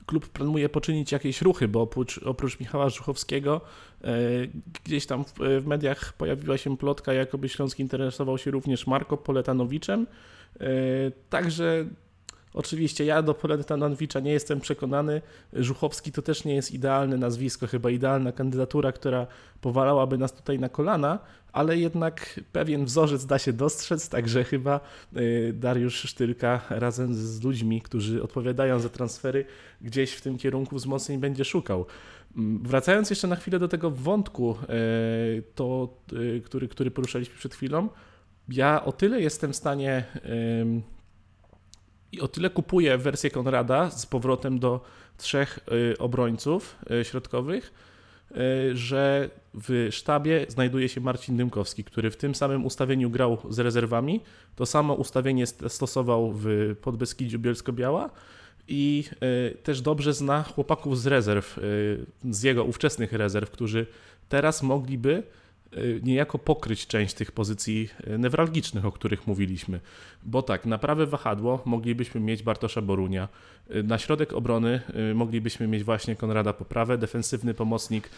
klub 0.06 0.28
planuje 0.28 0.68
poczynić 0.68 1.12
jakieś 1.12 1.42
ruchy, 1.42 1.68
bo 1.68 1.82
oprócz, 1.82 2.18
oprócz 2.18 2.60
Michała 2.60 2.88
Żuchowskiego 2.88 3.60
e, 4.04 4.08
gdzieś 4.84 5.06
tam 5.06 5.24
w, 5.24 5.32
w, 5.62 5.66
mediach 5.66 6.12
pojawiła 6.12 6.58
się 6.58 6.76
plotka, 6.76 7.12
jakoby 7.12 7.48
Śląsk 7.48 7.78
interesował 7.78 8.38
się 8.38 8.50
również 8.50 8.86
Marko 8.86 9.16
Poletanowiczem. 9.16 10.06
E, 10.60 10.66
także 11.30 11.86
Oczywiście 12.54 13.04
ja 13.04 13.22
do 13.22 13.34
Poleta 13.34 13.76
Nanwicza 13.76 14.20
nie 14.20 14.32
jestem 14.32 14.60
przekonany. 14.60 15.22
Żuchowski 15.52 16.12
to 16.12 16.22
też 16.22 16.44
nie 16.44 16.54
jest 16.54 16.74
idealne 16.74 17.16
nazwisko, 17.16 17.66
chyba 17.66 17.90
idealna 17.90 18.32
kandydatura, 18.32 18.92
która 18.92 19.26
powalałaby 19.60 20.18
nas 20.18 20.32
tutaj 20.32 20.58
na 20.58 20.68
kolana, 20.68 21.18
ale 21.52 21.78
jednak 21.78 22.40
pewien 22.52 22.84
wzorzec 22.84 23.26
da 23.26 23.38
się 23.38 23.52
dostrzec, 23.52 24.08
także 24.08 24.44
chyba 24.44 24.80
y, 25.16 25.52
Dariusz 25.56 25.94
Sztylka 25.94 26.60
razem 26.70 27.14
z 27.14 27.42
ludźmi, 27.42 27.82
którzy 27.82 28.22
odpowiadają 28.22 28.80
za 28.80 28.88
transfery, 28.88 29.44
gdzieś 29.80 30.12
w 30.12 30.20
tym 30.20 30.38
kierunku 30.38 30.76
wzmocnień 30.76 31.18
będzie 31.18 31.44
szukał. 31.44 31.86
Mm, 32.36 32.62
wracając 32.62 33.10
jeszcze 33.10 33.28
na 33.28 33.36
chwilę 33.36 33.58
do 33.58 33.68
tego 33.68 33.90
wątku, 33.90 34.56
y, 35.38 35.42
to, 35.54 35.88
który, 36.44 36.68
który 36.68 36.90
poruszaliśmy 36.90 37.34
przed 37.34 37.54
chwilą, 37.54 37.88
ja 38.48 38.84
o 38.84 38.92
tyle 38.92 39.20
jestem 39.20 39.52
w 39.52 39.56
stanie 39.56 40.04
i 42.12 42.20
o 42.20 42.28
tyle 42.28 42.50
kupuję 42.50 42.98
wersję 42.98 43.30
Konrada 43.30 43.90
z 43.90 44.06
powrotem 44.06 44.58
do 44.58 44.80
trzech 45.16 45.58
y, 45.92 45.98
obrońców 45.98 46.76
y, 47.00 47.04
środkowych, 47.04 47.72
y, 48.30 48.76
że 48.76 49.30
w 49.54 49.88
sztabie 49.90 50.46
znajduje 50.48 50.88
się 50.88 51.00
Marcin 51.00 51.36
Dymkowski, 51.36 51.84
który 51.84 52.10
w 52.10 52.16
tym 52.16 52.34
samym 52.34 52.66
ustawieniu 52.66 53.10
grał 53.10 53.38
z 53.50 53.58
rezerwami. 53.58 54.20
To 54.56 54.66
samo 54.66 54.94
ustawienie 54.94 55.46
stosował 55.46 56.32
w 56.34 56.74
Podbeskidziu 56.82 57.38
Bielsko-Biała 57.38 58.10
i 58.68 59.04
też 59.62 59.80
dobrze 59.80 60.14
zna 60.14 60.42
chłopaków 60.42 61.00
z 61.00 61.06
rezerw, 61.06 61.60
z 62.30 62.42
jego 62.42 62.64
ówczesnych 62.64 63.12
rezerw, 63.12 63.50
którzy 63.50 63.86
teraz 64.28 64.62
mogliby 64.62 65.22
niejako 66.02 66.38
pokryć 66.38 66.86
część 66.86 67.14
tych 67.14 67.32
pozycji 67.32 67.88
y, 68.06 68.18
newralgicznych, 68.18 68.84
o 68.84 68.92
których 68.92 69.26
mówiliśmy. 69.26 69.80
Bo 70.22 70.42
tak, 70.42 70.66
na 70.66 70.78
prawe 70.78 71.06
wahadło 71.06 71.62
moglibyśmy 71.64 72.20
mieć 72.20 72.42
Bartosza 72.42 72.82
Borunia, 72.82 73.28
y, 73.70 73.82
na 73.82 73.98
środek 73.98 74.32
obrony 74.32 74.80
moglibyśmy 75.14 75.68
mieć 75.68 75.84
właśnie 75.84 76.16
Konrada 76.16 76.52
Poprawę, 76.52 76.98
defensywny 76.98 77.54
pomocnik 77.54 78.10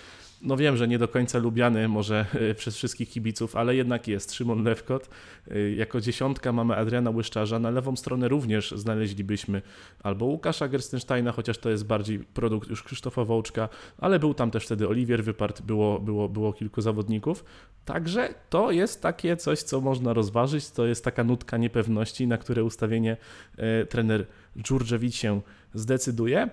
no 0.42 0.56
wiem, 0.56 0.76
że 0.76 0.88
nie 0.88 0.98
do 0.98 1.08
końca 1.08 1.38
lubiany 1.38 1.88
może 1.88 2.26
e, 2.34 2.54
przez 2.54 2.76
wszystkich 2.76 3.10
kibiców, 3.10 3.56
ale 3.56 3.76
jednak 3.76 4.08
jest 4.08 4.34
Szymon 4.34 4.64
Lewkot. 4.64 5.10
E, 5.50 5.70
jako 5.70 6.00
dziesiątka 6.00 6.52
mamy 6.52 6.76
Adriana 6.76 7.10
Łyszczarza, 7.10 7.58
na 7.58 7.70
lewą 7.70 7.96
stronę 7.96 8.28
również 8.28 8.70
znaleźlibyśmy 8.70 9.62
albo 10.02 10.26
Łukasza 10.26 10.68
Gerstensteina, 10.68 11.32
chociaż 11.32 11.58
to 11.58 11.70
jest 11.70 11.86
bardziej 11.86 12.18
produkt 12.18 12.70
już 12.70 12.82
Krzysztofa 12.82 13.24
Wołczka, 13.24 13.68
ale 13.98 14.18
był 14.18 14.34
tam 14.34 14.50
też 14.50 14.64
wtedy 14.64 14.88
Oliwier 14.88 15.24
Wypart, 15.24 15.62
było, 15.62 15.98
było, 15.98 16.28
było 16.28 16.52
kilku 16.52 16.80
zawodników. 16.80 17.44
Także 17.84 18.34
to 18.50 18.70
jest 18.70 19.02
takie 19.02 19.36
coś, 19.36 19.58
co 19.58 19.80
można 19.80 20.12
rozważyć, 20.12 20.70
to 20.70 20.86
jest 20.86 21.04
taka 21.04 21.24
nutka 21.24 21.56
niepewności, 21.56 22.26
na 22.26 22.38
które 22.38 22.64
ustawienie 22.64 23.16
e, 23.56 23.86
trener 23.86 24.26
Dżurdżewicz 24.58 25.14
się 25.14 25.40
zdecyduje. 25.74 26.48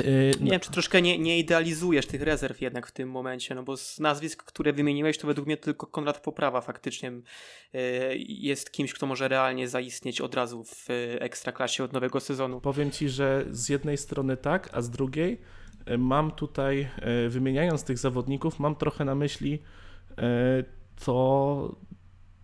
Yy, 0.00 0.32
nie 0.40 0.50
wiem, 0.50 0.60
czy 0.60 0.70
troszkę 0.70 1.02
nie, 1.02 1.18
nie 1.18 1.38
idealizujesz 1.38 2.06
tych 2.06 2.22
rezerw 2.22 2.60
jednak 2.60 2.86
w 2.86 2.92
tym 2.92 3.10
momencie, 3.10 3.54
no 3.54 3.62
bo 3.62 3.76
z 3.76 4.00
nazwisk, 4.00 4.42
które 4.42 4.72
wymieniłeś, 4.72 5.18
to 5.18 5.26
według 5.26 5.46
mnie 5.46 5.56
tylko 5.56 5.86
Konrad 5.86 6.20
Poprawa 6.20 6.60
faktycznie 6.60 7.10
yy, 7.10 7.80
jest 8.18 8.72
kimś, 8.72 8.94
kto 8.94 9.06
może 9.06 9.28
realnie 9.28 9.68
zaistnieć 9.68 10.20
od 10.20 10.34
razu 10.34 10.64
w 10.64 10.86
ekstraklasie 11.18 11.84
od 11.84 11.92
nowego 11.92 12.20
sezonu. 12.20 12.60
Powiem 12.60 12.90
Ci, 12.90 13.08
że 13.08 13.44
z 13.50 13.68
jednej 13.68 13.96
strony 13.96 14.36
tak, 14.36 14.68
a 14.72 14.82
z 14.82 14.90
drugiej 14.90 15.40
mam 15.98 16.30
tutaj, 16.30 16.88
wymieniając 17.28 17.84
tych 17.84 17.98
zawodników, 17.98 18.58
mam 18.58 18.76
trochę 18.76 19.04
na 19.04 19.14
myśli 19.14 19.62
to, 21.04 21.76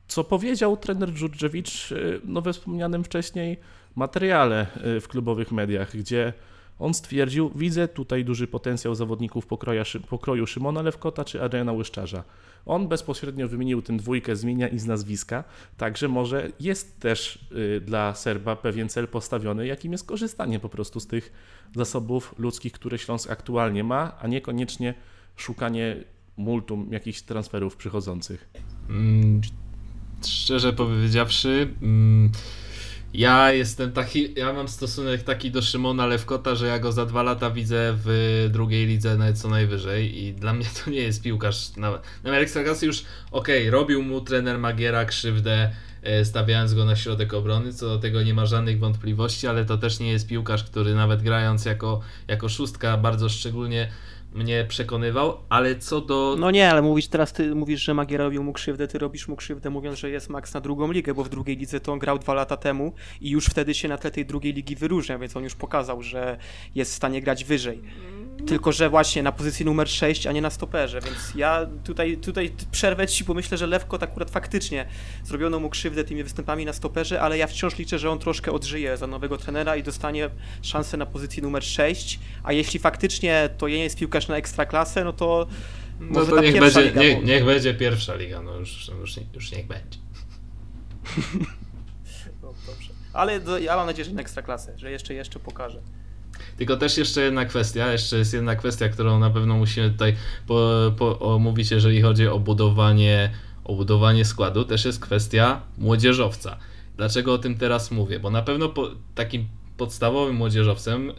co 0.09 0.25
powiedział 0.25 0.77
trener 0.77 1.13
Dżurdżewicz 1.13 1.95
no 2.25 2.43
we 2.43 2.53
wspomnianym 2.53 3.05
wcześniej 3.05 3.57
materiale 3.95 4.67
w 5.01 5.09
klubowych 5.09 5.53
mediach, 5.53 5.97
gdzie 5.97 6.33
on 6.79 6.95
stwierdził, 6.95 7.51
widzę 7.55 7.89
tutaj 7.89 8.25
duży 8.25 8.47
potencjał 8.47 8.95
zawodników 8.95 9.47
pokroja, 9.47 9.85
pokroju 10.09 10.47
Szymona 10.47 10.83
Lewkota 10.83 11.25
czy 11.25 11.43
Adriana 11.43 11.73
Łyszczarza. 11.73 12.25
On 12.67 12.89
bezpośrednio 12.89 13.49
wymienił 13.49 13.83
tę 13.83 13.97
dwójkę 13.97 14.37
z 14.37 14.45
imienia 14.45 14.69
i 14.69 14.79
z 14.79 14.87
nazwiska, 14.87 15.45
także 15.77 16.09
może 16.09 16.53
jest 16.61 17.01
też 17.01 17.47
y, 17.53 17.81
dla 17.81 18.15
Serba 18.15 18.57
pewien 18.57 18.89
cel 18.89 19.09
postawiony, 19.09 19.67
jakim 19.67 19.93
jest 19.93 20.07
korzystanie 20.07 20.61
po 20.61 20.69
prostu 20.69 21.01
z 21.01 21.07
tych 21.07 21.33
zasobów 21.77 22.35
ludzkich, 22.39 22.73
które 22.73 22.99
Śląsk 22.99 23.31
aktualnie 23.31 23.85
ma, 23.85 24.19
a 24.21 24.27
niekoniecznie 24.27 24.95
szukanie 25.37 26.05
multum 26.37 26.89
jakichś 26.91 27.23
transferów 27.23 27.77
przychodzących. 27.77 28.49
Mm, 28.89 29.41
szczerze 30.27 30.73
powiedziawszy... 30.73 31.75
Mm 31.83 32.33
ja 33.15 33.53
jestem 33.53 33.93
taki, 33.93 34.35
ja 34.35 34.53
mam 34.53 34.69
stosunek 34.69 35.23
taki 35.23 35.51
do 35.51 35.63
Szymona 35.63 36.07
Lewkota, 36.07 36.55
że 36.55 36.67
ja 36.67 36.79
go 36.79 36.93
za 36.93 37.07
dwa 37.07 37.23
lata 37.23 37.51
widzę 37.51 37.95
w 38.05 38.49
drugiej 38.53 38.87
lidze 38.87 39.19
co 39.35 39.49
najwyżej 39.49 40.23
i 40.23 40.33
dla 40.33 40.55
mnie 40.55 40.67
to 40.85 40.91
nie 40.91 41.01
jest 41.01 41.23
piłkarz. 41.23 41.77
Nawet, 41.77 42.03
nawet 42.25 42.43
Ekstraklasy 42.43 42.87
już, 42.87 43.05
okej, 43.31 43.69
okay, 43.69 43.71
robił 43.71 44.03
mu 44.03 44.21
trener 44.21 44.59
Magiera 44.59 45.05
krzywdę, 45.05 45.71
e, 46.03 46.25
stawiając 46.25 46.75
go 46.75 46.85
na 46.85 46.97
środek 46.97 47.35
obrony, 47.35 47.73
co 47.73 47.89
do 47.89 47.99
tego 47.99 48.23
nie 48.23 48.35
ma 48.35 48.47
żadnych 48.47 48.79
wątpliwości, 48.79 49.47
ale 49.47 49.65
to 49.65 49.79
też 49.79 50.01
nie 50.01 50.11
jest 50.11 50.29
piłkarz, 50.29 50.65
który 50.65 50.95
nawet 50.95 51.23
grając 51.23 51.65
jako, 51.65 52.01
jako 52.29 52.49
szóstka 52.49 52.97
bardzo 52.97 53.29
szczególnie 53.29 53.89
mnie 54.33 54.65
przekonywał, 54.69 55.37
ale 55.49 55.77
co 55.77 56.01
do... 56.01 56.37
No 56.39 56.51
nie, 56.51 56.71
ale 56.71 56.83
mówisz 56.83 57.09
teraz, 57.09 57.33
ty 57.33 57.55
mówisz, 57.55 57.83
że 57.83 57.95
Magiera 57.95 58.25
robił 58.25 58.45
mu 58.45 58.53
krzywdę, 58.53 58.89
ty 58.89 58.99
robisz 58.99 59.29
mu 59.29 59.37
krzywdę 59.37 59.71
mówiąc, 59.71 59.99
że 59.99 60.11
jest 60.11 60.29
Max 60.29 60.55
na 60.55 60.61
drugą 60.61 60.93
ligę, 60.93 61.15
bo 61.15 61.25
w 61.25 61.29
drugiej 61.29 61.57
lidze 61.57 61.81
to 61.81 61.93
on 61.93 61.99
grał 61.99 62.19
dwa 62.19 62.35
lata 62.35 62.57
temu 62.57 62.93
i 63.21 63.31
już 63.31 63.47
wtedy 63.47 63.75
się 63.75 63.89
na 63.89 63.99
tle 63.99 64.11
tej 64.11 64.27
drugiej 64.27 64.53
ligi 64.53 64.77
wyróżnia, 64.77 65.19
więc 65.19 65.37
on 65.37 65.45
już 65.45 65.55
pokazał, 65.55 66.03
że 66.03 66.39
jest 66.75 66.93
w 66.93 66.95
stanie 66.95 67.23
grać 67.23 67.45
wyżej. 67.45 67.83
Tylko, 68.47 68.73
że 68.73 68.91
właśnie 68.91 69.23
na 69.23 69.33
pozycji 69.33 69.65
numer 69.65 69.89
6, 69.89 70.27
a 70.27 70.33
nie 70.33 70.43
na 70.43 70.51
stoperze, 70.51 71.01
więc 71.01 71.35
ja 71.35 71.67
tutaj, 71.85 72.17
tutaj 72.17 72.53
przerwę 72.71 73.07
ci, 73.07 73.25
bo 73.25 73.35
myślę, 73.35 73.59
że 73.59 73.67
Lewko 73.67 73.99
akurat 74.03 74.31
faktycznie 74.31 74.87
zrobiono 75.25 75.61
mu 75.61 75.71
krzywdę 75.71 76.05
tymi 76.05 76.23
występami 76.23 76.65
na 76.65 76.73
stoperze, 76.73 77.21
ale 77.21 77.39
ja 77.39 77.47
wciąż 77.47 77.79
liczę, 77.79 77.99
że 77.99 78.11
on 78.11 78.19
troszkę 78.19 78.53
odżyje 78.53 78.97
za 78.97 79.07
nowego 79.07 79.37
trenera 79.39 79.77
i 79.77 79.83
dostanie 79.83 80.31
szansę 80.63 80.97
na 80.97 81.07
pozycji 81.07 81.43
numer 81.43 81.65
6, 81.65 82.21
a 82.43 82.53
jeśli 82.53 82.81
faktycznie 82.81 83.49
to 83.59 83.69
nie 83.69 83.79
jest 83.79 83.99
piłkarz 83.99 84.29
na 84.29 84.37
ekstraklasę, 84.37 85.05
no 85.05 85.13
to 85.13 85.47
no 86.01 86.27
to 86.27 86.41
niech 86.41 86.61
będzie, 86.61 86.83
liga, 86.83 87.03
nie, 87.03 87.17
bo... 87.17 87.23
niech 87.23 87.45
będzie 87.45 87.75
pierwsza 87.75 88.15
liga, 88.15 88.43
no 88.43 88.57
już, 88.57 88.91
już, 89.01 89.17
już 89.35 89.53
niech 89.53 89.67
będzie. 89.67 89.99
no, 92.43 92.55
dobrze. 92.67 92.93
Ale 93.13 93.41
do, 93.41 93.59
ja 93.59 93.77
mam 93.77 93.87
nadzieję, 93.87 94.05
że 94.05 94.13
na 94.13 94.21
ekstraklasę, 94.21 94.79
że 94.79 94.91
jeszcze, 94.91 95.15
jeszcze 95.15 95.39
pokaże. 95.39 95.83
Tylko 96.59 96.77
też 96.77 96.99
jeszcze 96.99 97.23
jedna 97.23 97.45
kwestia, 97.45 97.93
jeszcze 97.93 98.19
jest 98.19 98.35
jedna 98.35 98.57
kwestia, 98.57 98.89
którą 98.89 99.19
na 99.19 99.31
pewno 99.31 99.57
musimy 99.57 99.91
tutaj 99.91 100.17
po, 100.47 100.93
po, 100.97 101.19
omówić, 101.19 101.71
jeżeli 101.71 102.03
chodzi 102.03 102.27
o 102.27 102.39
budowanie, 102.39 103.31
o 103.65 103.75
budowanie 103.75 104.25
składu, 104.25 104.65
też 104.65 104.85
jest 104.85 105.01
kwestia 105.01 105.61
młodzieżowca. 105.79 106.59
Dlaczego 106.97 107.33
o 107.33 107.39
tym 107.39 107.59
teraz 107.59 107.91
mówię? 107.91 108.21
Bo 108.21 108.31
na 108.31 108.43
pewno 108.43 108.69
po, 108.69 108.91
takim 109.15 109.49
podstawowym 109.77 110.37
młodzieżowcem 110.37 111.11
e, 111.11 111.15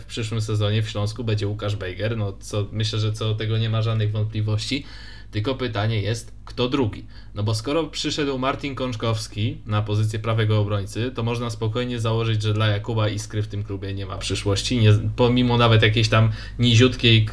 w 0.00 0.04
przyszłym 0.06 0.40
sezonie 0.40 0.82
w 0.82 0.88
Śląsku 0.88 1.24
będzie 1.24 1.48
Łukasz 1.48 1.76
Bejger, 1.76 2.16
no 2.16 2.32
co 2.40 2.66
myślę, 2.72 2.98
że 2.98 3.12
co 3.12 3.24
do 3.24 3.34
tego 3.34 3.58
nie 3.58 3.70
ma 3.70 3.82
żadnych 3.82 4.12
wątpliwości. 4.12 4.84
Tylko 5.32 5.54
pytanie 5.54 6.02
jest, 6.02 6.32
kto 6.44 6.68
drugi? 6.68 7.06
No 7.34 7.42
bo 7.42 7.54
skoro 7.54 7.84
przyszedł 7.84 8.38
Martin 8.38 8.74
Kączkowski 8.74 9.58
na 9.66 9.82
pozycję 9.82 10.18
prawego 10.18 10.60
obrońcy, 10.60 11.12
to 11.14 11.22
można 11.22 11.50
spokojnie 11.50 12.00
założyć, 12.00 12.42
że 12.42 12.54
dla 12.54 12.66
Jakuba 12.66 13.08
Iskry 13.08 13.42
w 13.42 13.48
tym 13.48 13.64
klubie 13.64 13.94
nie 13.94 14.06
ma 14.06 14.18
przyszłości, 14.18 14.78
nie, 14.78 14.92
pomimo 15.16 15.56
nawet 15.56 15.82
jakiejś 15.82 16.08
tam 16.08 16.30
niziutkiej 16.58 17.26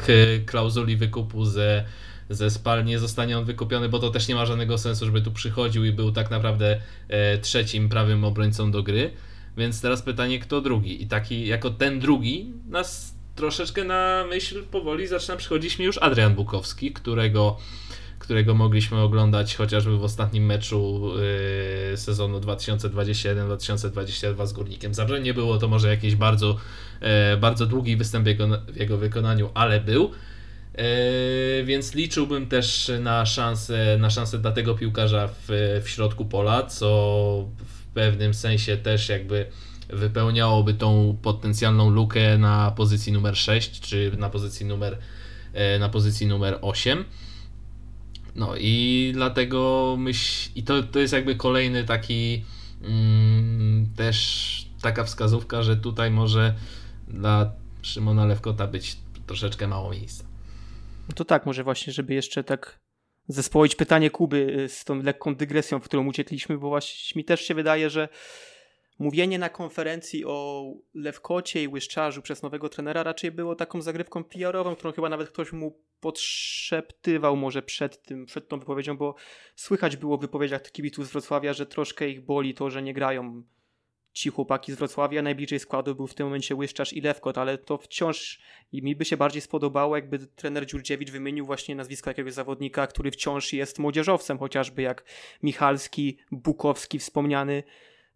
klauzuli 0.46 0.96
wykupu 0.96 1.44
ze, 1.44 1.84
ze 2.30 2.50
Spal, 2.50 2.84
nie 2.84 2.98
zostanie 2.98 3.38
on 3.38 3.44
wykupiony, 3.44 3.88
bo 3.88 3.98
to 3.98 4.10
też 4.10 4.28
nie 4.28 4.34
ma 4.34 4.46
żadnego 4.46 4.78
sensu, 4.78 5.06
żeby 5.06 5.22
tu 5.22 5.32
przychodził 5.32 5.84
i 5.84 5.92
był 5.92 6.12
tak 6.12 6.30
naprawdę 6.30 6.80
e, 7.08 7.38
trzecim 7.38 7.88
prawym 7.88 8.24
obrońcą 8.24 8.70
do 8.70 8.82
gry. 8.82 9.10
Więc 9.56 9.80
teraz 9.80 10.02
pytanie, 10.02 10.38
kto 10.38 10.60
drugi? 10.60 11.02
I 11.02 11.06
taki, 11.06 11.46
jako 11.46 11.70
ten 11.70 12.00
drugi, 12.00 12.52
nas 12.68 13.14
troszeczkę 13.34 13.84
na 13.84 14.24
myśl 14.28 14.64
powoli 14.64 15.06
zaczyna 15.06 15.36
przychodzić 15.36 15.78
mi 15.78 15.84
już 15.84 15.98
Adrian 15.98 16.34
Bukowski, 16.34 16.92
którego 16.92 17.56
którego 18.30 18.54
mogliśmy 18.54 18.98
oglądać 18.98 19.56
chociażby 19.56 19.98
w 19.98 20.04
ostatnim 20.04 20.46
meczu 20.46 21.12
yy, 21.90 21.96
sezonu 21.96 22.40
2021-2022 22.40 24.46
z 24.46 24.52
Górnikiem 24.52 24.94
Zabrze. 24.94 25.20
Nie 25.20 25.34
było 25.34 25.58
to 25.58 25.68
może 25.68 25.88
jakiś 25.88 26.16
bardzo, 26.16 26.56
yy, 27.00 27.08
bardzo 27.36 27.66
długi 27.66 27.96
występ 27.96 28.26
jego, 28.26 28.48
w 28.68 28.76
jego 28.76 28.98
wykonaniu, 28.98 29.50
ale 29.54 29.80
był. 29.80 30.10
Yy, 30.78 30.84
więc 31.64 31.94
liczyłbym 31.94 32.46
też 32.46 32.90
na 33.00 33.26
szansę, 33.26 33.96
na 34.00 34.10
szansę 34.10 34.38
dla 34.38 34.52
tego 34.52 34.74
piłkarza 34.74 35.28
w, 35.28 35.48
w 35.84 35.88
środku 35.88 36.24
pola, 36.24 36.62
co 36.62 36.88
w 37.58 37.86
pewnym 37.94 38.34
sensie 38.34 38.76
też 38.76 39.08
jakby 39.08 39.46
wypełniałoby 39.88 40.74
tą 40.74 41.18
potencjalną 41.22 41.90
lukę 41.90 42.38
na 42.38 42.70
pozycji 42.70 43.12
numer 43.12 43.36
6 43.36 43.80
czy 43.80 44.12
na 44.18 44.30
pozycji 44.30 44.66
numer, 44.66 44.98
yy, 45.54 45.78
na 45.78 45.88
pozycji 45.88 46.26
numer 46.26 46.58
8. 46.62 47.04
No 48.34 48.54
i 48.56 49.10
dlatego 49.14 49.94
myśl, 49.98 50.50
i 50.54 50.62
to, 50.62 50.82
to 50.82 50.98
jest 50.98 51.12
jakby 51.12 51.34
kolejny 51.34 51.84
taki 51.84 52.44
mm, 52.82 53.86
też 53.96 54.70
taka 54.82 55.04
wskazówka, 55.04 55.62
że 55.62 55.76
tutaj 55.76 56.10
może 56.10 56.54
dla 57.08 57.52
Szymona 57.82 58.24
Lewkota 58.24 58.66
być 58.66 58.96
troszeczkę 59.26 59.68
mało 59.68 59.90
miejsca. 59.90 60.24
No 61.08 61.14
to 61.14 61.24
tak, 61.24 61.46
może 61.46 61.64
właśnie, 61.64 61.92
żeby 61.92 62.14
jeszcze 62.14 62.44
tak 62.44 62.80
zespoić 63.28 63.76
pytanie 63.76 64.10
Kuby 64.10 64.56
y, 64.60 64.68
z 64.68 64.84
tą 64.84 65.02
lekką 65.02 65.34
dygresją, 65.34 65.80
w 65.80 65.84
którą 65.84 66.06
uciekliśmy, 66.06 66.58
bo 66.58 66.68
właśnie 66.68 67.18
mi 67.18 67.24
też 67.24 67.40
się 67.40 67.54
wydaje, 67.54 67.90
że 67.90 68.08
mówienie 69.00 69.38
na 69.38 69.48
konferencji 69.48 70.24
o 70.24 70.64
Lewkocie 70.94 71.62
i 71.62 71.68
Łyszczarzu 71.68 72.22
przez 72.22 72.42
nowego 72.42 72.68
trenera 72.68 73.02
raczej 73.02 73.30
było 73.30 73.54
taką 73.54 73.82
zagrywką 73.82 74.24
PR-ową, 74.24 74.76
którą 74.76 74.92
chyba 74.92 75.08
nawet 75.08 75.28
ktoś 75.28 75.52
mu 75.52 75.80
podszeptywał 76.00 77.36
może 77.36 77.62
przed 77.62 78.02
tym, 78.02 78.26
przed 78.26 78.48
tą 78.48 78.58
wypowiedzią, 78.58 78.96
bo 78.96 79.14
słychać 79.56 79.96
było 79.96 80.18
w 80.18 80.20
wypowiedziach 80.20 80.62
kibiców 80.62 81.06
z 81.06 81.10
Wrocławia, 81.10 81.52
że 81.52 81.66
troszkę 81.66 82.08
ich 82.08 82.20
boli 82.20 82.54
to, 82.54 82.70
że 82.70 82.82
nie 82.82 82.94
grają 82.94 83.42
ci 84.12 84.30
chłopaki 84.30 84.72
z 84.72 84.76
Wrocławia. 84.76 85.22
Najbliżej 85.22 85.58
składu 85.58 85.94
był 85.94 86.06
w 86.06 86.14
tym 86.14 86.26
momencie 86.26 86.54
Łyszczarz 86.54 86.92
i 86.92 87.00
Lewkot, 87.00 87.38
ale 87.38 87.58
to 87.58 87.78
wciąż 87.78 88.40
i 88.72 88.82
mi 88.82 88.96
by 88.96 89.04
się 89.04 89.16
bardziej 89.16 89.42
spodobało, 89.42 89.96
jakby 89.96 90.18
trener 90.18 90.66
Dziurdziewicz 90.66 91.10
wymienił 91.10 91.46
właśnie 91.46 91.74
nazwisko 91.74 92.10
jakiegoś 92.10 92.32
zawodnika, 92.32 92.86
który 92.86 93.10
wciąż 93.10 93.52
jest 93.52 93.78
młodzieżowcem, 93.78 94.38
chociażby 94.38 94.82
jak 94.82 95.04
Michalski, 95.42 96.18
Bukowski 96.30 96.98
wspomniany, 96.98 97.62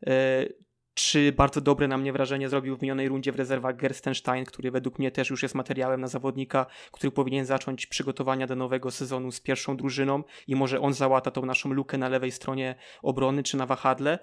e, 0.07 0.47
czy 0.95 1.33
bardzo 1.33 1.61
dobre 1.61 1.89
na 1.89 1.99
mnie 1.99 2.13
wrażenie 2.13 2.49
zrobił 2.49 2.77
w 2.77 2.83
minionej 2.83 3.09
rundzie 3.09 3.33
w 3.33 3.37
rezerwach 3.37 3.77
Gerstenstein, 3.77 4.45
który 4.45 4.71
według 4.71 4.99
mnie 4.99 5.11
też 5.11 5.31
już 5.31 5.43
jest 5.43 5.55
materiałem 5.55 6.01
na 6.01 6.09
zawodnika, 6.09 6.67
który 6.93 7.11
powinien 7.11 7.47
zacząć 7.47 7.87
przygotowania 7.87 8.47
do 8.47 8.57
nowego 8.57 8.91
sezonu 8.91 9.33
z 9.33 9.41
pierwszą 9.41 9.77
drużyną 9.77 10.23
i 10.47 10.57
może 10.57 10.81
on 10.81 10.95
załata 10.95 11.31
tą 11.31 11.47
naszą 11.47 11.73
lukę 11.73 11.99
na 11.99 12.09
lewej 12.09 12.33
stronie 12.33 12.75
obrony 13.03 13.43
czy 13.43 13.57
na 13.57 13.67
wahadle. 13.67 14.19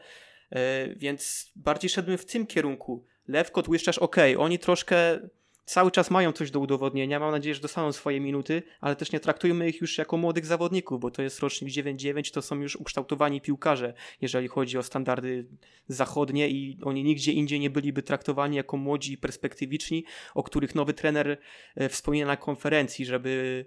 E, 0.52 0.96
więc 0.96 1.52
bardziej 1.56 1.90
szedłem 1.90 2.18
w 2.18 2.26
tym 2.26 2.48
kierunku. 2.48 3.06
Lewkot, 3.28 3.68
Łyszczarz, 3.68 3.98
ok, 3.98 4.16
oni 4.38 4.60
troszkę 4.60 5.20
cały 5.66 5.92
czas 5.92 6.12
mają 6.12 6.32
coś 6.32 6.52
do 6.52 6.60
udowodnienia, 6.60 7.20
mam 7.20 7.32
nadzieję, 7.32 7.56
że 7.56 7.62
dostaną 7.62 7.92
swoje 7.92 8.20
minuty, 8.20 8.64
ale 8.82 8.96
też 8.96 9.12
nie 9.12 9.20
traktujmy 9.20 9.70
ich 9.70 9.82
już 9.82 9.98
jako 9.98 10.18
młodych 10.18 10.46
zawodników, 10.46 11.00
bo 11.00 11.12
to 11.12 11.22
jest 11.22 11.40
rocznik 11.40 11.74
9-9, 11.74 12.34
to 12.34 12.42
są 12.42 12.62
już 12.62 12.76
ukształtowani 12.76 13.42
piłkarze, 13.42 13.94
jeżeli 14.22 14.48
chodzi 14.48 14.78
o 14.78 14.84
standardy 14.84 15.46
zachodnie 15.88 16.50
i 16.50 16.78
oni 16.84 17.04
nigdzie 17.04 17.32
indziej 17.32 17.60
nie 17.60 17.70
byliby 17.70 18.04
traktowani 18.04 18.58
jako 18.58 18.78
młodzi 18.78 19.18
perspektywiczni, 19.18 20.06
o 20.36 20.44
których 20.44 20.76
nowy 20.76 20.94
trener 20.94 21.38
e, 21.76 21.90
wspomina 21.90 22.26
na 22.26 22.38
konferencji, 22.38 23.06
żeby 23.06 23.66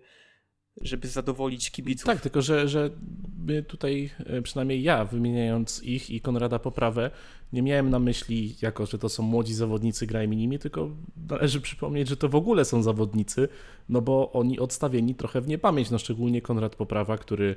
żeby 0.80 1.08
zadowolić 1.08 1.70
kibiców. 1.70 2.06
Tak, 2.06 2.20
tylko 2.20 2.42
że, 2.42 2.68
że 2.68 2.90
my 3.38 3.62
tutaj, 3.62 4.10
e, 4.26 4.42
przynajmniej 4.42 4.82
ja, 4.82 5.04
wymieniając 5.04 5.82
ich 5.82 6.10
i 6.10 6.20
Konrada 6.20 6.58
Poprawę, 6.58 7.10
nie 7.52 7.62
miałem 7.62 7.90
na 7.90 7.98
myśli 7.98 8.56
jako, 8.62 8.86
że 8.86 8.98
to 8.98 9.08
są 9.08 9.22
młodzi 9.22 9.54
zawodnicy, 9.54 10.06
grajmy 10.06 10.36
nimi, 10.36 10.58
tylko 10.58 10.90
należy 11.30 11.60
przypomnieć, 11.60 12.08
że 12.08 12.16
to 12.16 12.28
w 12.28 12.34
ogóle 12.34 12.64
są 12.64 12.82
zawodnicy, 12.82 13.48
no 13.88 14.00
bo 14.00 14.32
oni 14.32 14.58
odstawieni 14.58 15.14
trochę 15.14 15.40
w 15.40 15.48
niepamięć, 15.48 15.90
no 15.90 15.98
szczególnie 15.98 16.42
Konrad 16.42 16.76
Poprawa, 16.76 17.18
który 17.18 17.56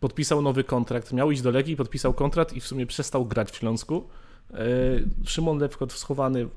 podpisał 0.00 0.42
nowy 0.42 0.64
kontrakt, 0.64 1.12
miał 1.12 1.30
iść 1.30 1.42
do 1.42 1.50
Legii, 1.50 1.76
podpisał 1.76 2.14
kontrakt 2.14 2.52
i 2.56 2.60
w 2.60 2.66
sumie 2.66 2.86
przestał 2.86 3.26
grać 3.26 3.50
w 3.50 3.56
Śląsku. 3.56 4.08
E, 4.50 4.56
Szymon 5.24 5.58
Lewkot 5.58 5.92
schowany 5.92 6.48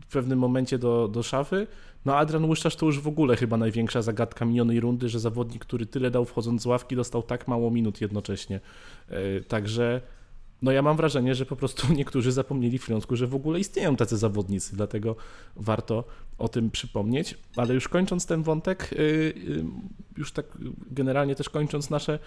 w 0.00 0.12
pewnym 0.12 0.38
momencie 0.38 0.78
do, 0.78 1.08
do 1.08 1.22
szafy, 1.22 1.66
no 2.04 2.16
Adrian 2.16 2.44
Łyszczarz 2.44 2.76
to 2.76 2.86
już 2.86 3.00
w 3.00 3.08
ogóle 3.08 3.36
chyba 3.36 3.56
największa 3.56 4.02
zagadka 4.02 4.44
minionej 4.44 4.80
rundy, 4.80 5.08
że 5.08 5.20
zawodnik, 5.20 5.64
który 5.64 5.86
tyle 5.86 6.10
dał 6.10 6.24
wchodząc 6.24 6.62
z 6.62 6.66
ławki, 6.66 6.96
dostał 6.96 7.22
tak 7.22 7.48
mało 7.48 7.70
minut 7.70 8.00
jednocześnie. 8.00 8.60
E, 9.08 9.40
także 9.40 10.00
no 10.62 10.72
ja 10.72 10.82
mam 10.82 10.96
wrażenie, 10.96 11.34
że 11.34 11.46
po 11.46 11.56
prostu 11.56 11.92
niektórzy 11.98 12.32
zapomnieli 12.32 12.78
w 12.78 12.84
Śląsku, 12.84 13.16
że 13.16 13.26
w 13.26 13.34
ogóle 13.34 13.60
istnieją 13.60 13.96
tacy 13.96 14.16
zawodnicy, 14.16 14.76
dlatego 14.76 15.16
warto 15.56 16.04
o 16.38 16.48
tym 16.48 16.70
przypomnieć. 16.70 17.38
Ale 17.56 17.74
już 17.74 17.88
kończąc 17.88 18.26
ten 18.26 18.42
wątek, 18.42 18.90
e, 18.92 18.96
e, 18.96 19.32
już 20.16 20.32
tak 20.32 20.46
generalnie 20.90 21.34
też 21.34 21.48
kończąc 21.48 21.90
nasze, 21.90 22.18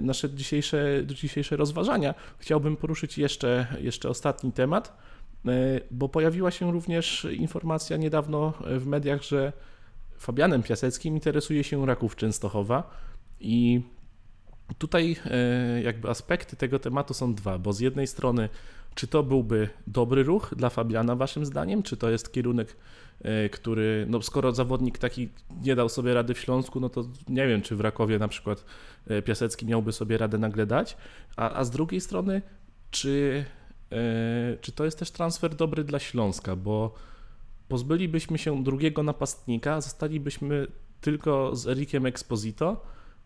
nasze 0.00 0.30
dzisiejsze, 0.30 1.02
dzisiejsze 1.06 1.56
rozważania, 1.56 2.14
chciałbym 2.38 2.76
poruszyć 2.76 3.18
jeszcze, 3.18 3.66
jeszcze 3.80 4.08
ostatni 4.08 4.52
temat 4.52 4.96
bo 5.90 6.08
pojawiła 6.08 6.50
się 6.50 6.72
również 6.72 7.26
informacja 7.38 7.96
niedawno 7.96 8.52
w 8.78 8.86
mediach, 8.86 9.22
że 9.22 9.52
Fabianem 10.18 10.62
Piaseckim 10.62 11.14
interesuje 11.14 11.64
się 11.64 11.86
Raków 11.86 12.16
Częstochowa 12.16 12.90
i 13.40 13.82
tutaj 14.78 15.16
e, 15.24 15.82
jakby 15.82 16.08
aspekty 16.10 16.56
tego 16.56 16.78
tematu 16.78 17.14
są 17.14 17.34
dwa, 17.34 17.58
bo 17.58 17.72
z 17.72 17.80
jednej 17.80 18.06
strony 18.06 18.48
czy 18.94 19.06
to 19.06 19.22
byłby 19.22 19.68
dobry 19.86 20.22
ruch 20.22 20.54
dla 20.56 20.70
Fabiana 20.70 21.16
waszym 21.16 21.46
zdaniem, 21.46 21.82
czy 21.82 21.96
to 21.96 22.10
jest 22.10 22.32
kierunek, 22.32 22.76
e, 23.22 23.48
który, 23.48 24.06
no 24.08 24.22
skoro 24.22 24.52
zawodnik 24.52 24.98
taki 24.98 25.28
nie 25.62 25.76
dał 25.76 25.88
sobie 25.88 26.14
rady 26.14 26.34
w 26.34 26.38
Śląsku, 26.38 26.80
no 26.80 26.88
to 26.88 27.04
nie 27.28 27.48
wiem, 27.48 27.62
czy 27.62 27.76
w 27.76 27.80
Rakowie 27.80 28.18
na 28.18 28.28
przykład 28.28 28.64
Piasecki 29.24 29.66
miałby 29.66 29.92
sobie 29.92 30.18
radę 30.18 30.38
nagle 30.38 30.66
dać, 30.66 30.96
a, 31.36 31.52
a 31.52 31.64
z 31.64 31.70
drugiej 31.70 32.00
strony, 32.00 32.42
czy 32.90 33.44
E, 33.44 33.59
czy 34.60 34.72
to 34.72 34.84
jest 34.84 34.98
też 34.98 35.10
transfer 35.10 35.54
dobry 35.54 35.84
dla 35.84 35.98
Śląska, 35.98 36.56
bo 36.56 36.94
pozbylibyśmy 37.68 38.38
się 38.38 38.64
drugiego 38.64 39.02
napastnika, 39.02 39.80
zostalibyśmy 39.80 40.66
tylko 41.00 41.56
z 41.56 41.66
Erikiem 41.66 42.06
Exposito, 42.06 42.82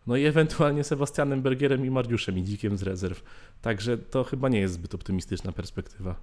no 0.07 0.15
i 0.15 0.25
ewentualnie 0.25 0.83
Sebastianem 0.83 1.41
Bergierem 1.41 1.85
i 1.85 1.89
Mariuszem 1.89 2.37
i 2.37 2.43
Dzikiem 2.43 2.77
z 2.77 2.83
rezerw. 2.83 3.23
Także 3.61 3.97
to 3.97 4.23
chyba 4.23 4.49
nie 4.49 4.59
jest 4.59 4.73
zbyt 4.73 4.95
optymistyczna 4.95 5.51
perspektywa. 5.51 6.15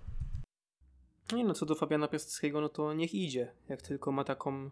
Nie 1.33 1.45
no, 1.45 1.55
co 1.55 1.67
do 1.67 1.75
Fabiana 1.75 2.09
Piastowskiego, 2.09 2.61
no 2.61 2.69
to 2.69 2.93
niech 2.93 3.15
idzie. 3.15 3.53
Jak 3.69 3.83
tylko 3.83 4.13
ma 4.13 4.25
taką 4.25 4.71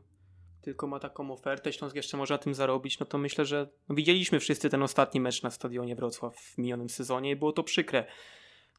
tylko 0.62 0.86
ma 0.86 0.98
taką 0.98 1.32
ofertę, 1.32 1.72
Śląsk 1.72 1.96
jeszcze 1.96 2.16
może 2.16 2.34
na 2.34 2.38
tym 2.38 2.54
zarobić, 2.54 2.98
no 2.98 3.06
to 3.06 3.18
myślę, 3.18 3.44
że 3.44 3.68
no 3.88 3.94
widzieliśmy 3.94 4.40
wszyscy 4.40 4.70
ten 4.70 4.82
ostatni 4.82 5.20
mecz 5.20 5.42
na 5.42 5.50
stadionie 5.50 5.96
Wrocław 5.96 6.36
w 6.36 6.58
minionym 6.58 6.88
sezonie 6.88 7.30
i 7.30 7.36
było 7.36 7.52
to 7.52 7.62
przykre 7.62 8.06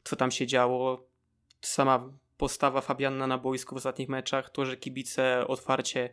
co 0.04 0.16
tam 0.16 0.30
się 0.30 0.46
działo. 0.46 1.06
Sama 1.60 2.12
postawa 2.36 2.80
Fabiana 2.80 3.26
na 3.26 3.38
boisku 3.38 3.74
w 3.74 3.78
ostatnich 3.78 4.08
meczach, 4.08 4.50
to, 4.50 4.64
że 4.64 4.76
kibice 4.76 5.46
otwarcie 5.46 6.10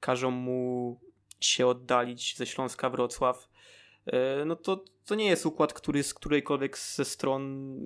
każą 0.00 0.30
mu 0.30 1.00
się 1.40 1.66
oddalić 1.66 2.36
ze 2.36 2.46
Śląska 2.46 2.90
Wrocław, 2.90 3.48
e, 4.06 4.44
no 4.44 4.56
to, 4.56 4.84
to 5.04 5.14
nie 5.14 5.26
jest 5.26 5.46
układ, 5.46 5.72
który 5.72 6.02
z 6.02 6.14
którejkolwiek 6.14 6.78
ze 6.78 7.04
stron 7.04 7.76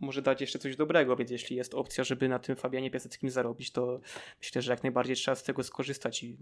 może 0.00 0.22
dać 0.22 0.40
jeszcze 0.40 0.58
coś 0.58 0.76
dobrego, 0.76 1.16
więc 1.16 1.30
jeśli 1.30 1.56
jest 1.56 1.74
opcja, 1.74 2.04
żeby 2.04 2.28
na 2.28 2.38
tym 2.38 2.56
Fabianie 2.56 2.90
Piaseckim 2.90 3.30
zarobić, 3.30 3.72
to 3.72 4.00
myślę, 4.40 4.62
że 4.62 4.72
jak 4.72 4.82
najbardziej 4.82 5.16
trzeba 5.16 5.34
z 5.34 5.42
tego 5.42 5.62
skorzystać 5.62 6.22
i 6.22 6.36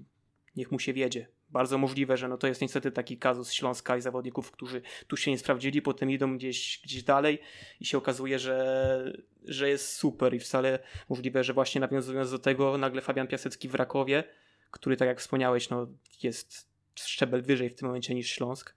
niech 0.57 0.73
mu 0.73 0.79
się 0.79 0.93
wiedzie. 0.93 1.27
Bardzo 1.51 1.79
możliwe, 1.79 2.17
że 2.17 2.29
no 2.29 2.39
to 2.39 2.47
jest 2.47 2.61
niestety 2.61 2.93
taki 2.93 3.19
kazus 3.19 3.53
Śląska 3.53 3.97
i 3.97 4.01
zawodników, 4.01 4.51
którzy 4.51 4.83
tu 5.07 5.17
się 5.17 5.31
nie 5.31 5.39
sprawdzili, 5.39 5.83
potem 5.83 6.11
idą 6.11 6.37
gdzieś, 6.37 6.81
gdzieś 6.85 7.03
dalej 7.03 7.39
i 7.81 7.87
się 7.87 7.99
okazuje, 7.99 8.39
że, 8.39 9.13
że 9.45 9.69
jest 9.69 9.93
super 9.93 10.35
i 10.35 10.41
wcale 10.41 10.79
możliwe, 11.09 11.45
że 11.45 11.53
właśnie 11.53 11.81
nawiązując 11.81 12.31
do 12.31 12.39
tego 12.39 12.79
nagle 12.79 13.01
Fabian 13.01 13.27
Piasecki 13.27 13.69
w 13.69 13.75
Rakowie, 13.75 14.25
który 14.71 14.97
tak 14.97 15.09
jak 15.09 15.21
wspomniałeś, 15.21 15.71
no 15.71 15.87
jest 16.23 16.71
szczebel 16.95 17.43
wyżej 17.43 17.71
w 17.71 17.75
tym 17.75 17.89
momencie 17.89 18.15
niż 18.15 18.31
Śląsk, 18.31 18.75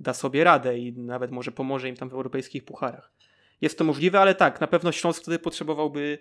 da 0.00 0.14
sobie 0.14 0.44
radę 0.44 0.78
i 0.78 0.92
nawet 0.92 1.30
może 1.30 1.52
pomoże 1.52 1.88
im 1.88 1.96
tam 1.96 2.08
w 2.08 2.14
europejskich 2.14 2.64
pucharach. 2.64 3.12
Jest 3.60 3.78
to 3.78 3.84
możliwe, 3.84 4.20
ale 4.20 4.34
tak, 4.34 4.60
na 4.60 4.66
pewno 4.66 4.92
Śląsk 4.92 5.22
wtedy 5.22 5.38
potrzebowałby 5.38 6.18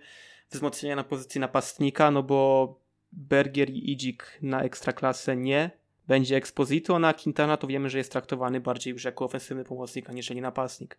wzmocnienia 0.49 0.95
na 0.95 1.03
pozycji 1.03 1.41
napastnika, 1.41 2.11
no 2.11 2.23
bo 2.23 2.81
Bergier 3.11 3.69
i 3.69 3.91
Idzik 3.91 4.39
na 4.41 4.61
ekstraklasę 4.61 5.35
nie. 5.35 5.71
Będzie 6.07 6.35
Exposito, 6.35 6.99
na 6.99 7.13
Quintana 7.13 7.57
to 7.57 7.67
wiemy, 7.67 7.89
że 7.89 7.97
jest 7.97 8.11
traktowany 8.11 8.59
bardziej 8.59 8.93
już 8.93 9.03
jako 9.03 9.25
ofensywny 9.25 9.63
pomocnik, 9.63 10.09
aniżeli 10.09 10.41
napastnik. 10.41 10.97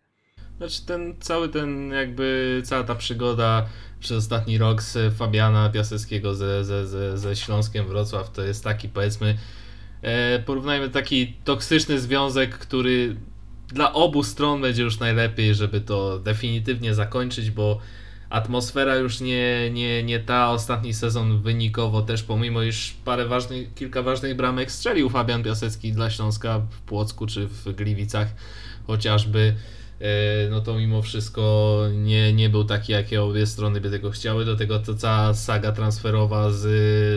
Znaczy 0.57 0.85
ten 0.85 1.15
cały 1.19 1.49
ten 1.49 1.91
jakby 1.91 2.61
cała 2.65 2.83
ta 2.83 2.95
przygoda 2.95 3.65
przez 3.99 4.17
ostatni 4.17 4.57
rok 4.57 4.81
z 4.81 5.13
Fabiana 5.13 5.69
Piaseckiego 5.69 6.35
ze, 6.35 6.65
ze, 6.65 6.87
ze, 6.87 7.17
ze 7.17 7.35
Śląskiem 7.35 7.87
Wrocław 7.87 8.31
to 8.31 8.41
jest 8.41 8.63
taki 8.63 8.89
powiedzmy 8.89 9.37
E, 10.03 10.39
porównajmy 10.39 10.89
taki 10.89 11.33
toksyczny 11.43 11.99
związek, 11.99 12.57
który 12.57 13.15
dla 13.67 13.93
obu 13.93 14.23
stron 14.23 14.61
będzie 14.61 14.83
już 14.83 14.99
najlepiej, 14.99 15.55
żeby 15.55 15.81
to 15.81 16.19
definitywnie 16.19 16.93
zakończyć, 16.93 17.51
bo 17.51 17.79
atmosfera 18.33 18.95
już 18.95 19.21
nie, 19.21 19.71
nie, 19.71 20.03
nie 20.03 20.19
ta. 20.19 20.51
Ostatni 20.51 20.93
sezon 20.93 21.41
wynikowo 21.41 22.01
też, 22.01 22.23
pomimo 22.23 22.63
iż 22.63 22.95
parę 23.05 23.25
ważnych, 23.25 23.73
kilka 23.73 24.01
ważnych 24.01 24.35
bramek 24.35 24.71
strzelił 24.71 25.09
Fabian 25.09 25.43
Piasecki 25.43 25.91
dla 25.91 26.09
Śląska 26.09 26.59
w 26.59 26.81
Płocku 26.81 27.27
czy 27.27 27.47
w 27.47 27.75
Gliwicach 27.75 28.27
chociażby, 28.87 29.55
e, 29.99 30.49
no 30.49 30.61
to 30.61 30.77
mimo 30.77 31.01
wszystko 31.01 31.83
nie, 31.95 32.33
nie 32.33 32.49
był 32.49 32.63
taki, 32.63 32.91
jakie 32.91 33.23
obie 33.23 33.45
strony 33.45 33.81
by 33.81 33.91
tego 33.91 34.11
chciały. 34.11 34.45
Do 34.45 34.55
tego 34.55 34.79
to 34.79 34.95
cała 34.95 35.33
saga 35.33 35.71
transferowa 35.71 36.51
z, 36.51 36.59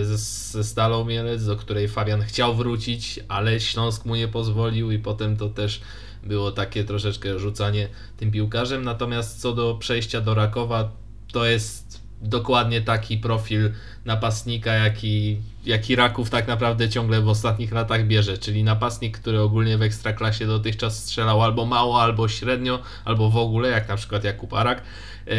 z, 0.07 0.51
ze 0.51 0.65
Stalą 0.65 1.05
Mielec, 1.05 1.47
do 1.47 1.57
której 1.57 1.89
Fabian 1.89 2.23
chciał 2.23 2.55
wrócić, 2.55 3.21
ale 3.29 3.61
Śląsk 3.61 4.05
mu 4.05 4.17
nie 4.17 4.29
pozwolił 4.29 4.91
i 4.91 4.99
potem 4.99 5.37
to 5.37 5.49
też 5.49 5.81
było 6.23 6.53
takie 6.53 6.85
troszeczkę 6.85 7.39
rzucanie 7.39 7.89
tym 8.17 8.31
piłkarzem. 8.31 8.85
Natomiast 8.85 9.41
co 9.41 9.53
do 9.53 9.75
przejścia 9.75 10.21
do 10.21 10.35
Rakowa, 10.35 11.06
to 11.37 11.45
jest 11.45 12.03
dokładnie 12.23 12.81
taki 12.81 13.19
profil 13.19 13.71
napastnika, 14.05 14.75
jaki, 14.75 15.37
jaki 15.67 15.97
Raków 15.97 16.31
tak 16.31 16.49
naprawdę 16.49 16.89
ciągle 16.89 17.21
w 17.21 17.29
ostatnich 17.29 17.73
latach 17.73 18.07
bierze, 18.07 18.39
czyli 18.39 18.65
napastnik, 18.65 19.19
który 19.19 19.41
ogólnie 19.41 19.79
w 19.79 19.83
Ekstraklasie 19.83 20.47
dotychczas 20.47 21.05
strzelał 21.05 21.43
albo 21.43 21.67
mało, 21.67 22.03
albo 22.03 22.29
średnio, 22.29 22.83
albo 23.05 23.31
w 23.31 23.37
ogóle, 23.37 23.69
jak 23.69 23.89
na 23.89 23.97
przykład 23.97 24.25
Jakub 24.25 24.55
Arak. 24.55 24.83
Yy, 25.27 25.35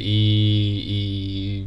i, 0.00 1.66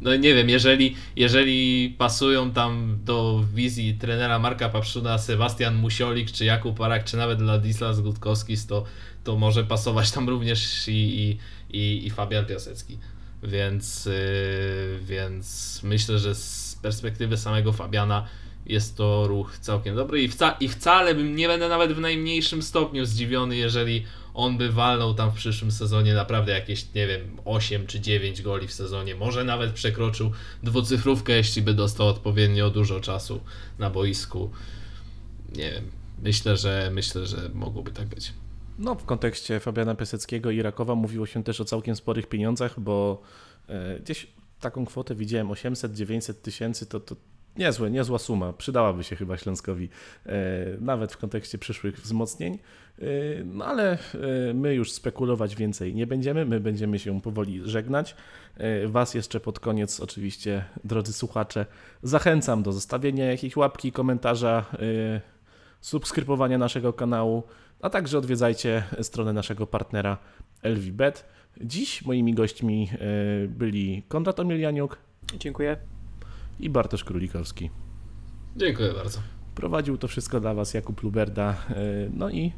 no 0.00 0.16
nie 0.16 0.34
wiem, 0.34 0.48
jeżeli, 0.48 0.96
jeżeli 1.16 1.90
pasują 1.98 2.50
tam 2.50 2.98
do 3.04 3.44
wizji 3.54 3.94
trenera 3.94 4.38
Marka 4.38 4.68
Papszuna 4.68 5.18
Sebastian 5.18 5.74
Musiolik, 5.74 6.30
czy 6.30 6.44
Jakub 6.44 6.80
Arak, 6.80 7.04
czy 7.04 7.16
nawet 7.16 7.40
Ladislas 7.40 8.00
Gutkowskis, 8.00 8.66
to, 8.66 8.84
to 9.24 9.36
może 9.36 9.64
pasować 9.64 10.10
tam 10.10 10.28
również 10.28 10.88
i, 10.88 10.92
i, 10.92 11.38
i, 11.78 12.06
i 12.06 12.10
Fabian 12.10 12.46
Piasecki. 12.46 12.98
Więc, 13.42 14.06
yy, 14.06 14.12
więc 15.02 15.80
myślę, 15.82 16.18
że 16.18 16.34
z 16.34 16.78
perspektywy 16.82 17.36
samego 17.36 17.72
Fabiana 17.72 18.26
jest 18.66 18.96
to 18.96 19.26
ruch 19.26 19.58
całkiem 19.58 19.96
dobry 19.96 20.22
i, 20.22 20.28
wca, 20.28 20.50
i 20.60 20.68
wcale 20.68 21.14
bym 21.14 21.36
nie 21.36 21.48
będę 21.48 21.68
nawet 21.68 21.92
w 21.92 22.00
najmniejszym 22.00 22.62
stopniu 22.62 23.04
zdziwiony, 23.04 23.56
jeżeli 23.56 24.04
on 24.34 24.58
by 24.58 24.72
walnął 24.72 25.14
tam 25.14 25.30
w 25.30 25.34
przyszłym 25.34 25.72
sezonie 25.72 26.14
naprawdę 26.14 26.52
jakieś, 26.52 26.94
nie 26.94 27.06
wiem, 27.06 27.36
8 27.44 27.86
czy 27.86 28.00
9 28.00 28.42
goli 28.42 28.68
w 28.68 28.72
sezonie, 28.72 29.14
może 29.14 29.44
nawet 29.44 29.72
przekroczył 29.72 30.32
dwucyfrówkę, 30.62 31.32
jeśli 31.32 31.62
by 31.62 31.74
dostał 31.74 32.08
odpowiednio 32.08 32.70
dużo 32.70 33.00
czasu 33.00 33.40
na 33.78 33.90
boisku. 33.90 34.50
Nie 35.56 35.70
wiem, 35.70 35.90
myślę, 36.22 36.56
że 36.56 36.90
myślę, 36.92 37.26
że 37.26 37.50
mogłoby 37.54 37.90
tak 37.90 38.06
być. 38.06 38.32
No, 38.78 38.94
w 38.94 39.04
kontekście 39.04 39.60
Fabiana 39.60 39.94
Piaseckiego 39.94 40.50
i 40.50 40.62
Rakowa 40.62 40.94
mówiło 40.94 41.26
się 41.26 41.44
też 41.44 41.60
o 41.60 41.64
całkiem 41.64 41.96
sporych 41.96 42.26
pieniądzach, 42.26 42.80
bo 42.80 43.22
e, 43.68 44.00
gdzieś 44.00 44.26
taką 44.60 44.86
kwotę 44.86 45.14
widziałem 45.14 45.48
800-900 45.48 46.34
tysięcy, 46.34 46.86
to, 46.86 47.00
to 47.00 47.16
niezłe, 47.58 47.90
niezła 47.90 48.18
suma. 48.18 48.52
Przydałaby 48.52 49.04
się 49.04 49.16
chyba 49.16 49.36
Śląskowi 49.36 49.88
e, 50.26 50.32
nawet 50.80 51.12
w 51.12 51.16
kontekście 51.16 51.58
przyszłych 51.58 52.00
wzmocnień. 52.00 52.58
E, 52.98 53.04
no 53.44 53.64
ale 53.64 53.92
e, 53.92 53.98
my 54.54 54.74
już 54.74 54.92
spekulować 54.92 55.56
więcej 55.56 55.94
nie 55.94 56.06
będziemy. 56.06 56.44
My 56.44 56.60
będziemy 56.60 56.98
się 56.98 57.20
powoli 57.20 57.60
żegnać. 57.64 58.16
Was 58.86 59.14
jeszcze 59.14 59.40
pod 59.40 59.60
koniec, 59.60 60.00
oczywiście, 60.00 60.64
drodzy 60.84 61.12
słuchacze, 61.12 61.66
zachęcam 62.02 62.62
do 62.62 62.72
zostawienia 62.72 63.24
jakiejś 63.24 63.56
łapki, 63.56 63.92
komentarza, 63.92 64.64
subskrybowania 65.80 66.58
naszego 66.58 66.92
kanału 66.92 67.42
a 67.80 67.90
także 67.90 68.18
odwiedzajcie 68.18 68.82
stronę 69.02 69.32
naszego 69.32 69.66
partnera 69.66 70.18
LVBet. 70.62 71.24
Dziś 71.60 72.04
moimi 72.04 72.34
gośćmi 72.34 72.90
byli 73.48 74.02
Konrad 74.08 74.40
Omilianiuk. 74.40 74.98
Dziękuję. 75.38 75.97
I 76.60 76.70
Bartosz 76.70 77.04
Królikowski. 77.04 77.70
Dziękuję 78.56 78.92
bardzo. 78.92 79.18
Prowadził 79.54 79.98
to 79.98 80.08
wszystko 80.08 80.40
dla 80.40 80.54
Was 80.54 80.74
Jakub 80.74 81.02
Luberda. 81.02 81.50
E, 81.50 81.74
no 82.12 82.30
i 82.30 82.52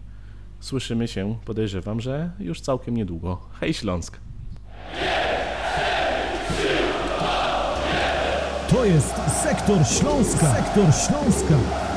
słyszymy 0.61 1.09
się, 1.09 1.39
podejrzewam, 1.45 2.01
że 2.01 2.31
już 2.39 2.61
całkiem 2.61 2.97
niedługo. 2.97 3.49
Hej 3.61 3.75
Śląsk! 3.75 4.21
To 8.71 8.85
jest 8.85 9.15
Sektor 9.43 9.87
Śląska. 9.87 10.55
Sektor 10.55 10.85
Śląska. 10.95 11.90